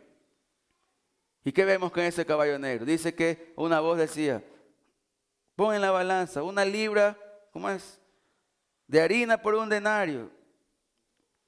¿Y 1.41 1.53
qué 1.53 1.63
vemos 1.63 1.89
con 1.89 2.03
ese 2.03 2.25
caballo 2.25 2.59
negro? 2.59 2.83
Dice 2.83 3.15
que 3.15 3.53
una 3.55 3.79
voz 3.79 3.97
decía, 3.97 4.43
pon 5.55 5.73
en 5.73 5.79
la 5.79 5.89
balanza 5.89 6.43
una 6.43 6.65
libra, 6.65 7.17
¿cómo 7.53 7.69
es? 7.69 8.01
De 8.87 8.99
harina 8.99 9.41
por 9.41 9.55
un 9.55 9.69
denario. 9.69 10.29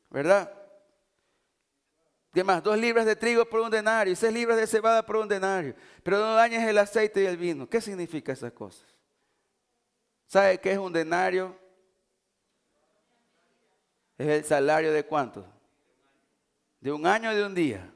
¿Verdad? 0.09 0.49
¿Qué 2.31 2.41
más? 2.41 2.63
Dos 2.63 2.77
libras 2.77 3.05
de 3.05 3.17
trigo 3.17 3.43
por 3.43 3.59
un 3.59 3.69
denario 3.69 4.15
seis 4.15 4.31
libras 4.31 4.57
de 4.57 4.65
cebada 4.65 5.05
por 5.05 5.17
un 5.17 5.27
denario. 5.27 5.75
Pero 6.03 6.19
no 6.19 6.35
dañes 6.35 6.65
el 6.65 6.77
aceite 6.77 7.21
y 7.21 7.25
el 7.25 7.35
vino. 7.35 7.69
¿Qué 7.69 7.81
significa 7.81 8.31
esas 8.31 8.53
cosas? 8.53 8.87
¿Sabe 10.25 10.57
qué 10.61 10.71
es 10.71 10.77
un 10.77 10.93
denario? 10.93 11.53
Es 14.17 14.27
el 14.29 14.45
salario 14.45 14.93
de 14.93 15.03
cuánto? 15.03 15.54
De 16.85 16.91
un 16.91 17.07
año 17.07 17.33
de 17.33 17.43
un 17.43 17.55
día. 17.55 17.91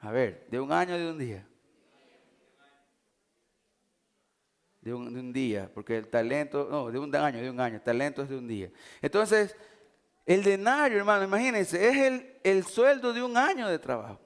A 0.00 0.10
ver, 0.10 0.48
de 0.50 0.58
un 0.58 0.72
año 0.72 0.98
de 0.98 1.08
un 1.08 1.18
día. 1.18 1.46
De 4.80 4.92
un, 4.92 5.14
de 5.14 5.20
un, 5.20 5.32
día, 5.32 5.70
porque 5.72 5.96
el 5.98 6.08
talento, 6.08 6.66
no, 6.68 6.90
de 6.90 6.98
un 6.98 7.14
año, 7.14 7.40
de 7.40 7.48
un 7.48 7.60
año, 7.60 7.76
el 7.76 7.82
talento 7.82 8.22
es 8.22 8.28
de 8.28 8.36
un 8.36 8.48
día. 8.48 8.72
Entonces, 9.00 9.54
el 10.26 10.42
denario, 10.42 10.98
hermano, 10.98 11.22
imagínense, 11.22 11.88
es 11.88 11.96
el, 11.96 12.40
el 12.42 12.64
sueldo 12.64 13.12
de 13.12 13.22
un 13.22 13.36
año 13.36 13.68
de 13.68 13.78
trabajo. 13.78 14.20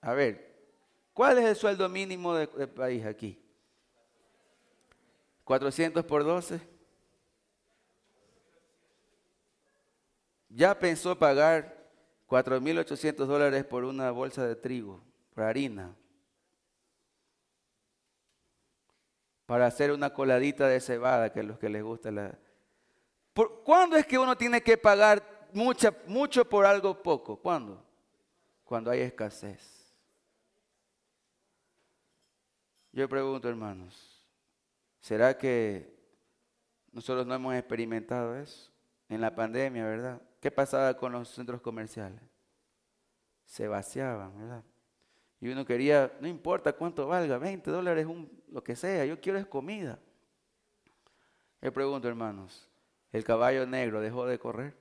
A 0.00 0.12
ver, 0.12 0.72
¿cuál 1.12 1.38
es 1.38 1.44
el 1.44 1.54
sueldo 1.54 1.88
mínimo 1.88 2.34
del 2.34 2.68
país 2.70 3.06
aquí? 3.06 3.40
400 5.44 6.04
por 6.04 6.24
12. 6.24 6.73
Ya 10.54 10.78
pensó 10.78 11.18
pagar 11.18 11.90
4.800 12.28 13.26
dólares 13.26 13.64
por 13.64 13.84
una 13.84 14.12
bolsa 14.12 14.46
de 14.46 14.54
trigo, 14.54 15.02
por 15.34 15.42
harina, 15.42 15.96
para 19.46 19.66
hacer 19.66 19.90
una 19.90 20.14
coladita 20.14 20.68
de 20.68 20.80
cebada, 20.80 21.32
que 21.32 21.40
es 21.40 21.46
lo 21.46 21.58
que 21.58 21.68
les 21.68 21.82
gusta 21.82 22.12
la, 22.12 22.38
¿Cuándo 23.64 23.96
es 23.96 24.06
que 24.06 24.16
uno 24.16 24.36
tiene 24.36 24.62
que 24.62 24.78
pagar 24.78 25.50
mucho 26.06 26.48
por 26.48 26.64
algo 26.64 27.02
poco? 27.02 27.36
¿Cuándo? 27.36 27.84
Cuando 28.62 28.92
hay 28.92 29.00
escasez. 29.00 29.92
Yo 32.92 33.08
pregunto, 33.08 33.48
hermanos, 33.48 34.24
¿será 35.00 35.36
que 35.36 35.92
nosotros 36.92 37.26
no 37.26 37.34
hemos 37.34 37.56
experimentado 37.56 38.36
eso? 38.36 38.70
En 39.08 39.20
la 39.20 39.34
pandemia, 39.34 39.84
¿verdad? 39.84 40.22
¿Qué 40.44 40.50
pasaba 40.50 40.94
con 40.94 41.10
los 41.10 41.30
centros 41.30 41.62
comerciales? 41.62 42.20
Se 43.46 43.66
vaciaban, 43.66 44.38
¿verdad? 44.38 44.62
Y 45.40 45.48
uno 45.48 45.64
quería, 45.64 46.12
no 46.20 46.28
importa 46.28 46.74
cuánto 46.74 47.06
valga, 47.06 47.38
20 47.38 47.70
dólares, 47.70 48.06
lo 48.48 48.62
que 48.62 48.76
sea, 48.76 49.06
yo 49.06 49.18
quiero 49.18 49.38
es 49.38 49.46
comida. 49.46 49.98
Yo 51.62 51.72
pregunto, 51.72 52.08
hermanos, 52.08 52.68
el 53.10 53.24
caballo 53.24 53.66
negro 53.66 54.02
dejó 54.02 54.26
de 54.26 54.38
correr. 54.38 54.76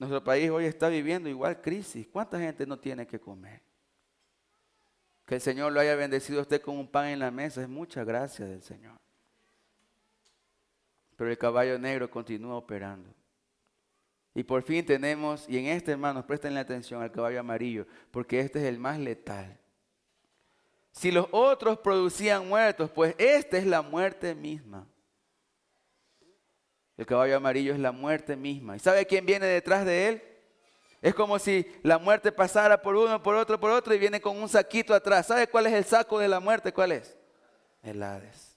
Nuestro 0.00 0.24
país 0.24 0.50
hoy 0.50 0.64
está 0.64 0.88
viviendo 0.88 1.28
igual 1.28 1.60
crisis. 1.60 2.04
¿Cuánta 2.08 2.40
gente 2.40 2.66
no 2.66 2.80
tiene 2.80 3.06
que 3.06 3.20
comer? 3.20 3.62
Que 5.24 5.36
el 5.36 5.40
Señor 5.40 5.70
lo 5.70 5.78
haya 5.78 5.94
bendecido 5.94 6.40
a 6.40 6.42
usted 6.42 6.60
con 6.60 6.76
un 6.76 6.90
pan 6.90 7.06
en 7.06 7.20
la 7.20 7.30
mesa 7.30 7.62
es 7.62 7.68
mucha 7.68 8.02
gracia 8.02 8.44
del 8.44 8.64
Señor. 8.64 8.98
Pero 11.18 11.30
el 11.32 11.36
caballo 11.36 11.76
negro 11.80 12.08
continúa 12.08 12.54
operando. 12.54 13.12
Y 14.34 14.44
por 14.44 14.62
fin 14.62 14.86
tenemos, 14.86 15.48
y 15.48 15.58
en 15.58 15.66
este 15.66 15.90
hermanos, 15.90 16.24
presten 16.24 16.54
la 16.54 16.60
atención 16.60 17.02
al 17.02 17.10
caballo 17.10 17.40
amarillo, 17.40 17.88
porque 18.12 18.38
este 18.38 18.60
es 18.60 18.66
el 18.66 18.78
más 18.78 19.00
letal. 19.00 19.58
Si 20.92 21.10
los 21.10 21.26
otros 21.32 21.78
producían 21.78 22.46
muertos, 22.46 22.88
pues 22.92 23.16
esta 23.18 23.58
es 23.58 23.66
la 23.66 23.82
muerte 23.82 24.32
misma. 24.36 24.86
El 26.96 27.04
caballo 27.04 27.36
amarillo 27.36 27.72
es 27.72 27.80
la 27.80 27.90
muerte 27.90 28.36
misma. 28.36 28.76
¿Y 28.76 28.78
sabe 28.78 29.04
quién 29.04 29.26
viene 29.26 29.46
detrás 29.46 29.84
de 29.84 30.08
él? 30.08 30.22
Es 31.02 31.16
como 31.16 31.40
si 31.40 31.66
la 31.82 31.98
muerte 31.98 32.30
pasara 32.30 32.80
por 32.80 32.94
uno, 32.94 33.20
por 33.20 33.34
otro, 33.34 33.58
por 33.58 33.72
otro 33.72 33.92
y 33.92 33.98
viene 33.98 34.20
con 34.20 34.36
un 34.36 34.48
saquito 34.48 34.94
atrás. 34.94 35.26
¿Sabe 35.26 35.48
cuál 35.48 35.66
es 35.66 35.72
el 35.72 35.84
saco 35.84 36.16
de 36.20 36.28
la 36.28 36.38
muerte? 36.38 36.72
¿Cuál 36.72 36.92
es? 36.92 37.18
El 37.82 38.00
Hades. 38.04 38.47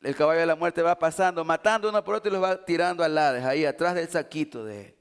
El 0.00 0.14
caballo 0.14 0.40
de 0.40 0.46
la 0.46 0.56
muerte 0.56 0.80
va 0.82 0.98
pasando, 0.98 1.44
matando 1.44 1.88
uno 1.88 2.04
por 2.04 2.14
otro 2.14 2.30
y 2.30 2.32
los 2.32 2.42
va 2.42 2.64
tirando 2.64 3.02
al 3.02 3.18
Hades, 3.18 3.44
ahí 3.44 3.64
atrás 3.64 3.94
del 3.94 4.08
saquito 4.08 4.64
de 4.64 4.86
él. 4.86 4.98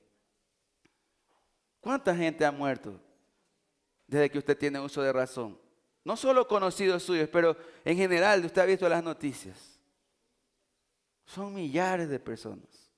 ¿Cuánta 1.79 2.15
gente 2.15 2.43
ha 2.43 2.51
muerto 2.51 2.99
desde 4.07 4.29
que 4.29 4.39
usted 4.39 4.57
tiene 4.57 4.79
uso 4.79 5.01
de 5.01 5.13
razón? 5.13 5.59
No 6.03 6.17
solo 6.17 6.47
conocidos 6.47 7.03
suyos, 7.03 7.29
pero 7.29 7.55
en 7.85 7.97
general 7.97 8.43
usted 8.43 8.61
ha 8.61 8.65
visto 8.65 8.89
las 8.89 9.03
noticias. 9.03 9.79
Son 11.25 11.53
millares 11.53 12.09
de 12.09 12.19
personas. 12.19 12.91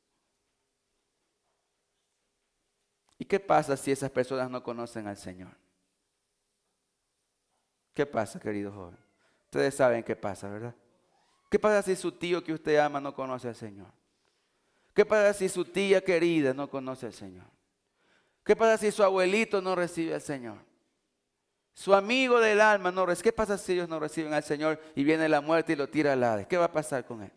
¿Y 3.17 3.25
qué 3.25 3.39
pasa 3.39 3.75
si 3.75 3.91
esas 3.91 4.09
personas 4.09 4.49
no 4.49 4.63
conocen 4.63 5.07
al 5.07 5.17
Señor? 5.17 5.51
¿Qué 7.93 8.05
pasa, 8.05 8.39
querido 8.39 8.71
joven? 8.71 8.97
Ustedes 9.45 9.75
saben 9.75 10.03
qué 10.03 10.15
pasa, 10.15 10.47
¿verdad? 10.47 10.75
¿Qué 11.49 11.59
pasa 11.59 11.81
si 11.81 11.95
su 11.95 12.11
tío 12.11 12.43
que 12.43 12.53
usted 12.53 12.77
ama 12.77 13.01
no 13.01 13.13
conoce 13.13 13.47
al 13.47 13.55
Señor? 13.55 13.87
¿Qué 14.93 15.05
pasa 15.05 15.33
si 15.33 15.49
su 15.49 15.65
tía 15.65 16.03
querida 16.03 16.53
no 16.53 16.69
conoce 16.69 17.07
al 17.07 17.13
Señor? 17.13 17.45
¿Qué 18.43 18.55
pasa 18.55 18.77
si 18.77 18.91
su 18.91 19.03
abuelito 19.03 19.61
no 19.61 19.75
recibe 19.75 20.13
al 20.13 20.21
Señor? 20.21 20.57
Su 21.73 21.93
amigo 21.93 22.39
del 22.39 22.61
alma 22.61 22.91
no 22.91 23.05
recibe. 23.05 23.23
¿Qué 23.23 23.33
pasa 23.33 23.57
si 23.57 23.73
ellos 23.73 23.89
no 23.89 23.99
reciben 23.99 24.33
al 24.33 24.43
Señor 24.43 24.79
y 24.95 25.03
viene 25.03 25.29
la 25.29 25.41
muerte 25.41 25.73
y 25.73 25.75
lo 25.75 25.87
tira 25.87 26.13
al 26.13 26.23
Hades? 26.23 26.47
¿Qué 26.47 26.57
va 26.57 26.65
a 26.65 26.71
pasar 26.71 27.05
con 27.05 27.23
él? 27.23 27.31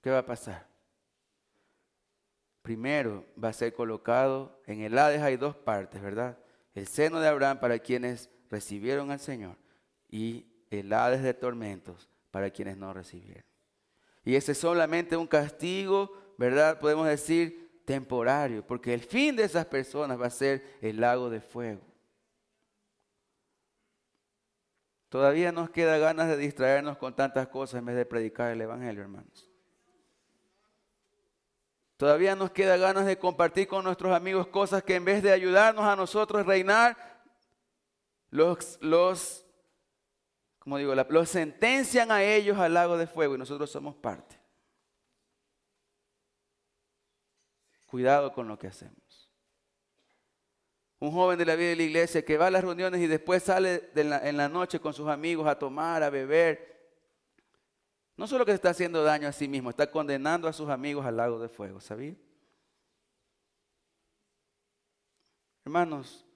¿qué 0.00 0.10
va 0.10 0.18
a 0.18 0.26
pasar? 0.26 0.66
Primero 2.62 3.24
va 3.42 3.48
a 3.48 3.52
ser 3.52 3.72
colocado 3.72 4.60
en 4.66 4.80
el 4.80 4.98
Hades 4.98 5.22
hay 5.22 5.36
dos 5.36 5.56
partes, 5.56 6.00
¿verdad? 6.02 6.38
El 6.74 6.86
seno 6.86 7.20
de 7.20 7.28
Abraham 7.28 7.58
para 7.60 7.78
quienes 7.78 8.30
recibieron 8.50 9.10
al 9.10 9.20
Señor 9.20 9.56
y 10.08 10.46
helades 10.70 11.22
de 11.22 11.34
tormentos 11.34 12.08
para 12.30 12.50
quienes 12.50 12.76
no 12.76 12.92
recibieron. 12.92 13.44
Y 14.24 14.34
ese 14.36 14.52
es 14.52 14.58
solamente 14.58 15.16
un 15.16 15.26
castigo, 15.26 16.12
¿verdad? 16.38 16.78
Podemos 16.78 17.06
decir 17.06 17.82
temporario, 17.84 18.66
porque 18.66 18.94
el 18.94 19.00
fin 19.00 19.34
de 19.36 19.44
esas 19.44 19.66
personas 19.66 20.20
va 20.20 20.26
a 20.26 20.30
ser 20.30 20.78
el 20.80 21.00
lago 21.00 21.28
de 21.30 21.40
fuego. 21.40 21.82
Todavía 25.08 25.50
nos 25.50 25.70
queda 25.70 25.98
ganas 25.98 26.28
de 26.28 26.36
distraernos 26.36 26.96
con 26.96 27.16
tantas 27.16 27.48
cosas 27.48 27.80
en 27.80 27.86
vez 27.86 27.96
de 27.96 28.06
predicar 28.06 28.52
el 28.52 28.60
Evangelio, 28.60 29.02
hermanos. 29.02 29.50
Todavía 31.96 32.36
nos 32.36 32.52
queda 32.52 32.76
ganas 32.76 33.04
de 33.04 33.18
compartir 33.18 33.66
con 33.66 33.84
nuestros 33.84 34.14
amigos 34.14 34.46
cosas 34.46 34.84
que 34.84 34.94
en 34.94 35.04
vez 35.04 35.22
de 35.22 35.32
ayudarnos 35.32 35.84
a 35.84 35.96
nosotros 35.96 36.46
reinar, 36.46 36.96
los, 38.30 38.78
los, 38.80 39.44
como 40.60 40.78
digo, 40.78 40.94
los 40.94 41.28
sentencian 41.28 42.12
a 42.12 42.22
ellos 42.22 42.56
al 42.56 42.74
lago 42.74 42.96
de 42.96 43.08
fuego 43.08 43.34
y 43.34 43.38
nosotros 43.38 43.68
somos 43.68 43.96
parte. 43.96 44.38
Cuidado 47.86 48.32
con 48.32 48.46
lo 48.46 48.56
que 48.56 48.68
hacemos 48.68 49.00
un 51.00 51.12
joven 51.12 51.38
de 51.38 51.46
la 51.46 51.56
vida 51.56 51.70
de 51.70 51.76
la 51.76 51.82
iglesia 51.82 52.24
que 52.24 52.36
va 52.36 52.48
a 52.48 52.50
las 52.50 52.62
reuniones 52.62 53.00
y 53.00 53.06
después 53.06 53.42
sale 53.42 53.90
en 53.94 54.36
la 54.36 54.48
noche 54.50 54.78
con 54.80 54.92
sus 54.92 55.08
amigos 55.08 55.48
a 55.48 55.58
tomar, 55.58 56.02
a 56.02 56.10
beber. 56.10 56.92
No 58.16 58.26
solo 58.26 58.44
que 58.44 58.52
está 58.52 58.68
haciendo 58.68 59.02
daño 59.02 59.26
a 59.26 59.32
sí 59.32 59.48
mismo, 59.48 59.70
está 59.70 59.90
condenando 59.90 60.46
a 60.46 60.52
sus 60.52 60.68
amigos 60.68 61.06
al 61.06 61.16
lago 61.16 61.40
de 61.40 61.48
fuego, 61.48 61.80
¿sabía? 61.80 62.14
Hermanos, 65.64 66.26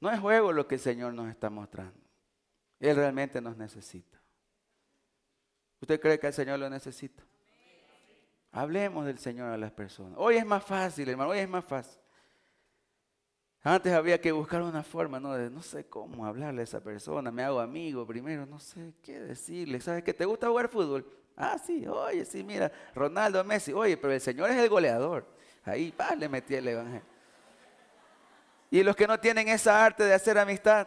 no 0.00 0.10
es 0.10 0.20
juego 0.20 0.52
lo 0.52 0.68
que 0.68 0.74
el 0.74 0.82
Señor 0.82 1.14
nos 1.14 1.30
está 1.30 1.48
mostrando. 1.48 2.03
Él 2.84 2.96
realmente 2.96 3.40
nos 3.40 3.56
necesita. 3.56 4.20
¿Usted 5.80 5.98
cree 5.98 6.18
que 6.18 6.26
el 6.26 6.34
Señor 6.34 6.58
lo 6.58 6.68
necesita? 6.68 7.22
Hablemos 8.52 9.06
del 9.06 9.18
Señor 9.18 9.48
a 9.48 9.56
las 9.56 9.72
personas. 9.72 10.12
Hoy 10.18 10.36
es 10.36 10.44
más 10.44 10.62
fácil, 10.62 11.08
hermano, 11.08 11.30
hoy 11.30 11.38
es 11.38 11.48
más 11.48 11.64
fácil. 11.64 11.98
Antes 13.62 13.90
había 13.94 14.20
que 14.20 14.30
buscar 14.32 14.60
una 14.60 14.82
forma, 14.82 15.18
¿no? 15.18 15.32
De 15.32 15.48
no 15.48 15.62
sé 15.62 15.86
cómo 15.86 16.26
hablarle 16.26 16.60
a 16.60 16.64
esa 16.64 16.82
persona, 16.82 17.30
me 17.30 17.42
hago 17.42 17.58
amigo 17.58 18.06
primero, 18.06 18.44
no 18.44 18.60
sé 18.60 18.92
qué 19.02 19.18
decirle. 19.18 19.80
¿Sabes 19.80 20.04
que 20.04 20.12
te 20.12 20.26
gusta 20.26 20.48
jugar 20.48 20.68
fútbol? 20.68 21.10
Ah, 21.34 21.56
sí, 21.56 21.86
oye, 21.86 22.26
sí, 22.26 22.44
mira, 22.44 22.70
Ronaldo 22.94 23.42
Messi, 23.44 23.72
oye, 23.72 23.96
pero 23.96 24.12
el 24.12 24.20
Señor 24.20 24.50
es 24.50 24.56
el 24.58 24.68
goleador. 24.68 25.26
Ahí, 25.64 25.94
le 26.18 26.28
metí 26.28 26.54
el 26.54 26.68
evangelio. 26.68 27.06
Y 28.70 28.82
los 28.82 28.94
que 28.94 29.06
no 29.06 29.18
tienen 29.18 29.48
esa 29.48 29.82
arte 29.82 30.04
de 30.04 30.12
hacer 30.12 30.36
amistad, 30.36 30.86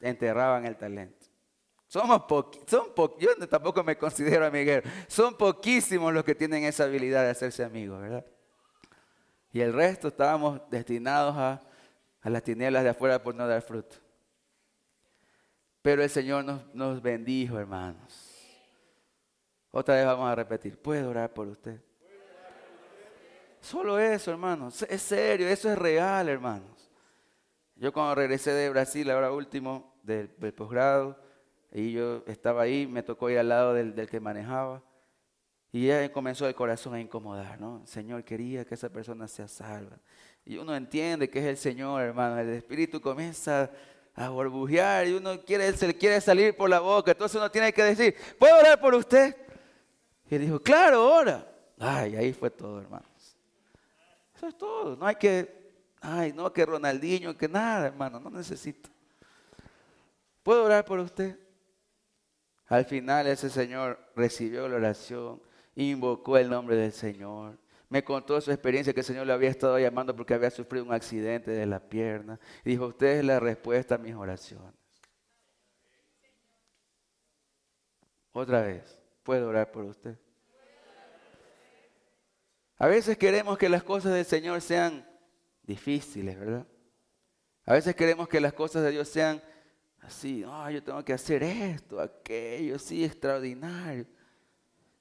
enterraban 0.00 0.66
el 0.66 0.76
talento. 0.76 1.26
Somos 1.86 2.22
son 2.66 2.92
yo 3.18 3.48
tampoco 3.48 3.82
me 3.82 3.96
considero 3.96 4.44
amiguero. 4.46 4.88
Son 5.06 5.34
poquísimos 5.34 6.12
los 6.12 6.22
que 6.22 6.34
tienen 6.34 6.64
esa 6.64 6.84
habilidad 6.84 7.24
de 7.24 7.30
hacerse 7.30 7.64
amigos, 7.64 8.00
¿verdad? 8.00 8.26
Y 9.52 9.60
el 9.60 9.72
resto 9.72 10.08
estábamos 10.08 10.60
destinados 10.70 11.34
a, 11.36 11.62
las 12.24 12.42
tinieblas 12.42 12.84
de 12.84 12.90
afuera 12.90 13.22
por 13.22 13.34
no 13.34 13.46
dar 13.46 13.62
fruto. 13.62 13.96
Pero 15.80 16.02
el 16.02 16.10
Señor 16.10 16.44
nos, 16.44 16.74
nos 16.74 17.00
bendijo, 17.00 17.58
hermanos. 17.58 18.34
Otra 19.70 19.94
vez 19.94 20.04
vamos 20.04 20.28
a 20.30 20.34
repetir, 20.34 20.78
¿puedo 20.78 21.08
orar 21.08 21.32
por 21.32 21.46
usted? 21.46 21.80
Solo 23.60 23.98
eso, 23.98 24.30
hermanos. 24.30 24.82
Es 24.82 25.00
serio, 25.02 25.48
eso 25.48 25.70
es 25.70 25.78
real, 25.78 26.28
hermanos. 26.28 26.77
Yo 27.78 27.92
cuando 27.92 28.16
regresé 28.16 28.50
de 28.52 28.68
Brasil, 28.70 29.08
ahora 29.10 29.30
último, 29.30 29.94
del, 30.02 30.28
posgrado, 30.28 31.16
y 31.72 31.92
yo 31.92 32.24
estaba 32.26 32.62
ahí, 32.62 32.88
me 32.88 33.04
tocó 33.04 33.30
ir 33.30 33.38
al 33.38 33.48
lado 33.48 33.72
del, 33.72 33.94
del 33.94 34.08
que 34.08 34.18
manejaba. 34.18 34.82
Y 35.70 35.86
ya 35.86 36.10
comenzó 36.10 36.48
el 36.48 36.54
corazón 36.54 36.94
a 36.94 37.00
incomodar, 37.00 37.60
¿no? 37.60 37.80
El 37.82 37.86
Señor 37.86 38.24
quería 38.24 38.64
que 38.64 38.74
esa 38.74 38.88
persona 38.88 39.28
sea 39.28 39.46
salva. 39.46 39.98
Y 40.44 40.56
uno 40.56 40.74
entiende 40.74 41.30
que 41.30 41.38
es 41.38 41.44
el 41.44 41.56
Señor, 41.56 42.02
hermano. 42.02 42.38
El 42.38 42.48
Espíritu 42.48 43.00
comienza 43.00 43.70
a 44.14 44.28
burbujear 44.30 45.06
y 45.06 45.12
uno 45.12 45.40
quiere, 45.44 45.72
se 45.74 45.86
le 45.86 45.94
quiere 45.94 46.20
salir 46.20 46.56
por 46.56 46.68
la 46.68 46.80
boca. 46.80 47.12
Entonces 47.12 47.36
uno 47.36 47.48
tiene 47.50 47.72
que 47.72 47.84
decir, 47.84 48.16
¿puedo 48.38 48.58
orar 48.58 48.80
por 48.80 48.94
usted? 48.94 49.36
Y 50.28 50.34
él 50.34 50.40
dijo, 50.40 50.60
claro, 50.60 51.06
ora. 51.06 51.46
Ay, 51.78 52.16
ahí 52.16 52.32
fue 52.32 52.50
todo, 52.50 52.80
hermanos. 52.80 53.36
Eso 54.34 54.48
es 54.48 54.58
todo. 54.58 54.96
No 54.96 55.06
hay 55.06 55.14
que, 55.14 55.57
ay, 56.00 56.32
no, 56.32 56.52
que 56.52 56.64
Ronaldinho, 56.64 57.36
que 57.36 57.48
nada, 57.48 57.86
hermano, 57.86 58.20
no 58.20 58.30
necesito. 58.30 58.90
¿Puedo 60.42 60.64
orar 60.64 60.84
por 60.84 60.98
usted? 60.98 61.38
Al 62.66 62.84
final 62.84 63.26
ese 63.26 63.50
Señor 63.50 63.98
recibió 64.14 64.68
la 64.68 64.76
oración 64.76 65.40
invocó 65.84 66.36
el 66.36 66.50
nombre 66.50 66.76
del 66.76 66.92
Señor. 66.92 67.58
Me 67.88 68.04
contó 68.04 68.40
su 68.40 68.50
experiencia 68.50 68.92
que 68.92 69.00
el 69.00 69.06
Señor 69.06 69.26
le 69.26 69.32
había 69.32 69.48
estado 69.48 69.78
llamando 69.78 70.14
porque 70.14 70.34
había 70.34 70.50
sufrido 70.50 70.84
un 70.84 70.92
accidente 70.92 71.50
de 71.50 71.66
la 71.66 71.80
pierna. 71.80 72.38
Dijo, 72.64 72.86
usted 72.86 73.18
es 73.18 73.24
la 73.24 73.40
respuesta 73.40 73.94
a 73.94 73.98
mis 73.98 74.14
oraciones. 74.14 74.74
Otra 78.32 78.62
vez, 78.62 78.98
¿puedo 79.22 79.48
orar 79.48 79.70
por 79.70 79.84
usted? 79.84 80.18
A 82.76 82.86
veces 82.86 83.16
queremos 83.16 83.56
que 83.56 83.68
las 83.68 83.82
cosas 83.82 84.12
del 84.12 84.24
Señor 84.24 84.60
sean 84.60 85.07
difíciles, 85.68 86.36
¿verdad? 86.38 86.66
A 87.66 87.74
veces 87.74 87.94
queremos 87.94 88.26
que 88.26 88.40
las 88.40 88.54
cosas 88.54 88.82
de 88.82 88.90
Dios 88.90 89.06
sean 89.06 89.42
así, 90.00 90.42
oh, 90.42 90.70
yo 90.70 90.82
tengo 90.82 91.04
que 91.04 91.12
hacer 91.12 91.42
esto, 91.42 92.00
aquello, 92.00 92.78
sí, 92.78 93.04
extraordinario. 93.04 94.06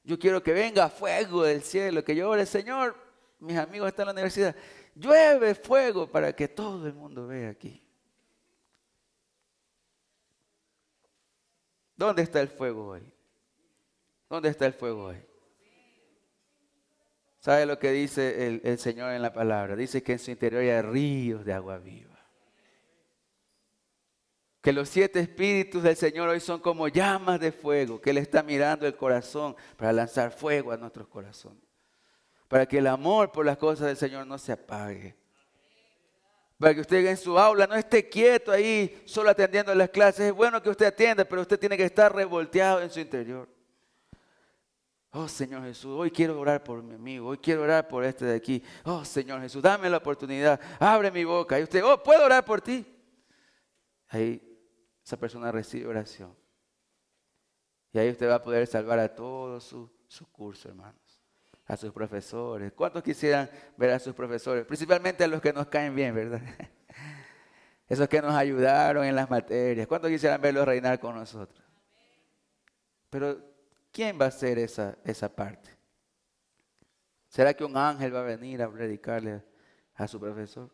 Yo 0.03 0.19
quiero 0.19 0.43
que 0.43 0.51
venga 0.51 0.89
fuego 0.89 1.43
del 1.43 1.61
cielo, 1.61 2.03
que 2.03 2.15
yo 2.15 2.45
Señor, 2.45 2.95
mis 3.39 3.57
amigos 3.57 3.87
están 3.87 4.03
en 4.03 4.07
la 4.07 4.11
universidad, 4.11 4.55
llueve 4.93 5.55
fuego 5.55 6.11
para 6.11 6.35
que 6.35 6.49
todo 6.49 6.85
el 6.85 6.93
mundo 6.93 7.27
vea 7.27 7.49
aquí. 7.49 7.81
¿Dónde 11.95 12.23
está 12.23 12.41
el 12.41 12.49
fuego 12.49 12.89
hoy? 12.89 13.13
¿Dónde 14.29 14.49
está 14.49 14.65
el 14.65 14.73
fuego 14.73 15.05
hoy? 15.05 15.17
¿Sabe 17.47 17.65
lo 17.65 17.79
que 17.79 17.93
dice 17.93 18.59
el, 18.61 18.77
Señor 18.77 19.13
en 19.13 19.21
la 19.21 19.31
palabra? 19.31 19.77
Dice 19.77 20.03
que 20.03 20.11
en 20.11 20.19
su 20.19 20.31
interior 20.31 20.63
hay 20.63 20.81
ríos 20.81 21.45
de 21.45 21.53
agua 21.53 21.77
viva. 21.77 22.19
Que 24.59 24.73
los 24.73 24.89
siete 24.89 25.21
espíritus 25.21 25.81
del 25.81 25.95
Señor 25.95 26.27
hoy 26.27 26.41
son 26.41 26.59
como 26.59 26.89
llamas 26.89 27.39
de 27.39 27.53
fuego, 27.53 28.01
que 28.01 28.09
Él 28.09 28.17
está 28.17 28.43
mirando 28.43 28.85
el 28.85 28.97
corazón 28.97 29.55
para 29.77 29.93
lanzar 29.93 30.33
fuego 30.33 30.73
a 30.73 30.77
nuestros 30.77 31.07
corazones. 31.07 31.63
Para 32.49 32.65
que 32.65 32.79
el 32.79 32.87
amor 32.87 33.31
por 33.31 33.45
las 33.45 33.55
cosas 33.55 33.87
del 33.87 33.95
Señor 33.95 34.27
no 34.27 34.37
se 34.37 34.51
apague. 34.51 35.15
Para 36.59 36.75
que 36.75 36.81
usted 36.81 37.05
en 37.05 37.15
su 37.15 37.39
aula 37.39 37.65
no 37.65 37.75
esté 37.75 38.09
quieto 38.09 38.51
ahí, 38.51 39.01
solo 39.05 39.29
atendiendo 39.29 39.73
las 39.73 39.89
clases. 39.89 40.25
Es 40.25 40.33
bueno 40.33 40.61
que 40.61 40.69
usted 40.69 40.87
atienda, 40.87 41.23
pero 41.23 41.43
usted 41.43 41.57
tiene 41.57 41.77
que 41.77 41.85
estar 41.85 42.13
revolteado 42.13 42.81
en 42.81 42.89
su 42.89 42.99
interior. 42.99 43.47
Oh 45.19 45.27
Señor 45.27 45.63
Jesús, 45.63 45.97
hoy 45.97 46.11
quiero 46.11 46.39
orar 46.39 46.63
por 46.63 46.83
mi 46.83 46.93
amigo, 46.93 47.29
hoy 47.29 47.39
quiero 47.39 47.63
orar 47.63 47.87
por 47.87 48.03
este 48.03 48.23
de 48.23 48.35
aquí. 48.35 48.63
Oh 48.83 49.03
Señor 49.03 49.41
Jesús, 49.41 49.63
dame 49.63 49.89
la 49.89 49.97
oportunidad, 49.97 50.59
abre 50.79 51.09
mi 51.09 51.23
boca. 51.23 51.59
Y 51.59 51.63
usted, 51.63 51.83
oh, 51.83 52.03
puedo 52.03 52.23
orar 52.23 52.45
por 52.45 52.61
ti. 52.61 52.85
Ahí 54.09 54.39
esa 55.03 55.17
persona 55.17 55.51
recibe 55.51 55.87
oración. 55.87 56.35
Y 57.91 57.97
ahí 57.97 58.11
usted 58.11 58.29
va 58.29 58.35
a 58.35 58.43
poder 58.43 58.67
salvar 58.67 58.99
a 58.99 59.15
todo 59.15 59.59
su, 59.59 59.89
curso, 60.31 60.69
hermanos. 60.69 61.19
A 61.65 61.75
sus 61.75 61.91
profesores. 61.91 62.71
¿Cuántos 62.73 63.01
quisieran 63.01 63.49
ver 63.75 63.89
a 63.93 63.99
sus 63.99 64.13
profesores? 64.13 64.67
Principalmente 64.67 65.23
a 65.23 65.27
los 65.27 65.41
que 65.41 65.51
nos 65.51 65.65
caen 65.65 65.95
bien, 65.95 66.13
¿verdad? 66.13 66.41
Esos 67.89 68.07
que 68.07 68.21
nos 68.21 68.35
ayudaron 68.35 69.03
en 69.03 69.15
las 69.15 69.27
materias. 69.31 69.87
¿Cuántos 69.87 70.11
quisieran 70.11 70.39
verlos 70.39 70.63
reinar 70.63 70.99
con 70.99 71.15
nosotros? 71.15 71.65
Pero, 73.09 73.56
¿quién 73.91 74.19
va 74.19 74.25
a 74.25 74.29
hacer 74.29 74.59
esa, 74.59 74.97
esa 75.03 75.33
parte? 75.33 75.69
¿Será 77.27 77.53
que 77.53 77.63
un 77.63 77.75
ángel 77.75 78.15
va 78.15 78.21
a 78.21 78.23
venir 78.23 78.61
a 78.61 78.71
predicarle 78.71 79.43
a 79.95 80.07
su 80.07 80.19
profesor? 80.19 80.69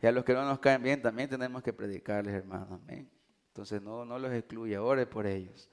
Y 0.00 0.06
a 0.06 0.12
los 0.12 0.24
que 0.24 0.34
no 0.34 0.44
nos 0.44 0.58
caen 0.58 0.82
bien 0.82 1.00
también 1.00 1.28
tenemos 1.28 1.62
que 1.62 1.72
predicarles, 1.72 2.34
hermanos. 2.34 2.68
Amén. 2.72 3.10
Entonces 3.48 3.80
no, 3.80 4.04
no 4.04 4.18
los 4.18 4.32
excluya, 4.32 4.82
ore 4.82 5.06
por 5.06 5.26
ellos. 5.26 5.70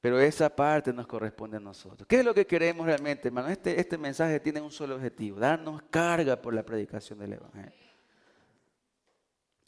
Pero 0.00 0.18
esa 0.20 0.54
parte 0.54 0.92
nos 0.92 1.06
corresponde 1.06 1.56
a 1.56 1.60
nosotros. 1.60 2.06
¿Qué 2.08 2.18
es 2.18 2.24
lo 2.24 2.34
que 2.34 2.46
queremos 2.46 2.84
realmente, 2.84 3.28
hermano? 3.28 3.48
Este, 3.48 3.78
este 3.78 3.96
mensaje 3.96 4.40
tiene 4.40 4.60
un 4.60 4.70
solo 4.70 4.96
objetivo, 4.96 5.38
darnos 5.38 5.80
carga 5.90 6.42
por 6.42 6.52
la 6.52 6.64
predicación 6.64 7.20
del 7.20 7.34
Evangelio. 7.34 7.81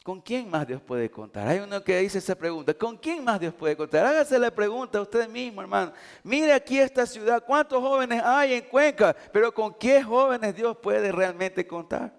¿Con 0.05 0.21
quién 0.21 0.47
más 0.51 0.67
Dios 0.67 0.83
puede 0.83 1.09
contar? 1.09 1.47
Hay 1.47 1.57
uno 1.57 1.83
que 1.83 1.97
dice 1.97 2.19
esa 2.19 2.35
pregunta, 2.35 2.75
¿con 2.75 2.95
quién 2.95 3.23
más 3.23 3.39
Dios 3.39 3.55
puede 3.55 3.75
contar? 3.75 4.05
Hágase 4.05 4.37
la 4.37 4.51
pregunta 4.51 4.99
a 4.99 5.01
usted 5.01 5.27
mismo, 5.27 5.61
hermano. 5.61 5.93
Mire 6.21 6.53
aquí 6.53 6.77
esta 6.77 7.07
ciudad, 7.07 7.43
¿cuántos 7.43 7.81
jóvenes 7.81 8.21
hay 8.23 8.53
en 8.53 8.61
Cuenca? 8.65 9.15
Pero 9.33 9.51
¿con 9.51 9.73
qué 9.73 10.03
jóvenes 10.03 10.55
Dios 10.55 10.77
puede 10.77 11.11
realmente 11.11 11.65
contar? 11.65 12.13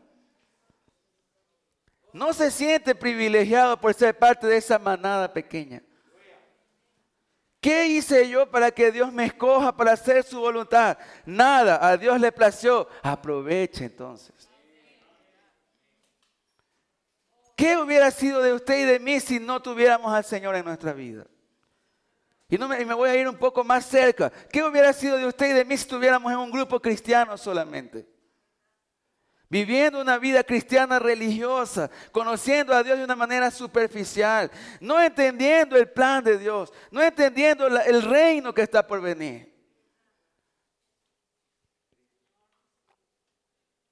no 2.12 2.32
se 2.32 2.51
siente 2.51 2.95
privilegiado 2.95 3.78
por 3.78 3.95
ser 3.95 4.18
parte 4.18 4.47
de 4.47 4.57
esa 4.57 4.78
manada 4.78 5.32
pequeña. 5.32 5.80
¿Qué 7.61 7.87
hice 7.87 8.28
yo 8.28 8.51
para 8.51 8.70
que 8.70 8.91
Dios 8.91 9.12
me 9.12 9.26
escoja 9.26 9.76
para 9.76 9.93
hacer 9.93 10.24
su 10.24 10.41
voluntad? 10.41 10.99
Nada, 11.24 11.87
a 11.87 11.97
Dios 11.97 12.18
le 12.18 12.32
plació. 12.32 12.89
Aproveche 13.03 13.84
entonces. 13.84 14.49
¿Qué 17.57 17.79
hubiera 17.79 18.11
sido 18.11 18.43
de 18.43 18.53
usted 18.53 18.81
y 18.81 18.85
de 18.85 19.01
mí 19.01 19.19
si 19.19 19.41
no 19.41 19.63
tuviéramos 19.63 20.13
al 20.13 20.25
Señor 20.25 20.55
en 20.57 20.65
nuestra 20.67 20.93
vida? 20.93 21.27
Y, 22.49 22.59
me 22.59 22.95
voy 22.95 23.09
a 23.09 23.17
ir 23.17 23.27
un 23.27 23.37
poco 23.37 23.65
más 23.65 23.87
cerca. 23.87 24.31
¿Qué 24.31 24.63
hubiera 24.63 24.93
sido 24.93 25.17
de 25.17 25.27
usted 25.27 25.49
y 25.49 25.53
de 25.55 25.65
mí 25.65 25.75
si 25.77 25.83
estuviéramos 25.83 26.31
en 26.31 26.39
un 26.39 26.51
grupo 26.51 26.79
cristiano 26.79 27.37
solamente? 27.39 28.07
Viviendo 29.49 30.01
una 30.01 30.19
vida 30.19 30.45
cristiana 30.45 30.99
religiosa, 30.99 31.91
conociendo 32.13 32.75
a 32.75 32.83
Dios 32.83 32.99
de 32.99 33.05
una 33.05 33.17
manera 33.17 33.51
superficial, 33.51 34.51
no 34.81 35.01
entendiendo 35.01 35.77
el 35.77 35.89
plan 35.89 36.23
de 36.23 36.37
Dios, 36.37 36.73
no 36.91 37.03
entendiendo 37.03 37.67
el 37.67 38.03
reino 38.03 38.53
que 38.53 38.63
está 38.63 38.87
por 38.87 39.01
venir. 39.01 39.57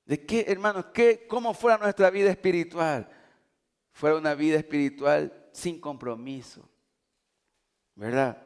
¿De 0.05 0.27
qué, 0.27 0.45
hermanos, 0.49 0.87
qué, 0.93 1.27
cómo 1.27 1.55
fuera 1.55 1.79
nuestra 1.79 2.11
vida 2.11 2.31
espiritual? 2.31 3.09
Fuera 3.95 4.17
una 4.17 4.35
vida 4.35 4.59
espiritual 4.59 5.33
sin 5.53 5.81
compromiso, 5.81 6.69
¿verdad? 7.95 8.45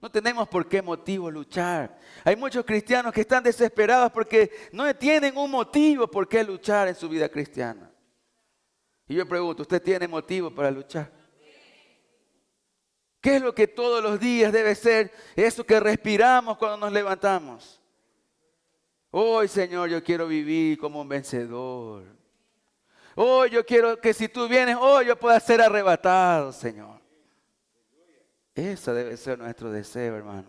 No 0.00 0.10
tenemos 0.10 0.46
por 0.46 0.68
qué 0.68 0.82
motivo 0.82 1.30
luchar. 1.30 1.98
Hay 2.22 2.36
muchos 2.36 2.64
cristianos 2.66 3.14
que 3.14 3.22
están 3.22 3.42
desesperados 3.42 4.12
porque 4.12 4.50
no 4.72 4.94
tienen 4.94 5.36
un 5.38 5.50
motivo 5.50 6.06
por 6.06 6.28
qué 6.28 6.44
luchar 6.44 6.88
en 6.88 6.94
su 6.94 7.08
vida 7.08 7.30
cristiana. 7.30 7.90
Y 9.08 9.14
yo 9.14 9.26
pregunto, 9.26 9.62
¿usted 9.62 9.82
tiene 9.82 10.06
motivo 10.06 10.54
para 10.54 10.70
luchar? 10.70 11.10
¿Qué 13.22 13.36
es 13.36 13.42
lo 13.42 13.54
que 13.54 13.68
todos 13.68 14.02
los 14.02 14.20
días 14.20 14.52
debe 14.52 14.74
ser 14.74 15.12
eso 15.34 15.64
que 15.64 15.80
respiramos 15.80 16.58
cuando 16.58 16.76
nos 16.76 16.92
levantamos? 16.92 17.80
Hoy, 19.10 19.48
Señor, 19.48 19.88
yo 19.88 20.04
quiero 20.04 20.26
vivir 20.26 20.78
como 20.78 21.00
un 21.00 21.08
vencedor. 21.08 22.19
Hoy 23.22 23.50
yo 23.50 23.66
quiero 23.66 24.00
que 24.00 24.14
si 24.14 24.28
tú 24.28 24.48
vienes, 24.48 24.78
hoy 24.80 25.04
yo 25.04 25.14
pueda 25.14 25.38
ser 25.40 25.60
arrebatado, 25.60 26.52
Señor. 26.52 26.98
Ese 28.54 28.94
debe 28.94 29.14
ser 29.18 29.38
nuestro 29.38 29.70
deseo, 29.70 30.16
hermano. 30.16 30.46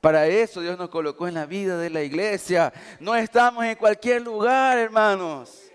Para 0.00 0.26
eso 0.26 0.62
Dios 0.62 0.78
nos 0.78 0.88
colocó 0.88 1.28
en 1.28 1.34
la 1.34 1.44
vida 1.44 1.76
de 1.76 1.90
la 1.90 2.00
iglesia. 2.00 2.72
No 2.98 3.14
estamos 3.14 3.62
en 3.66 3.76
cualquier 3.76 4.22
lugar, 4.22 4.78
hermanos. 4.78 5.70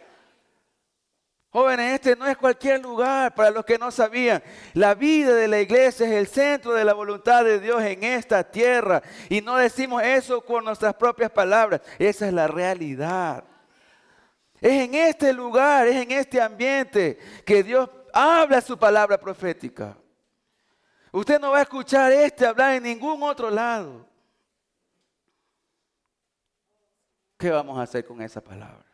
Jóvenes, 1.51 1.93
este 1.93 2.15
no 2.15 2.25
es 2.25 2.35
cualquier 2.35 2.81
lugar. 2.81 3.35
Para 3.35 3.51
los 3.51 3.63
que 3.63 3.77
no 3.77 3.91
sabían, 3.91 4.41
la 4.73 4.95
vida 4.95 5.35
de 5.35 5.47
la 5.47 5.61
iglesia 5.61 6.07
es 6.07 6.13
el 6.13 6.25
centro 6.25 6.73
de 6.73 6.83
la 6.83 6.95
voluntad 6.95 7.45
de 7.45 7.59
Dios 7.59 7.83
en 7.83 8.03
esta 8.03 8.43
tierra. 8.43 9.03
Y 9.29 9.41
no 9.41 9.55
decimos 9.55 10.01
eso 10.01 10.41
con 10.41 10.65
nuestras 10.65 10.95
propias 10.95 11.29
palabras. 11.29 11.81
Esa 11.99 12.25
es 12.25 12.33
la 12.33 12.47
realidad. 12.47 13.43
Es 14.62 14.72
en 14.72 14.93
este 14.93 15.32
lugar, 15.32 15.88
es 15.88 15.95
en 15.95 16.12
este 16.12 16.41
ambiente 16.41 17.18
que 17.45 17.64
Dios 17.64 17.89
habla 18.14 18.62
su 18.62 18.78
palabra 18.78 19.18
profética. 19.18 19.97
Usted 21.12 21.39
no 21.39 21.51
va 21.51 21.60
a 21.60 21.62
escuchar 21.64 22.12
este 22.12 22.45
hablar 22.45 22.76
en 22.76 22.84
ningún 22.84 23.24
otro 23.24 23.49
lado. 23.49 24.07
¿Qué 27.38 27.49
vamos 27.49 27.80
a 27.80 27.84
hacer 27.84 28.05
con 28.05 28.22
esa 28.22 28.41
palabra? 28.41 28.86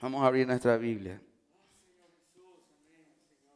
Vamos 0.00 0.22
a 0.22 0.26
abrir 0.26 0.46
nuestra 0.46 0.76
Biblia. 0.76 1.20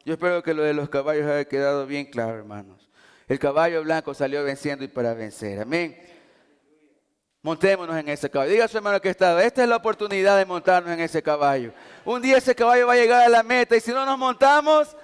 Yo 0.04 0.14
espero 0.14 0.42
que 0.42 0.54
lo 0.54 0.62
de 0.62 0.74
los 0.74 0.88
caballos 0.88 1.26
haya 1.26 1.44
quedado 1.44 1.86
bien 1.86 2.06
claro, 2.06 2.36
hermanos. 2.36 2.88
El 3.26 3.38
caballo 3.38 3.82
blanco 3.82 4.14
salió 4.14 4.44
venciendo 4.44 4.84
y 4.84 4.88
para 4.88 5.14
vencer. 5.14 5.60
Amén. 5.60 6.15
Montémonos 7.46 7.96
en 7.96 8.08
ese 8.08 8.28
caballo. 8.28 8.50
Diga 8.50 8.64
a 8.64 8.68
su 8.68 8.76
hermano 8.76 9.00
que 9.00 9.10
está. 9.10 9.40
Esta 9.40 9.62
es 9.62 9.68
la 9.68 9.76
oportunidad 9.76 10.36
de 10.36 10.44
montarnos 10.44 10.92
en 10.92 10.98
ese 10.98 11.22
caballo. 11.22 11.72
Un 12.04 12.20
día 12.20 12.38
ese 12.38 12.56
caballo 12.56 12.88
va 12.88 12.94
a 12.94 12.96
llegar 12.96 13.22
a 13.22 13.28
la 13.28 13.44
meta 13.44 13.76
y 13.76 13.80
si 13.80 13.92
no 13.92 14.04
nos 14.04 14.18
montamos, 14.18 14.96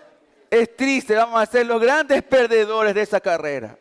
es 0.51 0.77
triste, 0.77 1.15
vamos 1.15 1.41
a 1.41 1.47
ser 1.47 1.67
los 1.67 1.81
grandes 1.81 2.21
perdedores 2.25 2.97
de 2.97 3.03
esa 3.03 3.21
carrera. 3.21 3.79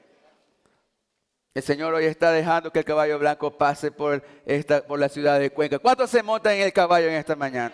El 1.56 1.64
Señor 1.64 1.96
hoy 1.96 2.06
está 2.06 2.32
dejando 2.32 2.72
que 2.72 2.78
el 2.78 2.86
caballo 2.86 3.18
blanco 3.18 3.50
pase 3.50 3.92
por, 3.92 4.24
esta, 4.46 4.86
por 4.86 5.00
la 5.00 5.10
ciudad 5.10 5.40
de 5.40 5.50
Cuenca. 5.50 5.80
¿Cuántos 5.80 6.12
se 6.12 6.22
montan 6.22 6.54
en 6.54 6.62
el 6.62 6.72
caballo 6.72 7.08
en 7.08 7.16
esta 7.16 7.36
mañana? 7.36 7.74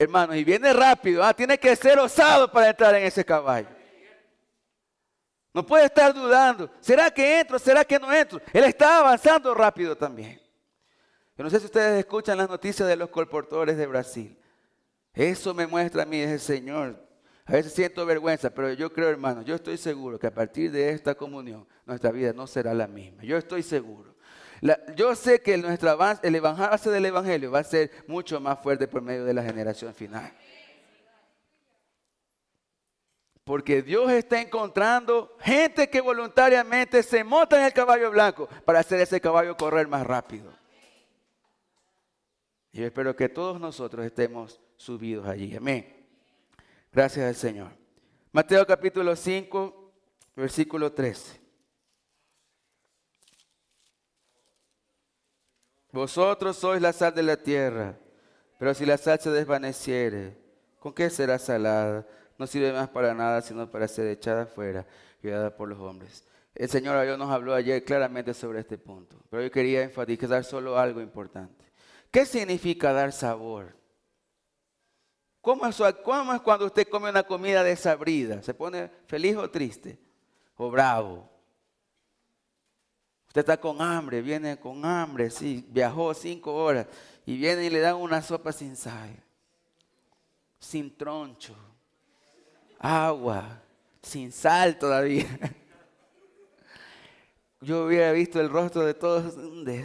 Hermanos, 0.00 0.34
y 0.34 0.42
viene 0.42 0.72
rápido, 0.72 1.22
¿ah? 1.22 1.32
tiene 1.32 1.56
que 1.58 1.76
ser 1.76 1.96
osado 2.00 2.50
para 2.50 2.70
entrar 2.70 2.96
en 2.96 3.04
ese 3.04 3.24
caballo. 3.24 3.75
No 5.56 5.64
puede 5.64 5.86
estar 5.86 6.12
dudando, 6.12 6.70
¿será 6.80 7.10
que 7.10 7.40
entro? 7.40 7.58
¿Será 7.58 7.82
que 7.82 7.98
no 7.98 8.12
entro? 8.12 8.42
Él 8.52 8.64
está 8.64 8.98
avanzando 8.98 9.54
rápido 9.54 9.96
también. 9.96 10.38
Yo 11.34 11.42
no 11.42 11.48
sé 11.48 11.58
si 11.58 11.64
ustedes 11.64 11.98
escuchan 11.98 12.36
las 12.36 12.50
noticias 12.50 12.86
de 12.86 12.94
los 12.94 13.08
colportores 13.08 13.78
de 13.78 13.86
Brasil. 13.86 14.38
Eso 15.14 15.54
me 15.54 15.66
muestra 15.66 16.02
a 16.02 16.04
mí 16.04 16.20
el 16.20 16.40
Señor. 16.40 17.02
A 17.46 17.52
veces 17.52 17.72
siento 17.72 18.04
vergüenza, 18.04 18.50
pero 18.50 18.70
yo 18.74 18.92
creo, 18.92 19.08
hermano, 19.08 19.40
yo 19.40 19.54
estoy 19.54 19.78
seguro 19.78 20.18
que 20.18 20.26
a 20.26 20.34
partir 20.34 20.70
de 20.70 20.90
esta 20.90 21.14
comunión 21.14 21.66
nuestra 21.86 22.10
vida 22.10 22.34
no 22.34 22.46
será 22.46 22.74
la 22.74 22.86
misma. 22.86 23.22
Yo 23.22 23.38
estoy 23.38 23.62
seguro. 23.62 24.14
yo 24.94 25.14
sé 25.14 25.40
que 25.40 25.56
nuestro 25.56 25.88
avance, 25.88 26.20
el 26.28 26.36
avance 26.36 26.90
del 26.90 27.06
Evangelio 27.06 27.50
va 27.50 27.60
a 27.60 27.64
ser 27.64 27.90
mucho 28.06 28.40
más 28.40 28.60
fuerte 28.60 28.86
por 28.86 29.00
medio 29.00 29.24
de 29.24 29.32
la 29.32 29.42
generación 29.42 29.94
final. 29.94 30.30
Porque 33.46 33.80
Dios 33.80 34.10
está 34.10 34.40
encontrando 34.40 35.36
gente 35.38 35.88
que 35.88 36.00
voluntariamente 36.00 37.00
se 37.04 37.22
monta 37.22 37.56
en 37.56 37.66
el 37.66 37.72
caballo 37.72 38.10
blanco 38.10 38.48
para 38.64 38.80
hacer 38.80 38.98
ese 38.98 39.20
caballo 39.20 39.56
correr 39.56 39.86
más 39.86 40.04
rápido. 40.04 40.52
Y 42.72 42.80
yo 42.80 42.86
espero 42.86 43.14
que 43.14 43.28
todos 43.28 43.60
nosotros 43.60 44.04
estemos 44.04 44.60
subidos 44.76 45.28
allí. 45.28 45.54
Amén. 45.54 46.08
Gracias 46.90 47.24
al 47.24 47.36
Señor. 47.36 47.70
Mateo 48.32 48.66
capítulo 48.66 49.14
5, 49.14 49.92
versículo 50.34 50.92
13. 50.92 51.40
Vosotros 55.92 56.56
sois 56.56 56.82
la 56.82 56.92
sal 56.92 57.14
de 57.14 57.22
la 57.22 57.36
tierra, 57.36 57.96
pero 58.58 58.74
si 58.74 58.84
la 58.84 58.98
sal 58.98 59.20
se 59.20 59.30
desvaneciere, 59.30 60.36
¿con 60.80 60.92
qué 60.92 61.10
será 61.10 61.38
salada? 61.38 62.04
No 62.38 62.46
sirve 62.46 62.72
más 62.72 62.88
para 62.88 63.14
nada, 63.14 63.40
sino 63.42 63.70
para 63.70 63.88
ser 63.88 64.06
echada 64.08 64.42
afuera 64.42 64.86
y 65.22 65.28
dada 65.28 65.56
por 65.56 65.68
los 65.68 65.78
hombres. 65.78 66.24
El 66.54 66.68
Señor 66.70 67.02
Dios 67.04 67.18
nos 67.18 67.30
habló 67.30 67.54
ayer 67.54 67.84
claramente 67.84 68.32
sobre 68.32 68.60
este 68.60 68.78
punto, 68.78 69.18
pero 69.28 69.42
yo 69.42 69.50
quería 69.50 69.82
enfatizar 69.82 70.42
solo 70.44 70.78
algo 70.78 71.00
importante. 71.00 71.64
¿Qué 72.10 72.24
significa 72.24 72.92
dar 72.92 73.12
sabor? 73.12 73.76
¿Cómo 75.42 75.66
es, 75.66 76.40
cuando 76.40 76.66
usted 76.66 76.88
come 76.88 77.10
una 77.10 77.22
comida 77.22 77.62
desabrida? 77.62 78.42
¿Se 78.42 78.54
pone 78.54 78.90
feliz 79.06 79.36
o 79.36 79.48
triste? 79.50 79.98
¿O 80.56 80.70
bravo? 80.70 81.30
Usted 83.28 83.40
está 83.40 83.60
con 83.60 83.82
hambre, 83.82 84.22
viene 84.22 84.58
con 84.58 84.84
hambre, 84.84 85.30
sí, 85.30 85.64
viajó 85.68 86.14
cinco 86.14 86.54
horas 86.54 86.86
y 87.26 87.36
viene 87.36 87.66
y 87.66 87.70
le 87.70 87.80
dan 87.80 87.96
una 87.96 88.22
sopa 88.22 88.50
sin 88.50 88.74
sal, 88.76 89.14
sin 90.58 90.96
troncho, 90.96 91.54
agua, 92.86 93.62
sin 94.02 94.30
sal 94.32 94.78
todavía. 94.78 95.26
Yo 97.60 97.86
hubiera 97.86 98.12
visto 98.12 98.40
el 98.40 98.50
rostro 98.50 98.84
de 98.84 98.94
todos, 98.94 99.34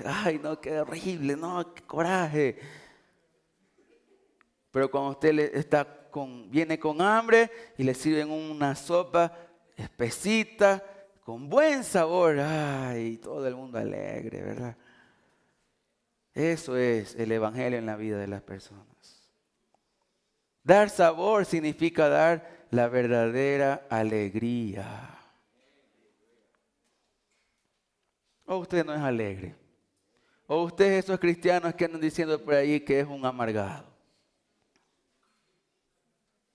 ay 0.06 0.40
no, 0.44 0.60
qué 0.60 0.80
horrible, 0.80 1.36
no, 1.36 1.74
qué 1.74 1.82
coraje. 1.84 2.60
Pero 4.72 4.92
cuando 4.92 5.12
usted 5.12 5.56
está 5.56 6.02
viene 6.50 6.78
con 6.78 7.02
hambre 7.02 7.50
y 7.78 7.84
le 7.84 7.94
sirven 7.94 8.30
una 8.30 8.76
sopa 8.76 9.34
espesita, 9.76 10.84
con 11.24 11.48
buen 11.50 11.84
sabor, 11.84 12.40
ay, 12.40 13.18
todo 13.18 13.48
el 13.48 13.56
mundo 13.56 13.78
alegre, 13.78 14.42
¿verdad? 14.42 14.76
Eso 16.34 16.76
es 16.76 17.16
el 17.16 17.32
Evangelio 17.32 17.78
en 17.78 17.86
la 17.86 17.96
vida 17.96 18.18
de 18.18 18.28
las 18.28 18.42
personas. 18.42 18.86
Dar 20.64 20.90
sabor 20.90 21.46
significa 21.46 22.10
dar 22.10 22.61
la 22.72 22.88
verdadera 22.88 23.86
alegría. 23.90 25.10
O 28.46 28.58
usted 28.58 28.86
no 28.86 28.94
es 28.94 29.02
alegre. 29.02 29.56
O 30.48 30.64
usted 30.64 30.86
es 30.94 31.06
esos 31.06 31.20
cristianos 31.20 31.74
que 31.76 31.86
andan 31.86 32.02
diciendo 32.02 32.42
por 32.44 32.56
ahí 32.56 32.80
que 32.82 33.02
es 33.02 33.08
un 33.08 33.26
amargado. 33.26 33.92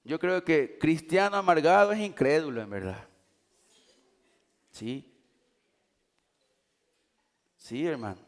Yo 0.05 0.19
creo 0.19 0.43
que 0.45 0.79
cristiano 0.79 1.37
amargado 1.37 1.93
es 1.93 2.01
incrédulo, 2.01 2.63
en 2.63 2.71
verdad. 2.71 3.09
Sí. 4.71 5.13
Sí, 7.57 7.87
hermano. 7.87 8.21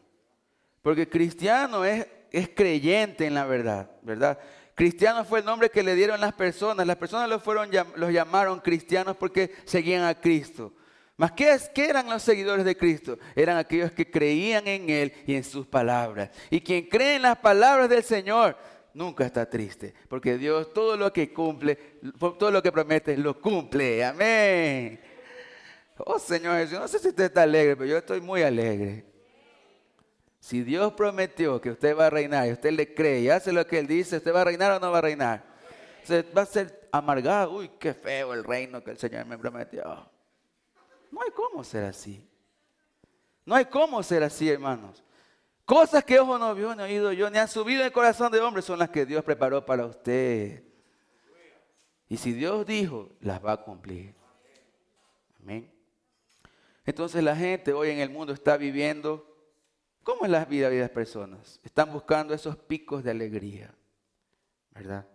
Porque 0.81 1.07
cristiano 1.07 1.85
es, 1.85 2.05
es 2.31 2.49
creyente 2.49 3.25
en 3.25 3.33
la 3.33 3.45
verdad, 3.45 3.89
¿verdad? 4.01 4.37
Cristiano 4.79 5.25
fue 5.25 5.39
el 5.39 5.45
nombre 5.45 5.69
que 5.69 5.83
le 5.83 5.93
dieron 5.93 6.21
las 6.21 6.31
personas. 6.31 6.87
Las 6.87 6.95
personas 6.95 7.27
los, 7.27 7.43
fueron, 7.43 7.69
los 7.97 8.13
llamaron 8.13 8.61
cristianos 8.61 9.17
porque 9.17 9.53
seguían 9.65 10.05
a 10.05 10.15
Cristo. 10.15 10.71
Mas 11.17 11.33
¿qué, 11.33 11.59
¿qué 11.75 11.89
eran 11.89 12.09
los 12.09 12.23
seguidores 12.23 12.63
de 12.63 12.77
Cristo? 12.77 13.19
Eran 13.35 13.57
aquellos 13.57 13.91
que 13.91 14.09
creían 14.09 14.65
en 14.69 14.89
Él 14.89 15.13
y 15.27 15.35
en 15.35 15.43
sus 15.43 15.67
palabras. 15.67 16.29
Y 16.49 16.61
quien 16.61 16.87
cree 16.87 17.17
en 17.17 17.23
las 17.23 17.37
palabras 17.39 17.89
del 17.89 18.05
Señor 18.05 18.55
nunca 18.93 19.25
está 19.25 19.49
triste, 19.49 19.93
porque 20.07 20.37
Dios 20.37 20.71
todo 20.71 20.95
lo 20.95 21.11
que 21.11 21.33
cumple, 21.33 21.75
todo 22.17 22.49
lo 22.49 22.63
que 22.63 22.71
promete, 22.71 23.17
lo 23.17 23.37
cumple. 23.37 24.05
Amén. 24.05 24.97
Oh 25.97 26.19
Señor 26.19 26.55
Jesús, 26.55 26.79
no 26.79 26.87
sé 26.87 26.99
si 26.99 27.09
usted 27.09 27.25
está 27.25 27.41
alegre, 27.41 27.75
pero 27.75 27.89
yo 27.89 27.97
estoy 27.97 28.21
muy 28.21 28.43
alegre. 28.43 29.08
Si 30.49 30.63
Dios 30.63 30.93
prometió 30.93 31.61
que 31.61 31.69
usted 31.69 31.95
va 31.95 32.07
a 32.07 32.09
reinar 32.09 32.47
y 32.47 32.53
usted 32.53 32.71
le 32.71 32.91
cree 32.95 33.19
y 33.19 33.29
hace 33.29 33.53
lo 33.53 33.67
que 33.67 33.77
Él 33.77 33.85
dice, 33.85 34.17
¿usted 34.17 34.33
va 34.33 34.41
a 34.41 34.45
reinar 34.45 34.71
o 34.71 34.79
no 34.79 34.91
va 34.91 34.97
a 34.97 35.01
reinar? 35.01 35.43
Usted 36.01 36.25
va 36.35 36.41
a 36.41 36.45
ser 36.47 36.89
amargado. 36.91 37.51
Uy, 37.51 37.69
qué 37.79 37.93
feo 37.93 38.33
el 38.33 38.43
reino 38.43 38.83
que 38.83 38.89
el 38.89 38.97
Señor 38.97 39.27
me 39.27 39.37
prometió. 39.37 39.83
No 41.11 41.21
hay 41.21 41.29
cómo 41.35 41.63
ser 41.63 41.83
así. 41.83 42.27
No 43.45 43.53
hay 43.53 43.65
cómo 43.65 44.01
ser 44.01 44.23
así, 44.23 44.49
hermanos. 44.49 45.03
Cosas 45.65 46.03
que 46.03 46.19
ojo 46.19 46.39
no 46.39 46.55
vio, 46.55 46.73
ni 46.73 46.81
oído 46.81 47.13
yo, 47.13 47.29
ni 47.29 47.37
han 47.37 47.47
subido 47.47 47.81
en 47.81 47.85
el 47.85 47.91
corazón 47.91 48.31
de 48.31 48.39
hombre 48.39 48.63
son 48.63 48.79
las 48.79 48.89
que 48.89 49.05
Dios 49.05 49.23
preparó 49.23 49.63
para 49.63 49.85
usted. 49.85 50.63
Y 52.07 52.17
si 52.17 52.33
Dios 52.33 52.65
dijo, 52.65 53.11
las 53.21 53.45
va 53.45 53.51
a 53.51 53.57
cumplir. 53.57 54.15
Amén. 55.43 55.71
Entonces 56.87 57.23
la 57.23 57.35
gente 57.35 57.71
hoy 57.71 57.91
en 57.91 57.99
el 57.99 58.09
mundo 58.09 58.33
está 58.33 58.57
viviendo, 58.57 59.28
¿cómo 60.09 60.25
es 60.25 60.31
la 60.31 60.43
vida 60.43 60.71
de 60.71 60.79
las 60.79 60.89
personas? 60.89 61.59
Están 61.63 61.93
buscando 61.93 62.33
esos 62.33 62.57
picos 62.57 63.03
de 63.03 63.11
alegría, 63.11 63.71
¿verdad? 64.71 65.07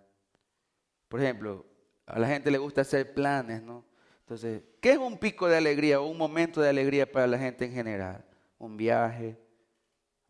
Por 1.08 1.20
ejemplo, 1.20 1.66
a 2.06 2.16
la 2.20 2.28
gente 2.28 2.48
le 2.48 2.58
gusta 2.58 2.82
hacer 2.82 3.12
planes, 3.12 3.60
¿no? 3.60 3.84
Entonces, 4.20 4.62
¿qué 4.80 4.92
es 4.92 4.98
un 4.98 5.18
pico 5.18 5.48
de 5.48 5.56
alegría 5.56 6.00
o 6.00 6.06
un 6.06 6.16
momento 6.16 6.60
de 6.60 6.68
alegría 6.68 7.10
para 7.10 7.26
la 7.26 7.36
gente 7.36 7.64
en 7.64 7.72
general? 7.72 8.24
Un 8.56 8.76
viaje, 8.76 9.36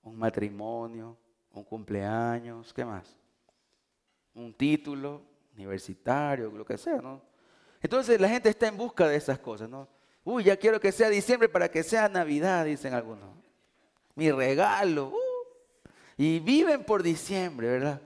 un 0.02 0.16
matrimonio, 0.16 1.18
un 1.52 1.64
cumpleaños, 1.64 2.72
¿qué 2.72 2.86
más? 2.86 3.18
Un 4.32 4.54
título 4.54 5.20
universitario, 5.54 6.50
lo 6.50 6.64
que 6.64 6.78
sea, 6.78 7.02
¿no? 7.02 7.20
Entonces 7.82 8.18
la 8.18 8.30
gente 8.30 8.48
está 8.48 8.68
en 8.68 8.78
busca 8.78 9.06
de 9.06 9.16
esas 9.16 9.38
cosas, 9.38 9.68
¿no? 9.68 9.86
Uy, 10.24 10.44
ya 10.44 10.56
quiero 10.56 10.80
que 10.80 10.90
sea 10.90 11.10
diciembre 11.10 11.50
para 11.50 11.70
que 11.70 11.82
sea 11.82 12.08
Navidad, 12.08 12.64
dicen 12.64 12.94
algunos. 12.94 13.43
Mi 14.14 14.30
regalo. 14.30 15.08
Uh. 15.08 15.88
y 16.16 16.38
viven 16.38 16.84
por 16.84 17.02
diciembre, 17.02 17.68
¿verdad? 17.68 18.00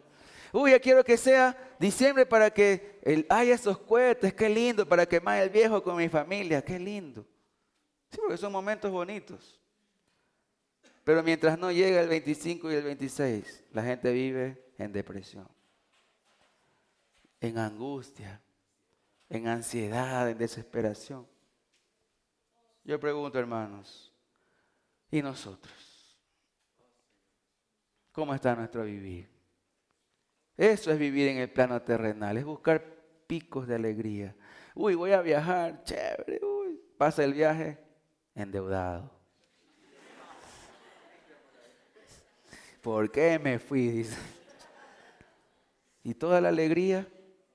Uy, 0.53 0.71
ya 0.71 0.81
quiero 0.81 1.05
que 1.05 1.17
sea 1.17 1.57
diciembre 1.79 2.25
para 2.25 2.51
que 2.51 2.99
el, 3.03 3.27
haya 3.29 3.55
esos 3.55 3.79
cohetes, 3.79 4.33
qué 4.33 4.49
lindo, 4.49 4.89
para 4.89 5.07
quemar 5.07 5.43
el 5.43 5.51
viejo 5.51 5.83
con 5.83 5.97
mi 5.97 6.09
familia, 6.09 6.63
qué 6.63 6.79
lindo. 6.79 7.27
Sí, 8.11 8.19
porque 8.21 8.39
son 8.39 8.53
momentos 8.53 8.91
bonitos. 8.91 9.61
Pero 11.05 11.23
mientras 11.23 11.59
no 11.59 11.71
llega 11.71 12.01
el 12.01 12.09
25 12.09 12.71
y 12.71 12.75
el 12.75 12.85
26, 12.85 13.65
la 13.73 13.83
gente 13.83 14.13
vive 14.13 14.73
en 14.79 14.93
depresión, 14.93 15.49
en 17.41 17.59
angustia, 17.59 18.41
en 19.29 19.49
ansiedad, 19.49 20.29
en 20.29 20.39
desesperación. 20.39 21.27
Yo 22.85 22.99
pregunto, 22.99 23.39
hermanos, 23.39 24.13
¿y 25.11 25.21
nosotros? 25.23 25.88
¿Cómo 28.19 28.35
está 28.35 28.57
nuestro 28.57 28.83
vivir? 28.83 29.29
Eso 30.57 30.91
es 30.91 30.99
vivir 30.99 31.29
en 31.29 31.37
el 31.37 31.49
plano 31.53 31.81
terrenal, 31.81 32.37
es 32.37 32.45
buscar 32.45 32.83
picos 33.29 33.69
de 33.69 33.77
alegría. 33.77 34.35
Uy, 34.75 34.97
voy 34.97 35.13
a 35.13 35.21
viajar, 35.21 35.85
chévere, 35.85 36.45
uy, 36.45 36.81
pasa 36.99 37.23
el 37.23 37.33
viaje 37.33 37.79
endeudado. 38.35 39.09
¿Por 42.83 43.09
qué 43.09 43.39
me 43.39 43.61
fui? 43.61 43.87
Dice. 43.87 44.17
Y 46.03 46.13
toda 46.13 46.41
la 46.41 46.49
alegría 46.49 47.07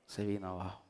se 0.06 0.26
vino 0.26 0.48
abajo. 0.48 0.82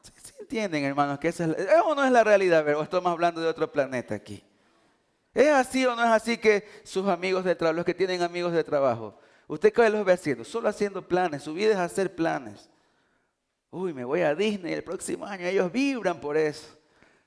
¿Sí, 0.00 0.32
entienden, 0.38 0.84
hermanos? 0.84 1.18
Que 1.18 1.26
esa 1.26 1.46
es 1.46 1.68
o 1.84 1.92
no 1.96 2.04
es 2.04 2.12
la 2.12 2.22
realidad? 2.22 2.64
Pero 2.64 2.80
estamos 2.84 3.10
hablando 3.10 3.40
de 3.40 3.48
otro 3.48 3.72
planeta 3.72 4.14
aquí. 4.14 4.44
¿Es 5.34 5.48
así 5.48 5.84
o 5.84 5.96
no 5.96 6.02
es 6.02 6.10
así 6.10 6.38
que 6.38 6.66
sus 6.84 7.08
amigos 7.08 7.44
de 7.44 7.54
trabajo, 7.54 7.76
los 7.76 7.84
que 7.84 7.94
tienen 7.94 8.22
amigos 8.22 8.52
de 8.52 8.62
trabajo, 8.62 9.18
¿Usted 9.46 9.72
qué 9.72 9.90
los 9.90 10.04
ve 10.04 10.12
haciendo? 10.12 10.44
Solo 10.44 10.68
haciendo 10.68 11.06
planes. 11.06 11.42
Su 11.42 11.52
vida 11.54 11.72
es 11.72 11.78
hacer 11.78 12.14
planes. 12.14 12.70
Uy, 13.70 13.92
me 13.92 14.04
voy 14.04 14.22
a 14.22 14.34
Disney 14.34 14.72
el 14.72 14.84
próximo 14.84 15.26
año. 15.26 15.46
Ellos 15.46 15.70
vibran 15.70 16.20
por 16.20 16.36
eso. 16.36 16.78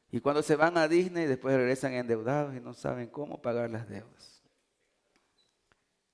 Y 0.09 0.19
cuando 0.19 0.41
se 0.41 0.55
van 0.55 0.77
a 0.77 0.87
Disney, 0.87 1.25
después 1.25 1.55
regresan 1.55 1.93
endeudados 1.93 2.55
y 2.55 2.59
no 2.59 2.73
saben 2.73 3.07
cómo 3.07 3.41
pagar 3.41 3.69
las 3.69 3.87
deudas. 3.87 4.41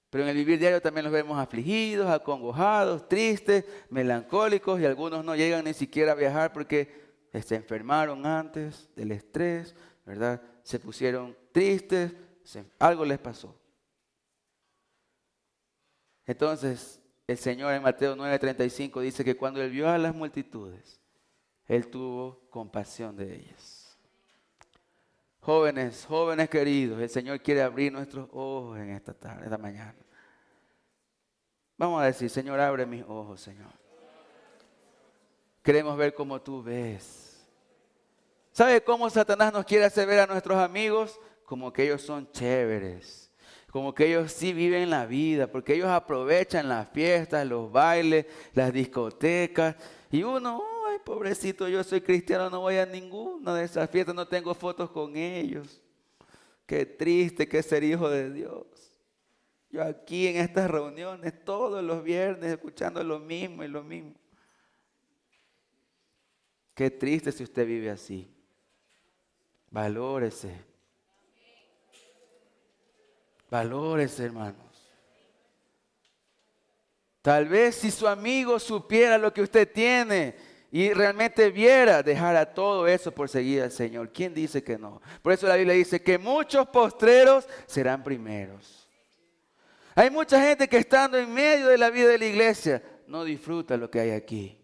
Pero 0.09 0.23
en 0.23 0.29
el 0.29 0.35
vivir 0.35 0.59
diario 0.59 0.81
también 0.81 1.05
los 1.05 1.13
vemos 1.13 1.39
afligidos, 1.39 2.09
acongojados, 2.09 3.07
tristes, 3.07 3.65
melancólicos 3.89 4.79
y 4.79 4.85
algunos 4.85 5.23
no 5.23 5.35
llegan 5.35 5.65
ni 5.65 5.73
siquiera 5.73 6.11
a 6.11 6.15
viajar 6.15 6.53
porque 6.53 7.01
se 7.33 7.55
enfermaron 7.55 8.25
antes 8.25 8.89
del 8.95 9.11
estrés, 9.11 9.75
¿verdad? 10.05 10.41
Se 10.63 10.79
pusieron 10.79 11.35
tristes, 11.53 12.11
algo 12.79 13.05
les 13.05 13.19
pasó. 13.19 13.55
Entonces, 16.25 16.99
el 17.27 17.37
Señor 17.37 17.73
en 17.73 17.83
Mateo 17.83 18.15
9:35 18.15 19.01
dice 19.01 19.23
que 19.23 19.37
cuando 19.37 19.61
Él 19.61 19.71
vio 19.71 19.89
a 19.89 19.97
las 19.97 20.13
multitudes, 20.13 20.99
Él 21.67 21.87
tuvo 21.87 22.41
compasión 22.49 23.15
de 23.15 23.35
ellas. 23.35 23.97
Jóvenes, 25.39 26.05
jóvenes 26.05 26.49
queridos, 26.49 27.01
el 27.01 27.09
Señor 27.09 27.41
quiere 27.41 27.61
abrir 27.61 27.91
nuestros 27.91 28.29
ojos 28.31 28.77
en 28.77 28.91
esta 28.91 29.13
tarde, 29.13 29.43
esta 29.43 29.57
mañana. 29.57 29.95
Vamos 31.77 32.01
a 32.01 32.05
decir, 32.05 32.29
Señor, 32.29 32.59
abre 32.59 32.85
mis 32.85 33.03
ojos, 33.03 33.41
Señor. 33.41 33.71
Queremos 35.61 35.97
ver 35.97 36.13
como 36.13 36.41
tú 36.41 36.63
ves. 36.63 37.45
¿Sabe 38.51 38.83
cómo 38.83 39.09
Satanás 39.09 39.51
nos 39.51 39.65
quiere 39.65 39.85
hacer 39.85 40.07
ver 40.07 40.19
a 40.19 40.27
nuestros 40.27 40.57
amigos? 40.57 41.19
Como 41.53 41.71
que 41.71 41.83
ellos 41.83 42.01
son 42.01 42.31
chéveres 42.31 43.31
como 43.69 43.93
que 43.93 44.07
ellos 44.07 44.31
sí 44.31 44.53
viven 44.53 44.89
la 44.89 45.05
vida, 45.05 45.51
porque 45.51 45.75
ellos 45.75 45.87
aprovechan 45.87 46.67
las 46.67 46.89
fiestas, 46.89 47.45
los 47.47 47.71
bailes, 47.71 48.25
las 48.53 48.73
discotecas, 48.73 49.75
y 50.11 50.23
uno, 50.23 50.63
ay, 50.87 50.97
pobrecito, 51.03 51.67
yo 51.67 51.83
soy 51.83 52.01
cristiano, 52.01 52.49
no 52.49 52.61
voy 52.61 52.77
a 52.77 52.87
ninguna 52.87 53.53
de 53.53 53.65
esas 53.65 53.87
fiestas, 53.89 54.15
no 54.15 54.27
tengo 54.27 54.53
fotos 54.55 54.89
con 54.91 55.15
ellos. 55.15 55.79
Qué 56.65 56.87
triste 56.87 57.47
que 57.47 57.61
ser 57.61 57.83
hijo 57.83 58.09
de 58.09 58.31
Dios. 58.31 58.65
Yo 59.69 59.83
aquí 59.83 60.27
en 60.27 60.37
estas 60.37 60.69
reuniones 60.71 61.33
todos 61.43 61.83
los 61.83 62.03
viernes 62.03 62.51
escuchando 62.51 63.03
lo 63.03 63.19
mismo 63.19 63.63
y 63.63 63.67
lo 63.67 63.83
mismo. 63.83 64.13
Qué 66.73 66.89
triste 66.89 67.31
si 67.31 67.43
usted 67.43 67.65
vive 67.65 67.91
así. 67.91 68.31
Valórese 69.69 70.72
Valores, 73.53 74.19
hermanos. 74.19 74.65
Tal 77.21 77.47
vez 77.47 77.75
si 77.75 77.91
su 77.91 78.07
amigo 78.07 78.57
supiera 78.57 79.15
lo 79.19 79.31
que 79.31 79.43
usted 79.43 79.71
tiene 79.71 80.35
y 80.71 80.91
realmente 80.91 81.51
viera, 81.51 82.01
dejara 82.01 82.51
todo 82.51 82.87
eso 82.87 83.11
por 83.11 83.29
seguir 83.29 83.61
al 83.61 83.71
Señor. 83.71 84.11
¿Quién 84.11 84.33
dice 84.33 84.63
que 84.63 84.79
no? 84.79 85.03
Por 85.21 85.33
eso 85.33 85.45
la 85.45 85.55
Biblia 85.55 85.75
dice 85.75 86.01
que 86.01 86.17
muchos 86.17 86.67
postreros 86.69 87.47
serán 87.67 88.01
primeros. 88.01 88.89
Hay 89.93 90.09
mucha 90.09 90.41
gente 90.41 90.67
que 90.67 90.77
estando 90.77 91.19
en 91.19 91.31
medio 91.31 91.67
de 91.67 91.77
la 91.77 91.91
vida 91.91 92.07
de 92.07 92.17
la 92.17 92.25
iglesia 92.25 92.81
no 93.05 93.23
disfruta 93.23 93.77
lo 93.77 93.91
que 93.91 93.99
hay 93.99 94.09
aquí. 94.09 94.62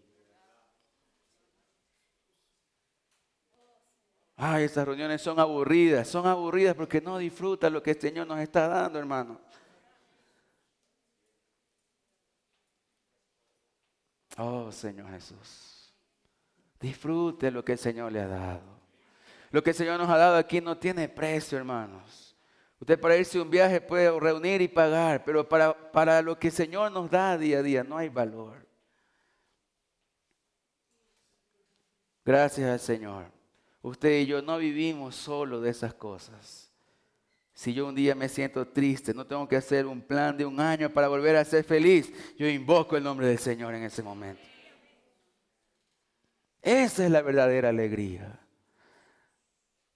Ay, 4.41 4.63
esas 4.63 4.87
reuniones 4.87 5.21
son 5.21 5.37
aburridas, 5.37 6.07
son 6.07 6.25
aburridas 6.25 6.73
porque 6.73 7.01
no 7.01 7.17
disfruta 7.17 7.69
lo 7.69 7.83
que 7.83 7.91
el 7.91 7.99
Señor 7.99 8.25
nos 8.25 8.39
está 8.39 8.69
dando, 8.69 8.97
hermano. 8.97 9.37
Oh, 14.37 14.71
Señor 14.71 15.09
Jesús. 15.09 15.93
Disfrute 16.79 17.51
lo 17.51 17.65
que 17.65 17.73
el 17.73 17.79
Señor 17.79 18.13
le 18.13 18.21
ha 18.21 18.27
dado. 18.27 18.61
Lo 19.51 19.61
que 19.61 19.71
el 19.71 19.75
Señor 19.75 19.99
nos 19.99 20.09
ha 20.09 20.17
dado 20.17 20.37
aquí 20.37 20.61
no 20.61 20.77
tiene 20.77 21.09
precio, 21.09 21.57
hermanos. 21.57 22.33
Usted 22.79 22.97
para 22.97 23.17
irse 23.17 23.39
a 23.39 23.41
un 23.41 23.49
viaje 23.49 23.81
puede 23.81 24.17
reunir 24.17 24.61
y 24.61 24.69
pagar, 24.69 25.25
pero 25.25 25.49
para, 25.49 25.91
para 25.91 26.21
lo 26.21 26.39
que 26.39 26.47
el 26.47 26.53
Señor 26.53 26.93
nos 26.93 27.11
da 27.11 27.37
día 27.37 27.59
a 27.59 27.61
día 27.61 27.83
no 27.83 27.97
hay 27.97 28.07
valor. 28.07 28.65
Gracias 32.23 32.69
al 32.69 32.79
Señor. 32.79 33.38
Usted 33.81 34.19
y 34.19 34.25
yo 34.25 34.41
no 34.41 34.57
vivimos 34.57 35.15
solo 35.15 35.61
de 35.61 35.69
esas 35.69 35.93
cosas, 35.93 36.65
Si 37.53 37.73
yo 37.73 37.87
un 37.87 37.95
día 37.95 38.15
me 38.15 38.29
siento 38.29 38.65
triste, 38.65 39.13
no 39.13 39.27
tengo 39.27 39.45
que 39.45 39.57
hacer 39.57 39.85
un 39.85 40.01
plan 40.01 40.37
de 40.37 40.45
un 40.45 40.61
año 40.61 40.89
para 40.89 41.09
volver 41.09 41.35
a 41.35 41.43
ser 41.43 41.65
feliz. 41.65 42.09
Yo 42.37 42.47
invoco 42.47 42.95
el 42.95 43.03
nombre 43.03 43.27
del 43.27 43.37
Señor 43.37 43.73
en 43.73 43.83
ese 43.83 44.01
momento. 44.01 44.41
Esa 46.61 47.03
es 47.03 47.11
la 47.11 47.21
verdadera 47.21 47.67
alegría. 47.67 48.39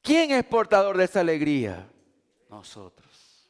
¿Quién 0.01 0.31
es 0.31 0.43
portador 0.43 0.97
de 0.97 1.05
esa 1.05 1.21
alegría? 1.21 1.87
Nosotros. 2.49 3.49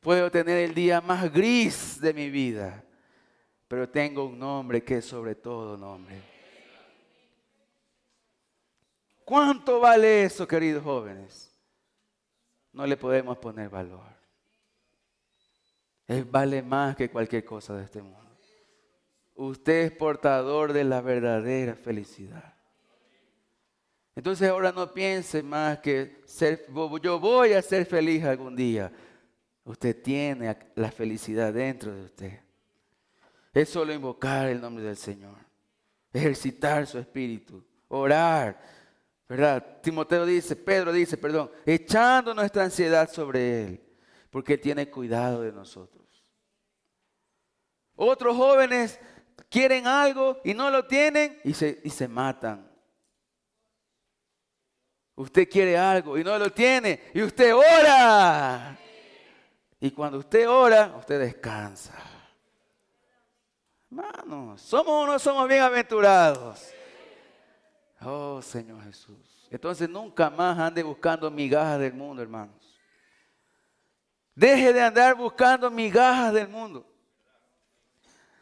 Puedo 0.00 0.28
tener 0.28 0.58
el 0.58 0.74
día 0.74 1.00
más 1.00 1.32
gris 1.32 2.00
de 2.00 2.12
mi 2.12 2.30
vida, 2.30 2.84
pero 3.68 3.88
tengo 3.88 4.24
un 4.24 4.40
nombre 4.40 4.82
que 4.82 4.96
es 4.96 5.04
sobre 5.04 5.36
todo 5.36 5.76
nombre. 5.76 6.37
¿Cuánto 9.28 9.78
vale 9.78 10.24
eso, 10.24 10.48
queridos 10.48 10.82
jóvenes? 10.82 11.48
no 12.72 12.86
le 12.86 12.96
podemos 12.96 13.36
poner 13.38 13.68
valor. 13.68 14.06
Él 16.06 16.24
vale 16.24 16.62
más 16.62 16.96
que 16.96 17.10
cualquier 17.10 17.44
cosa 17.44 17.76
de 17.76 17.84
este 17.84 18.00
mundo. 18.00 18.38
Usted 19.34 19.82
es 19.82 19.92
portador 19.92 20.72
de 20.72 20.84
la 20.84 21.00
verdadera 21.00 21.74
felicidad. 21.74 22.54
Entonces 24.14 24.48
ahora 24.48 24.72
no 24.72 24.94
piense 24.94 25.42
más 25.42 25.80
que 25.80 26.22
ser, 26.24 26.66
yo 27.02 27.20
voy 27.20 27.52
a 27.52 27.60
ser 27.60 27.84
feliz 27.84 28.24
algún 28.24 28.56
día. 28.56 28.90
Usted 29.64 30.00
tiene 30.00 30.56
la 30.74 30.90
felicidad 30.90 31.52
dentro 31.52 31.92
de 31.92 32.04
usted. 32.04 32.40
Es 33.52 33.68
solo 33.68 33.92
invocar 33.92 34.48
el 34.48 34.60
nombre 34.60 34.84
del 34.84 34.96
Señor, 34.96 35.36
ejercitar 36.12 36.86
su 36.86 36.98
espíritu, 36.98 37.62
orar, 37.88 38.77
¿Verdad? 39.28 39.80
Timoteo 39.82 40.24
dice, 40.24 40.56
Pedro 40.56 40.90
dice, 40.90 41.18
perdón, 41.18 41.50
echando 41.66 42.32
nuestra 42.32 42.64
ansiedad 42.64 43.10
sobre 43.10 43.64
Él, 43.64 43.80
porque 44.30 44.54
Él 44.54 44.60
tiene 44.60 44.90
cuidado 44.90 45.42
de 45.42 45.52
nosotros. 45.52 46.24
Otros 47.94 48.36
jóvenes 48.36 48.98
quieren 49.50 49.86
algo 49.86 50.40
y 50.44 50.54
no 50.54 50.70
lo 50.70 50.86
tienen 50.86 51.38
y 51.44 51.52
se, 51.52 51.80
y 51.84 51.90
se 51.90 52.08
matan. 52.08 52.70
Usted 55.14 55.48
quiere 55.48 55.76
algo 55.76 56.16
y 56.16 56.24
no 56.24 56.38
lo 56.38 56.50
tiene 56.50 57.10
y 57.12 57.22
usted 57.22 57.54
ora. 57.54 58.78
Y 59.80 59.90
cuando 59.90 60.18
usted 60.18 60.48
ora, 60.48 60.94
usted 60.96 61.20
descansa. 61.20 61.92
Hermanos, 63.90 64.62
¿somos 64.62 64.88
o 64.88 65.06
no 65.06 65.18
somos 65.18 65.48
bienaventurados? 65.48 66.72
Oh 68.00 68.40
Señor 68.42 68.82
Jesús. 68.84 69.48
Entonces 69.50 69.88
nunca 69.88 70.30
más 70.30 70.58
ande 70.58 70.82
buscando 70.82 71.30
migajas 71.30 71.80
del 71.80 71.94
mundo, 71.94 72.22
hermanos. 72.22 72.54
Deje 74.34 74.72
de 74.72 74.82
andar 74.82 75.16
buscando 75.16 75.70
migajas 75.70 76.32
del 76.32 76.48
mundo. 76.48 76.86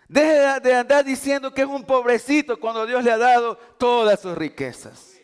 Deje 0.08 0.60
de 0.60 0.74
andar 0.74 1.04
diciendo 1.04 1.52
que 1.52 1.62
es 1.62 1.68
un 1.68 1.84
pobrecito 1.84 2.60
cuando 2.60 2.86
Dios 2.86 3.02
le 3.02 3.10
ha 3.10 3.18
dado 3.18 3.56
todas 3.78 4.20
sus 4.20 4.36
riquezas. 4.36 5.16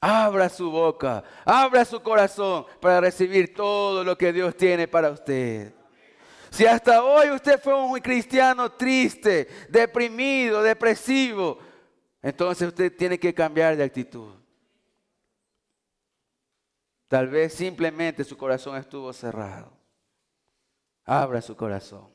Abra 0.00 0.50
su 0.50 0.70
boca, 0.70 1.24
abra 1.44 1.84
su 1.84 2.02
corazón 2.02 2.66
para 2.80 3.00
recibir 3.00 3.54
todo 3.54 4.04
lo 4.04 4.18
que 4.18 4.32
Dios 4.32 4.54
tiene 4.56 4.86
para 4.86 5.10
usted. 5.10 5.72
Si 6.50 6.66
hasta 6.66 7.02
hoy 7.02 7.30
usted 7.30 7.58
fue 7.58 7.74
un 7.74 7.98
cristiano 8.00 8.70
triste, 8.72 9.48
deprimido, 9.70 10.62
depresivo, 10.62 11.58
entonces 12.24 12.68
usted 12.68 12.96
tiene 12.96 13.20
que 13.20 13.34
cambiar 13.34 13.76
de 13.76 13.84
actitud. 13.84 14.32
Tal 17.06 17.28
vez 17.28 17.52
simplemente 17.52 18.24
su 18.24 18.34
corazón 18.34 18.78
estuvo 18.78 19.12
cerrado. 19.12 19.76
Abra 21.04 21.42
su 21.42 21.54
corazón. 21.54 22.08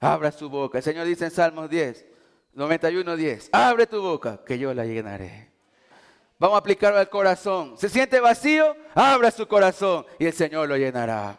Abra 0.00 0.32
su 0.32 0.48
boca. 0.48 0.78
El 0.78 0.84
Señor 0.84 1.06
dice 1.06 1.26
en 1.26 1.30
Salmos 1.32 1.68
10, 1.68 2.06
91, 2.54 3.14
10. 3.14 3.50
Abre 3.52 3.86
tu 3.86 4.00
boca 4.00 4.42
que 4.42 4.58
yo 4.58 4.72
la 4.72 4.86
llenaré. 4.86 5.52
Vamos 6.38 6.54
a 6.54 6.60
aplicarlo 6.60 6.98
al 6.98 7.10
corazón. 7.10 7.76
¿Se 7.76 7.90
siente 7.90 8.20
vacío? 8.20 8.74
Abra 8.94 9.30
su 9.30 9.46
corazón 9.46 10.06
y 10.18 10.24
el 10.24 10.32
Señor 10.32 10.66
lo 10.66 10.78
llenará. 10.78 11.38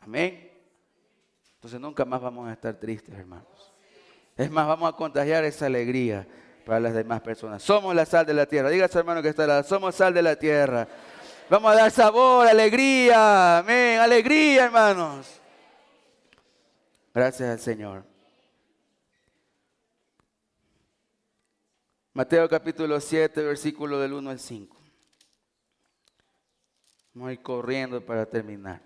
Amén. 0.00 0.50
Entonces 1.54 1.78
nunca 1.78 2.04
más 2.04 2.20
vamos 2.20 2.48
a 2.48 2.52
estar 2.52 2.74
tristes, 2.74 3.14
hermanos. 3.14 3.75
Es 4.36 4.50
más, 4.50 4.66
vamos 4.66 4.92
a 4.92 4.96
contagiar 4.96 5.44
esa 5.44 5.66
alegría 5.66 6.26
para 6.64 6.80
las 6.80 6.94
demás 6.94 7.20
personas. 7.22 7.62
Somos 7.62 7.94
la 7.94 8.04
sal 8.04 8.26
de 8.26 8.34
la 8.34 8.46
tierra. 8.46 8.68
Diga 8.68 8.84
a 8.86 8.88
su 8.88 8.98
hermano 8.98 9.22
que 9.22 9.28
está 9.28 9.44
al 9.44 9.64
somos 9.64 9.94
sal 9.94 10.12
de 10.12 10.22
la 10.22 10.36
tierra. 10.36 10.86
Vamos 11.48 11.72
a 11.72 11.76
dar 11.76 11.90
sabor, 11.90 12.46
alegría. 12.46 13.58
Amén, 13.58 14.00
alegría, 14.00 14.64
hermanos. 14.64 15.40
Gracias 17.14 17.48
al 17.48 17.60
Señor. 17.60 18.04
Mateo 22.12 22.48
capítulo 22.48 23.00
7, 23.00 23.42
versículo 23.42 23.98
del 23.98 24.14
1 24.14 24.30
al 24.30 24.38
5. 24.38 24.76
Vamos 27.14 27.28
a 27.28 27.32
ir 27.32 27.42
corriendo 27.42 28.04
para 28.04 28.26
terminar. 28.26 28.85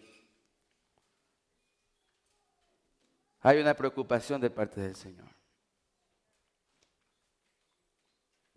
Hay 3.41 3.59
una 3.59 3.73
preocupación 3.73 4.39
de 4.39 4.49
parte 4.49 4.79
del 4.79 4.95
Señor. 4.95 5.27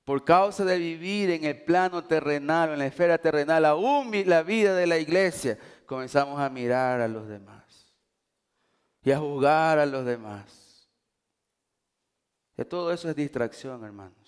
Por 0.05 0.23
causa 0.23 0.65
de 0.65 0.77
vivir 0.77 1.31
en 1.31 1.45
el 1.45 1.63
plano 1.65 2.05
terrenal, 2.05 2.71
en 2.71 2.79
la 2.79 2.87
esfera 2.87 3.17
terrenal, 3.17 3.65
aún 3.65 4.11
la 4.27 4.43
vida 4.43 4.75
de 4.75 4.87
la 4.87 4.99
iglesia, 4.99 5.59
comenzamos 5.87 6.39
a 6.39 6.51
mirar 6.51 7.01
a 7.01 7.09
los 7.09 7.27
demás 7.27 7.97
y 9.03 9.11
a 9.11 9.19
juzgar 9.19 9.79
a 9.79 9.87
los 9.87 10.05
demás. 10.05 10.91
Que 12.55 12.67
todo 12.67 12.93
eso 12.93 13.09
es 13.09 13.17
distracción, 13.17 13.83
hermanos. 13.83 14.25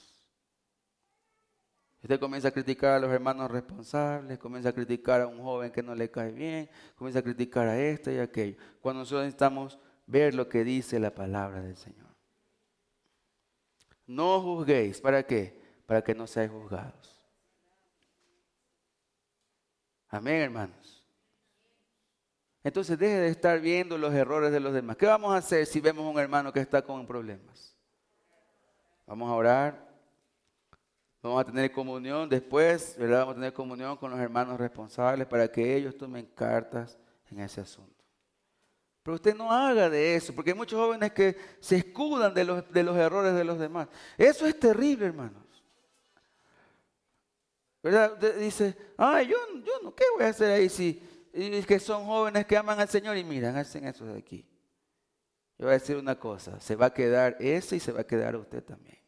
Usted 2.03 2.21
comienza 2.21 2.49
a 2.49 2.53
criticar 2.53 2.93
a 2.93 3.01
los 3.01 3.11
hermanos 3.11 3.51
responsables, 3.51 4.39
comienza 4.39 4.71
a 4.71 4.73
criticar 4.73 5.21
a 5.21 5.27
un 5.27 5.43
joven 5.43 5.73
que 5.73 5.83
no 5.83 5.95
le 5.95 6.11
cae 6.11 6.31
bien, 6.31 6.71
comienza 6.95 7.19
a 7.19 7.23
criticar 7.23 7.67
a 7.69 7.79
este 7.79 8.15
y 8.15 8.19
a 8.19 8.23
aquello. 8.23 8.57
Cuando 8.81 9.01
nosotros 9.01 9.27
estamos 9.27 9.79
ver 10.07 10.35
lo 10.35 10.49
que 10.49 10.65
dice 10.65 10.99
la 10.99 11.15
palabra 11.15 11.63
del 11.63 11.77
Señor. 11.77 12.07
No 14.07 14.41
juzguéis. 14.41 15.01
¿Para 15.01 15.25
qué? 15.25 15.61
Para 15.87 16.03
que 16.03 16.15
no 16.15 16.27
seáis 16.27 16.51
juzgados. 16.51 17.21
Amén, 20.09 20.43
hermanos. 20.43 21.05
Entonces 22.63 22.99
deje 22.99 23.19
de 23.19 23.29
estar 23.29 23.61
viendo 23.61 23.97
los 23.99 24.13
errores 24.15 24.51
de 24.51 24.61
los 24.61 24.73
demás. 24.73 24.97
¿Qué 24.97 25.07
vamos 25.07 25.33
a 25.33 25.39
hacer 25.39 25.67
si 25.67 25.81
vemos 25.81 26.05
a 26.05 26.09
un 26.09 26.19
hermano 26.19 26.53
que 26.53 26.61
está 26.61 26.83
con 26.83 27.07
problemas? 27.07 27.77
Vamos 29.07 29.31
a 29.31 29.35
orar. 29.35 29.87
Vamos 31.23 31.41
a 31.41 31.45
tener 31.45 31.73
comunión 31.73 32.29
después, 32.29 32.97
¿verdad? 32.99 33.21
Vamos 33.21 33.33
a 33.33 33.37
tener 33.37 33.53
comunión 33.53 33.97
con 33.97 34.11
los 34.11 34.21
hermanos 34.21 34.59
responsables 34.59 35.27
para 35.27 35.51
que 35.51 35.77
ellos 35.77 35.97
tomen 35.97 36.27
cartas 36.27 36.99
en 37.31 37.41
ese 37.41 37.61
asunto. 37.61 37.96
Pero 39.07 39.15
usted 39.15 39.37
no 39.37 39.53
haga 39.53 39.89
de 39.89 40.17
eso, 40.17 40.35
porque 40.35 40.51
hay 40.51 40.57
muchos 40.57 40.81
jóvenes 40.81 41.13
que 41.13 41.37
se 41.61 41.77
escudan 41.77 42.35
de 42.35 42.43
los, 42.43 42.65
errores 42.97 43.35
de 43.35 43.45
los 43.45 43.57
demás. 43.57 43.87
Eso 44.19 44.49
es 44.49 44.59
terrible, 44.59 45.07
hermanos. 45.07 45.45
¿Verdad? 47.85 48.17
dice, 48.37 48.77
ay, 48.97 49.29
yo, 49.29 49.37
yo 49.65 49.75
no, 49.85 49.95
¿qué 49.95 50.03
voy 50.13 50.25
a 50.25 50.31
hacer 50.31 50.51
ahí 50.51 50.69
si 50.69 51.01
y 51.33 51.63
que 51.63 51.79
son 51.79 52.05
jóvenes 52.05 52.47
que 52.47 52.57
aman 52.57 52.81
al 52.81 52.89
Señor 52.89 53.17
y 53.17 53.23
miran, 53.23 53.57
hacen 53.57 53.87
eso 53.87 54.05
de 54.07 54.19
aquí? 54.19 54.45
Yo 55.57 55.67
voy 55.67 55.77
a 55.77 55.79
decir 55.79 55.97
una 55.97 56.19
cosa, 56.19 56.59
se 56.59 56.75
va 56.75 56.87
a 56.87 56.93
quedar 56.93 57.37
ese 57.39 57.77
y 57.77 57.81
se 57.81 57.93
va 57.93 58.01
a 58.01 58.07
quedar 58.09 58.35
usted 58.35 58.65
también. 58.65 58.99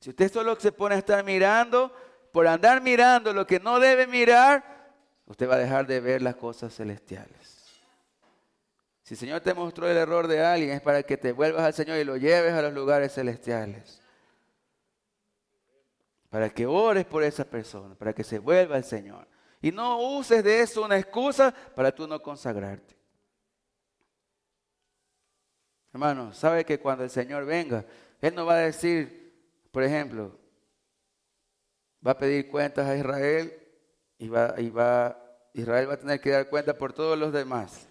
Si 0.00 0.10
usted 0.10 0.32
solo 0.32 0.58
se 0.58 0.72
pone 0.72 0.96
a 0.96 0.98
estar 0.98 1.22
mirando, 1.22 1.94
por 2.32 2.48
andar 2.48 2.82
mirando 2.82 3.32
lo 3.32 3.46
que 3.46 3.60
no 3.60 3.78
debe 3.78 4.08
mirar, 4.08 4.64
usted 5.26 5.48
va 5.48 5.54
a 5.54 5.58
dejar 5.58 5.86
de 5.86 6.00
ver 6.00 6.22
las 6.22 6.34
cosas 6.34 6.74
celestiales. 6.74 7.43
Si 9.04 9.12
el 9.12 9.18
Señor 9.18 9.42
te 9.42 9.52
mostró 9.52 9.86
el 9.86 9.98
error 9.98 10.26
de 10.26 10.42
alguien, 10.42 10.70
es 10.70 10.80
para 10.80 11.02
que 11.02 11.18
te 11.18 11.32
vuelvas 11.32 11.62
al 11.62 11.74
Señor 11.74 11.98
y 11.98 12.04
lo 12.04 12.16
lleves 12.16 12.54
a 12.54 12.62
los 12.62 12.72
lugares 12.72 13.12
celestiales. 13.12 14.00
Para 16.30 16.48
que 16.48 16.64
ores 16.64 17.04
por 17.04 17.22
esa 17.22 17.44
persona, 17.44 17.94
para 17.94 18.14
que 18.14 18.24
se 18.24 18.38
vuelva 18.38 18.76
al 18.76 18.84
Señor. 18.84 19.28
Y 19.60 19.70
no 19.70 20.00
uses 20.00 20.42
de 20.42 20.62
eso 20.62 20.82
una 20.82 20.96
excusa 20.96 21.54
para 21.74 21.94
tú 21.94 22.08
no 22.08 22.20
consagrarte. 22.22 22.96
Hermano, 25.92 26.32
sabe 26.32 26.64
que 26.64 26.80
cuando 26.80 27.04
el 27.04 27.10
Señor 27.10 27.44
venga, 27.44 27.84
Él 28.22 28.34
no 28.34 28.46
va 28.46 28.54
a 28.54 28.58
decir, 28.58 29.38
por 29.70 29.82
ejemplo, 29.82 30.38
va 32.04 32.12
a 32.12 32.18
pedir 32.18 32.48
cuentas 32.48 32.88
a 32.88 32.96
Israel 32.96 33.52
y 34.16 34.28
va, 34.28 34.54
y 34.56 34.70
va, 34.70 35.20
Israel 35.52 35.90
va 35.90 35.94
a 35.94 35.98
tener 35.98 36.20
que 36.22 36.30
dar 36.30 36.48
cuenta 36.48 36.78
por 36.78 36.94
todos 36.94 37.18
los 37.18 37.34
demás. 37.34 37.86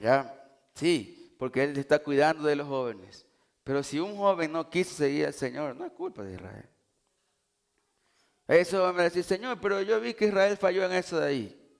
¿Ya? 0.00 0.34
Sí, 0.74 1.34
porque 1.38 1.64
Él 1.64 1.76
está 1.76 1.98
cuidando 1.98 2.44
de 2.44 2.56
los 2.56 2.66
jóvenes. 2.66 3.26
Pero 3.64 3.82
si 3.82 3.98
un 3.98 4.16
joven 4.16 4.52
no 4.52 4.70
quiso 4.70 4.94
seguir 4.94 5.26
al 5.26 5.34
Señor, 5.34 5.76
no 5.76 5.84
es 5.84 5.92
culpa 5.92 6.22
de 6.22 6.34
Israel. 6.34 6.68
Eso 8.46 8.86
a 8.86 8.92
decir, 8.94 9.24
Señor, 9.24 9.60
pero 9.60 9.82
yo 9.82 10.00
vi 10.00 10.14
que 10.14 10.26
Israel 10.26 10.56
falló 10.56 10.84
en 10.84 10.92
eso 10.92 11.20
de 11.20 11.26
ahí. 11.26 11.78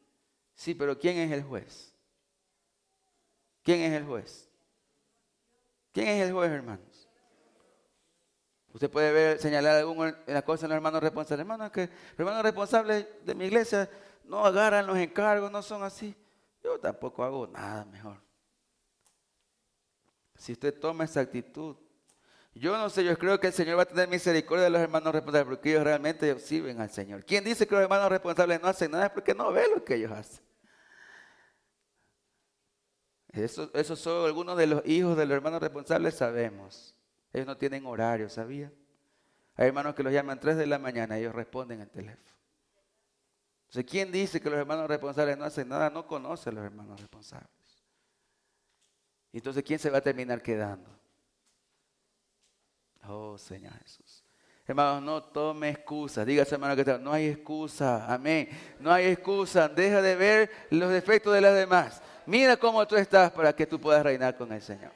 Sí, 0.54 0.74
pero 0.74 0.98
¿quién 0.98 1.16
es 1.16 1.32
el 1.32 1.42
juez? 1.42 1.94
¿Quién 3.62 3.80
es 3.80 3.92
el 3.92 4.04
juez? 4.04 4.50
¿Quién 5.92 6.08
es 6.08 6.26
el 6.26 6.34
juez, 6.34 6.50
hermanos? 6.50 7.08
Usted 8.74 8.90
puede 8.90 9.12
ver, 9.12 9.38
señalar 9.38 9.76
alguna 9.76 10.42
cosa 10.42 10.66
en 10.66 10.70
los 10.70 10.76
hermanos 10.76 11.02
responsables. 11.02 11.40
Hermanos, 11.40 11.70
que 11.72 11.88
hermanos 12.18 12.42
responsables 12.42 13.06
de 13.24 13.34
mi 13.34 13.46
iglesia 13.46 13.88
no 14.24 14.44
agarran 14.44 14.86
los 14.86 14.98
encargos, 14.98 15.50
no 15.50 15.62
son 15.62 15.82
así. 15.82 16.14
Yo 16.68 16.78
tampoco 16.78 17.24
hago 17.24 17.46
nada 17.46 17.86
mejor. 17.86 18.20
Si 20.36 20.52
usted 20.52 20.78
toma 20.78 21.04
esa 21.04 21.20
actitud, 21.20 21.76
yo 22.54 22.76
no 22.76 22.90
sé, 22.90 23.04
yo 23.04 23.16
creo 23.16 23.40
que 23.40 23.46
el 23.46 23.52
Señor 23.54 23.78
va 23.78 23.82
a 23.82 23.86
tener 23.86 24.06
misericordia 24.06 24.64
de 24.64 24.70
los 24.70 24.80
hermanos 24.82 25.14
responsables 25.14 25.48
porque 25.48 25.70
ellos 25.70 25.84
realmente 25.84 26.38
sirven 26.38 26.78
al 26.80 26.90
Señor. 26.90 27.24
¿Quién 27.24 27.42
dice 27.42 27.66
que 27.66 27.74
los 27.74 27.82
hermanos 27.82 28.10
responsables 28.10 28.60
no 28.60 28.68
hacen 28.68 28.90
nada? 28.90 29.06
Es 29.06 29.12
porque 29.12 29.34
no 29.34 29.50
ve 29.50 29.66
lo 29.74 29.82
que 29.82 29.94
ellos 29.94 30.12
hacen. 30.12 30.44
Eso, 33.32 33.70
eso 33.72 33.96
solo 33.96 34.26
algunos 34.26 34.58
de 34.58 34.66
los 34.66 34.86
hijos 34.86 35.16
de 35.16 35.24
los 35.24 35.36
hermanos 35.36 35.62
responsables 35.62 36.16
sabemos. 36.16 36.94
Ellos 37.32 37.46
no 37.46 37.56
tienen 37.56 37.86
horario, 37.86 38.28
¿sabía? 38.28 38.70
Hay 39.56 39.68
hermanos 39.68 39.94
que 39.94 40.02
los 40.02 40.12
llaman 40.12 40.38
3 40.38 40.58
de 40.58 40.66
la 40.66 40.78
mañana 40.78 41.16
y 41.16 41.22
ellos 41.22 41.34
responden 41.34 41.80
al 41.80 41.90
teléfono. 41.90 42.37
Entonces, 43.68 43.90
¿quién 43.90 44.10
dice 44.10 44.40
que 44.40 44.48
los 44.48 44.58
hermanos 44.58 44.88
responsables 44.88 45.36
no 45.36 45.44
hacen 45.44 45.68
nada? 45.68 45.90
No 45.90 46.06
conoce 46.06 46.48
a 46.48 46.52
los 46.52 46.64
hermanos 46.64 46.98
responsables. 46.98 47.50
Entonces, 49.30 49.62
¿quién 49.62 49.78
se 49.78 49.90
va 49.90 49.98
a 49.98 50.00
terminar 50.00 50.42
quedando? 50.42 50.90
Oh, 53.06 53.36
Señor 53.36 53.74
Jesús. 53.82 54.24
Hermanos, 54.66 55.02
no 55.02 55.22
tome 55.22 55.68
excusa. 55.68 56.24
Dígase, 56.24 56.54
hermano, 56.54 56.82
que 56.82 56.98
no 56.98 57.12
hay 57.12 57.28
excusa. 57.28 58.10
Amén. 58.10 58.48
No 58.80 58.90
hay 58.90 59.08
excusa. 59.08 59.68
Deja 59.68 60.00
de 60.00 60.16
ver 60.16 60.50
los 60.70 60.90
defectos 60.90 61.34
de 61.34 61.42
los 61.42 61.54
demás. 61.54 62.02
Mira 62.24 62.56
cómo 62.56 62.86
tú 62.88 62.96
estás 62.96 63.30
para 63.32 63.54
que 63.54 63.66
tú 63.66 63.78
puedas 63.78 64.02
reinar 64.02 64.34
con 64.38 64.50
el 64.50 64.62
Señor. 64.62 64.92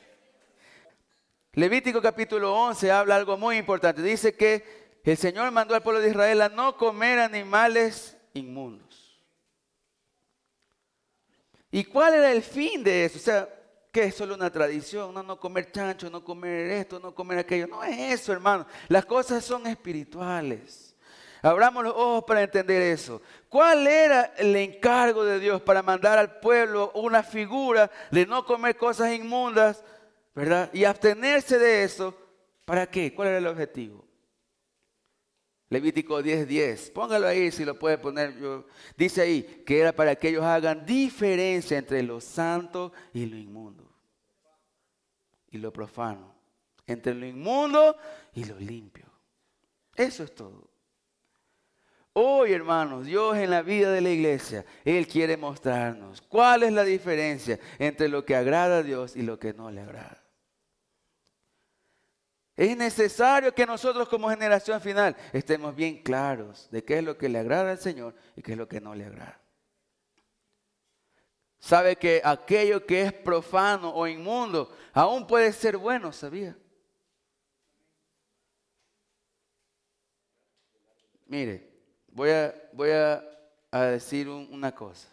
Levítico 1.53 2.01
capítulo 2.01 2.55
11 2.55 2.91
habla 2.91 3.17
algo 3.17 3.37
muy 3.37 3.59
importante. 3.59 4.01
Dice 4.01 4.35
que 4.35 5.01
el 5.05 5.19
Señor 5.19 5.51
mandó 5.51 5.75
al 5.75 5.83
pueblo 5.83 6.01
de 6.01 6.09
Israel 6.09 6.41
a 6.41 6.49
no 6.49 6.79
comer 6.79 7.19
animales 7.19 8.17
inmundos. 8.35 9.21
¿Y 11.71 11.85
cuál 11.85 12.15
era 12.15 12.31
el 12.31 12.43
fin 12.43 12.85
de 12.85 13.07
eso? 13.07 13.19
O 13.19 13.23
sea, 13.23 13.49
que 13.91 14.05
es 14.05 14.15
solo 14.15 14.35
una 14.35 14.51
tradición, 14.51 15.13
no, 15.13 15.23
no 15.23 15.39
comer 15.39 15.71
chancho, 15.71 16.11
no 16.11 16.25
comer 16.25 16.71
esto, 16.71 16.99
no 16.99 17.15
comer 17.15 17.39
aquello. 17.39 17.67
No 17.67 17.83
es 17.85 18.21
eso, 18.21 18.33
hermano. 18.33 18.67
Las 18.89 19.05
cosas 19.05 19.45
son 19.45 19.67
espirituales. 19.67 20.95
Abramos 21.43 21.83
los 21.83 21.95
ojos 21.95 22.25
para 22.25 22.43
entender 22.43 22.81
eso. 22.83 23.21
¿Cuál 23.49 23.87
era 23.87 24.33
el 24.37 24.55
encargo 24.55 25.25
de 25.25 25.41
Dios 25.41 25.61
para 25.61 25.83
mandar 25.83 26.19
al 26.19 26.39
pueblo 26.39 26.93
una 26.95 27.23
figura 27.23 27.91
de 28.11 28.27
no 28.27 28.47
comer 28.47 28.77
cosas 28.77 29.13
inmundas, 29.13 29.83
verdad? 30.35 30.71
Y 30.73 30.85
abstenerse 30.85 31.59
de 31.59 31.83
eso. 31.83 32.17
¿Para 32.65 32.87
qué? 32.87 33.13
¿Cuál 33.13 33.29
era 33.29 33.39
el 33.39 33.47
objetivo? 33.47 34.05
Levítico 35.73 36.21
10:10. 36.21 36.47
10. 36.47 36.91
Póngalo 36.91 37.27
ahí 37.27 37.51
si 37.51 37.65
lo 37.65 37.79
puede 37.79 37.97
poner. 37.97 38.35
Dice 38.95 39.23
ahí 39.23 39.43
que 39.65 39.81
era 39.81 39.91
para 39.93 40.15
que 40.15 40.29
ellos 40.29 40.45
hagan 40.45 40.85
diferencia 40.85 41.79
entre 41.79 42.03
lo 42.03 42.21
santo 42.21 42.93
y 43.15 43.25
lo 43.25 43.39
inmundo. 43.39 43.91
Y 45.51 45.57
lo 45.57 45.73
profano. 45.73 46.35
Entre 46.87 47.15
lo 47.15 47.25
inmundo 47.25 47.97
y 48.35 48.45
lo 48.45 48.59
limpio. 48.59 49.07
Eso 49.97 50.25
es 50.25 50.35
todo. 50.35 50.69
Hoy, 52.13 52.53
hermanos, 52.53 53.07
Dios 53.07 53.39
en 53.39 53.49
la 53.49 53.63
vida 53.63 53.91
de 53.91 54.03
la 54.03 54.11
iglesia, 54.11 54.67
Él 54.85 55.07
quiere 55.07 55.39
mostrarnos 55.39 56.21
cuál 56.21 56.65
es 56.65 56.73
la 56.75 56.85
diferencia 56.85 57.59
entre 57.79 58.11
lo 58.11 58.27
que 58.27 58.37
agrada 58.37 58.79
a 58.79 58.83
Dios 58.83 59.17
y 59.17 59.23
lo 59.23 59.39
que 59.39 59.55
no 59.55 59.71
le 59.71 59.81
agrada. 59.81 60.22
Es 62.57 62.77
necesario 62.77 63.55
que 63.55 63.65
nosotros 63.65 64.09
como 64.09 64.29
generación 64.29 64.81
final 64.81 65.17
estemos 65.33 65.75
bien 65.75 66.03
claros 66.03 66.69
de 66.71 66.85
qué 66.85 66.99
es 66.99 67.05
lo 67.05 67.17
que 67.17 67.29
le 67.29 67.39
agrada 67.39 67.71
al 67.71 67.79
Señor 67.79 68.15
y 68.37 68.43
qué 68.43 68.53
es 68.53 68.59
lo 68.59 68.69
que 68.69 68.81
no 68.81 68.95
le 68.95 69.07
agrada. 69.07 69.41
Sabe 71.59 71.97
que 71.97 72.21
aquello 72.25 72.85
que 72.85 73.03
es 73.03 73.13
profano 73.13 73.95
o 73.95 74.07
inmundo 74.07 74.77
aún 74.93 75.27
puede 75.27 75.53
ser 75.53 75.77
bueno, 75.77 76.13
¿sabía? 76.13 76.57
Mire, 81.27 81.71
voy 82.09 82.31
a, 82.31 82.55
voy 82.73 82.91
a, 82.91 83.23
decir 83.71 84.29
una 84.29 84.75
cosa. 84.75 85.09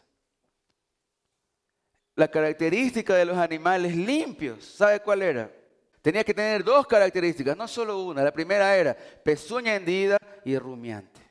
La 2.16 2.28
característica 2.28 3.16
de 3.16 3.24
los 3.24 3.38
animales 3.38 3.95
limpios, 3.95 4.66
¿sabe 4.66 4.99
cuál 4.99 5.22
era? 5.22 5.59
Tenía 6.02 6.24
que 6.24 6.34
tener 6.34 6.64
dos 6.64 6.88
características, 6.88 7.58
no 7.58 7.68
solo 7.68 8.04
una. 8.06 8.24
La 8.24 8.32
primera 8.32 8.76
era 8.76 8.96
pezuña 8.96 9.76
hendida 9.76 10.18
y 10.46 10.58
rumiante. 10.58 11.22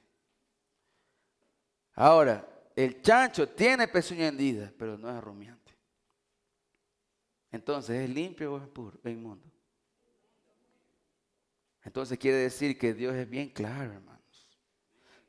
Ahora, 1.95 2.47
el 2.77 3.03
chancho 3.03 3.49
tiene 3.49 3.89
pezuña 3.89 4.29
hendida, 4.29 4.73
pero 4.79 4.97
no 4.99 5.17
es 5.17 5.23
rumiante. 5.23 5.73
Entonces, 7.51 8.09
¿es 8.09 8.11
limpio 8.11 8.55
o 8.55 8.59
es 8.59 8.69
puro, 8.69 8.99
es 9.03 9.13
inmundo? 9.13 9.49
Entonces 11.83 12.19
quiere 12.19 12.37
decir 12.37 12.79
que 12.79 12.93
Dios 12.93 13.15
es 13.15 13.29
bien 13.29 13.49
claro, 13.49 13.95
hermanos. 13.95 14.49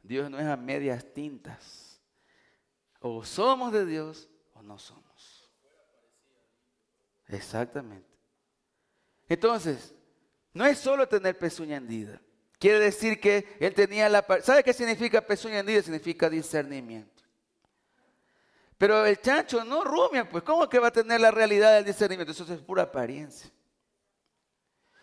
Dios 0.04 0.30
no 0.30 0.38
es 0.40 0.46
a 0.46 0.58
medias 0.58 1.06
tintas. 1.14 2.02
O 3.00 3.24
somos 3.24 3.72
de 3.72 3.86
Dios 3.86 4.30
o 4.54 4.62
no 4.62 4.78
somos. 4.78 5.50
Exactamente. 7.28 8.09
Entonces, 9.30 9.94
no 10.54 10.66
es 10.66 10.80
solo 10.80 11.08
tener 11.08 11.38
pezuña 11.38 11.78
hendida. 11.78 12.20
Quiere 12.58 12.80
decir 12.80 13.22
que 13.22 13.56
él 13.60 13.74
tenía 13.74 14.10
la... 14.10 14.26
¿Sabe 14.42 14.64
qué 14.64 14.74
significa 14.74 15.22
pezuña 15.22 15.60
hendida? 15.60 15.82
Significa 15.82 16.30
discernimiento. 16.30 17.24
Pero 18.78 19.06
el 19.06 19.20
chancho 19.22 19.64
no 19.64 19.84
rumia, 19.84 20.28
pues 20.28 20.44
¿cómo 20.44 20.68
que 20.68 20.80
va 20.80 20.88
a 20.88 20.92
tener 20.92 21.22
la 21.22 21.32
realidad 21.32 21.76
del 21.76 21.86
discernimiento? 21.86 22.32
Eso 22.32 22.52
es 22.52 22.62
pura 22.62 22.84
apariencia. 22.84 23.50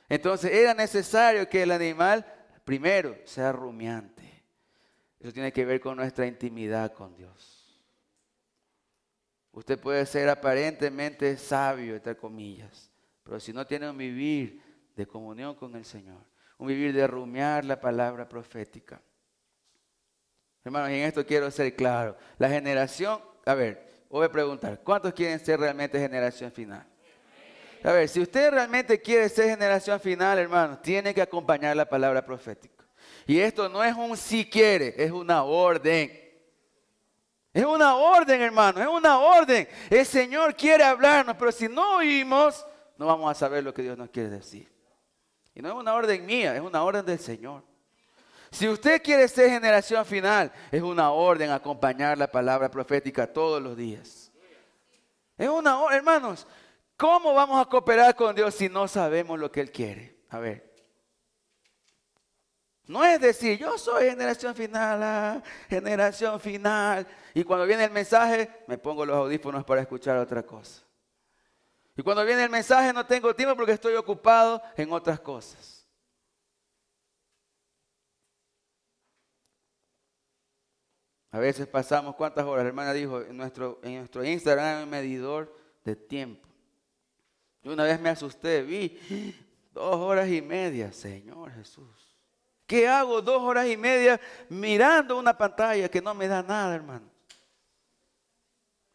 Entonces 0.09 0.53
era 0.53 0.75
necesario 0.75 1.49
que 1.49 1.63
el 1.63 1.71
animal, 1.71 2.25
primero, 2.65 3.17
sea 3.25 3.53
rumiante. 3.53 4.45
Eso 5.21 5.33
tiene 5.33 5.53
que 5.53 5.65
ver 5.65 5.81
con 5.81 5.97
nuestra 5.97 6.27
intimidad 6.27 6.93
con 6.93 7.15
Dios. 7.15 7.83
Usted 9.53 9.79
puede 9.79 10.05
ser 10.07 10.29
aparentemente 10.29 11.37
sabio, 11.37 11.97
entre 11.97 12.17
comillas, 12.17 12.91
pero 13.27 13.41
si 13.41 13.53
no 13.53 13.67
tiene 13.67 13.91
un 13.91 13.99
vivir 13.99 14.63
de 14.95 15.07
comunión 15.07 15.57
con 15.57 15.75
el 15.75 15.85
Señor, 15.85 16.23
un 16.59 16.69
vivir 16.69 16.93
de 16.93 17.07
rumiar 17.09 17.65
la 17.65 17.81
palabra 17.81 18.29
profética. 18.29 19.03
Hermanos, 20.65 20.91
y 20.91 20.95
en 20.95 21.03
esto 21.03 21.27
quiero 21.27 21.51
ser 21.51 21.75
claro. 21.75 22.17
La 22.39 22.49
generación, 22.49 23.21
a 23.45 23.55
ver, 23.55 24.05
voy 24.09 24.27
a 24.27 24.33
preguntar, 24.33 24.81
¿cuántos 24.83 25.13
quieren 25.13 25.41
ser 25.41 25.59
realmente 25.59 25.99
generación 25.99 26.53
final? 26.53 26.87
A 27.83 27.93
ver, 27.93 28.09
si 28.09 28.21
usted 28.21 28.51
realmente 28.51 29.01
quiere 29.01 29.29
ser 29.29 29.51
generación 29.51 29.99
final, 29.99 30.39
hermanos, 30.39 30.81
tiene 30.81 31.13
que 31.13 31.23
acompañar 31.23 31.77
la 31.77 31.89
palabra 31.89 32.25
profética. 32.25 32.85
Y 33.27 33.41
esto 33.41 33.69
no 33.69 33.83
es 33.83 33.95
un 33.95 34.17
si 34.17 34.49
quiere, 34.49 34.95
es 34.97 35.11
una 35.11 35.43
orden. 35.43 36.11
Es 37.53 37.65
una 37.65 37.97
orden, 37.97 38.41
hermano, 38.41 38.81
es 38.81 38.89
una 38.89 39.19
orden. 39.19 39.69
El 39.91 40.07
Señor 40.07 40.55
quiere 40.55 40.85
hablarnos, 40.85 41.37
pero 41.37 41.51
si 41.51 41.69
no 41.69 41.97
oímos, 41.97 42.65
no 42.99 43.07
vamos 43.07 43.31
a 43.31 43.35
saber 43.35 43.63
lo 43.63 43.75
que 43.75 43.83
Dios 43.83 43.97
nos 43.97 44.11
quiere 44.11 44.29
decir. 44.29 44.71
Y 45.55 45.63
no 45.63 45.69
es 45.69 45.75
una 45.75 45.95
orden 45.95 46.25
mía, 46.27 46.55
es 46.55 46.61
una 46.61 46.83
orden 46.83 47.05
del 47.05 47.19
Señor. 47.19 47.63
Si 48.51 48.69
usted 48.69 49.03
quiere 49.03 49.27
ser 49.29 49.51
generación 49.51 50.05
final, 50.05 50.53
es 50.71 50.83
una 50.83 51.11
orden 51.11 51.51
acompañar 51.51 52.17
la 52.17 52.31
palabra 52.31 52.71
profética 52.71 53.31
todos 53.33 53.63
los 53.63 53.77
días. 53.77 54.31
Es 55.37 55.49
una 55.49 55.81
orden, 55.81 55.99
hermanos. 55.99 56.47
¿Cómo 56.97 57.35
vamos 57.35 57.61
a 57.61 57.69
cooperar 57.69 58.15
con 58.15 58.35
Dios 58.35 58.55
si 58.55 58.69
no 58.69 58.89
sabemos 58.89 59.39
lo 59.39 59.53
que 59.53 59.61
Él 59.61 59.71
quiere? 59.71 60.21
A 60.31 60.39
ver. 60.39 60.75
No 62.87 63.05
es 63.05 63.21
decir, 63.21 63.59
yo 63.59 63.77
soy 63.77 64.11
generación 64.11 64.55
final, 64.55 65.03
ah, 65.03 65.43
generación 65.69 66.39
final. 66.39 67.07
Y 67.35 67.43
cuando 67.43 67.67
viene 67.67 67.85
el 67.85 67.91
mensaje, 67.91 68.49
me 68.69 68.79
pongo 68.79 69.05
los 69.05 69.17
audífonos 69.17 69.65
para 69.65 69.81
escuchar 69.81 70.17
otra 70.19 70.45
cosa. 70.45 70.86
Y 71.97 72.03
cuando 72.03 72.25
viene 72.25 72.45
el 72.45 72.51
mensaje 72.51 72.93
no 72.93 73.07
tengo 73.07 73.35
tiempo 73.35 73.57
porque 73.57 73.73
estoy 73.73 73.95
ocupado 73.95 74.63
en 74.77 74.93
otras 74.93 75.19
cosas. 75.19 75.77
A 81.31 81.39
veces 81.39 81.67
pasamos, 81.67 82.15
¿cuántas 82.15 82.45
horas? 82.45 82.65
La 82.65 82.69
hermana 82.69 82.93
dijo, 82.93 83.21
en 83.21 83.37
nuestro, 83.37 83.79
en 83.83 83.99
nuestro 83.99 84.25
Instagram 84.25 84.77
hay 84.79 84.83
un 84.85 84.91
medidor 84.91 85.55
de 85.85 85.97
tiempo. 85.97 86.49
Yo 87.63 87.73
una 87.73 87.85
vez 87.85 88.01
me 88.01 88.11
asusté, 88.11 88.63
vi 88.63 88.99
dos 89.73 89.97
horas 89.97 90.29
y 90.29 90.41
media, 90.41 90.93
Señor 90.93 91.53
Jesús. 91.53 92.17
¿Qué 92.67 92.89
hago 92.89 93.23
dos 93.23 93.43
horas 93.43 93.67
y 93.69 93.77
media 93.77 94.21
mirando 94.49 95.19
una 95.19 95.37
pantalla 95.37 95.89
que 95.89 96.03
no 96.03 96.15
me 96.15 96.29
da 96.29 96.43
nada, 96.43 96.75
hermano? 96.75 97.16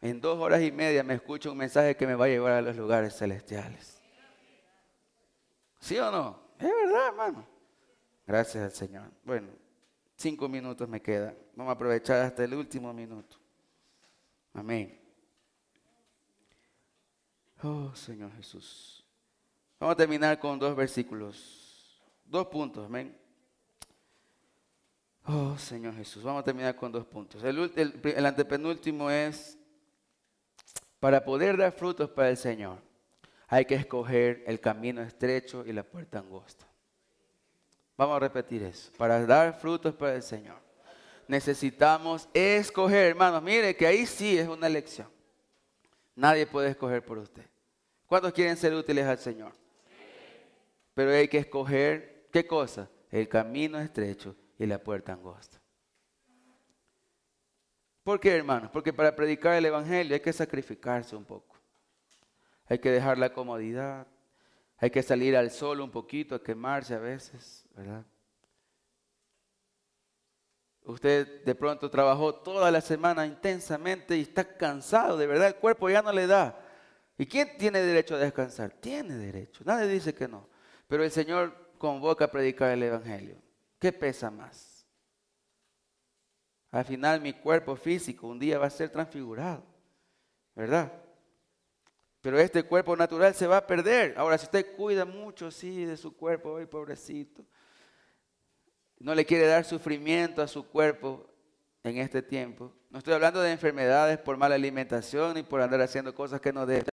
En 0.02 0.20
dos 0.20 0.38
horas 0.38 0.60
y 0.60 0.72
media 0.72 1.02
me 1.02 1.14
escucho 1.14 1.52
un 1.52 1.58
mensaje 1.58 1.96
que 1.96 2.06
me 2.06 2.14
va 2.14 2.26
a 2.26 2.28
llevar 2.28 2.52
a 2.52 2.60
los 2.60 2.76
lugares 2.76 3.16
celestiales. 3.16 4.02
¿Sí 5.80 5.96
o 5.98 6.10
no? 6.10 6.38
Es 6.58 6.68
verdad, 6.68 7.06
hermano. 7.08 7.46
Gracias 8.26 8.64
al 8.64 8.72
Señor. 8.72 9.10
Bueno, 9.24 9.48
cinco 10.16 10.48
minutos 10.48 10.88
me 10.88 11.00
quedan. 11.00 11.36
Vamos 11.54 11.70
a 11.70 11.74
aprovechar 11.74 12.20
hasta 12.20 12.44
el 12.44 12.54
último 12.54 12.92
minuto. 12.92 13.36
Amén. 14.52 15.00
Oh, 17.62 17.94
Señor 17.94 18.32
Jesús. 18.36 19.04
Vamos 19.78 19.94
a 19.94 19.96
terminar 19.96 20.38
con 20.38 20.58
dos 20.58 20.74
versículos. 20.74 22.02
Dos 22.24 22.46
puntos, 22.48 22.86
amén. 22.86 23.16
Oh, 25.26 25.56
Señor 25.56 25.94
Jesús. 25.94 26.24
Vamos 26.24 26.40
a 26.40 26.44
terminar 26.44 26.74
con 26.74 26.90
dos 26.90 27.04
puntos. 27.06 27.42
El, 27.44 28.26
antepenúltimo 28.26 29.08
es, 29.10 29.58
para 31.02 31.24
poder 31.24 31.56
dar 31.56 31.72
frutos 31.72 32.08
para 32.08 32.30
el 32.30 32.36
Señor, 32.36 32.78
hay 33.48 33.64
que 33.64 33.74
escoger 33.74 34.44
el 34.46 34.60
camino 34.60 35.02
estrecho 35.02 35.64
y 35.66 35.72
la 35.72 35.82
puerta 35.82 36.20
angosta. 36.20 36.64
Vamos 37.96 38.14
a 38.14 38.20
repetir 38.20 38.62
eso. 38.62 38.92
Para 38.96 39.26
dar 39.26 39.58
frutos 39.58 39.96
para 39.96 40.14
el 40.14 40.22
Señor, 40.22 40.58
necesitamos 41.26 42.28
escoger, 42.32 43.08
hermanos. 43.08 43.42
Mire 43.42 43.74
que 43.74 43.84
ahí 43.84 44.06
sí 44.06 44.38
es 44.38 44.46
una 44.46 44.68
elección. 44.68 45.08
Nadie 46.14 46.46
puede 46.46 46.70
escoger 46.70 47.04
por 47.04 47.18
usted. 47.18 47.46
¿Cuántos 48.06 48.32
quieren 48.32 48.56
ser 48.56 48.72
útiles 48.72 49.04
al 49.04 49.18
Señor? 49.18 49.54
Pero 50.94 51.10
hay 51.10 51.26
que 51.26 51.38
escoger, 51.38 52.28
¿qué 52.30 52.46
cosa? 52.46 52.88
El 53.10 53.28
camino 53.28 53.80
estrecho 53.80 54.36
y 54.56 54.66
la 54.66 54.78
puerta 54.78 55.14
angosta. 55.14 55.61
¿Por 58.02 58.18
qué, 58.18 58.36
hermanos? 58.36 58.70
Porque 58.70 58.92
para 58.92 59.14
predicar 59.14 59.54
el 59.54 59.66
Evangelio 59.66 60.14
hay 60.14 60.20
que 60.20 60.32
sacrificarse 60.32 61.14
un 61.14 61.24
poco. 61.24 61.56
Hay 62.66 62.78
que 62.78 62.90
dejar 62.90 63.18
la 63.18 63.32
comodidad. 63.32 64.06
Hay 64.82 64.90
que 64.90 65.02
salir 65.04 65.36
al 65.36 65.52
sol 65.52 65.80
un 65.80 65.92
poquito, 65.92 66.34
a 66.34 66.42
quemarse 66.42 66.94
a 66.94 66.98
veces, 66.98 67.64
¿verdad? 67.76 68.04
Usted 70.84 71.44
de 71.44 71.54
pronto 71.54 71.88
trabajó 71.88 72.34
toda 72.34 72.68
la 72.68 72.80
semana 72.80 73.24
intensamente 73.24 74.16
y 74.16 74.22
está 74.22 74.42
cansado, 74.56 75.16
de 75.16 75.28
verdad 75.28 75.46
el 75.46 75.54
cuerpo 75.54 75.88
ya 75.88 76.02
no 76.02 76.12
le 76.12 76.26
da. 76.26 76.58
¿Y 77.16 77.26
quién 77.26 77.56
tiene 77.56 77.80
derecho 77.80 78.16
a 78.16 78.18
descansar? 78.18 78.72
Tiene 78.72 79.14
derecho, 79.14 79.62
nadie 79.64 79.86
dice 79.86 80.12
que 80.12 80.26
no. 80.26 80.48
Pero 80.88 81.04
el 81.04 81.12
Señor 81.12 81.54
convoca 81.78 82.24
a 82.24 82.30
predicar 82.32 82.72
el 82.72 82.82
Evangelio. 82.82 83.36
¿Qué 83.78 83.92
pesa 83.92 84.32
más? 84.32 84.71
Al 86.72 86.84
final 86.86 87.20
mi 87.20 87.34
cuerpo 87.34 87.76
físico 87.76 88.26
un 88.26 88.38
día 88.38 88.58
va 88.58 88.66
a 88.66 88.70
ser 88.70 88.88
transfigurado, 88.88 89.62
¿verdad? 90.56 90.90
Pero 92.22 92.38
este 92.38 92.62
cuerpo 92.62 92.96
natural 92.96 93.34
se 93.34 93.46
va 93.46 93.58
a 93.58 93.66
perder. 93.66 94.14
Ahora, 94.16 94.38
si 94.38 94.46
usted 94.46 94.74
cuida 94.74 95.04
mucho, 95.04 95.50
sí, 95.50 95.84
de 95.84 95.96
su 95.98 96.16
cuerpo, 96.16 96.52
hoy 96.52 96.66
pobrecito, 96.66 97.44
no 98.98 99.14
le 99.14 99.26
quiere 99.26 99.46
dar 99.46 99.64
sufrimiento 99.64 100.40
a 100.40 100.48
su 100.48 100.66
cuerpo 100.66 101.28
en 101.82 101.98
este 101.98 102.22
tiempo. 102.22 102.72
No 102.88 102.98
estoy 102.98 103.14
hablando 103.14 103.42
de 103.42 103.52
enfermedades 103.52 104.18
por 104.18 104.36
mala 104.36 104.54
alimentación 104.54 105.36
y 105.36 105.42
por 105.42 105.60
andar 105.60 105.82
haciendo 105.82 106.14
cosas 106.14 106.40
que 106.40 106.52
no 106.52 106.64
debe. 106.64 106.91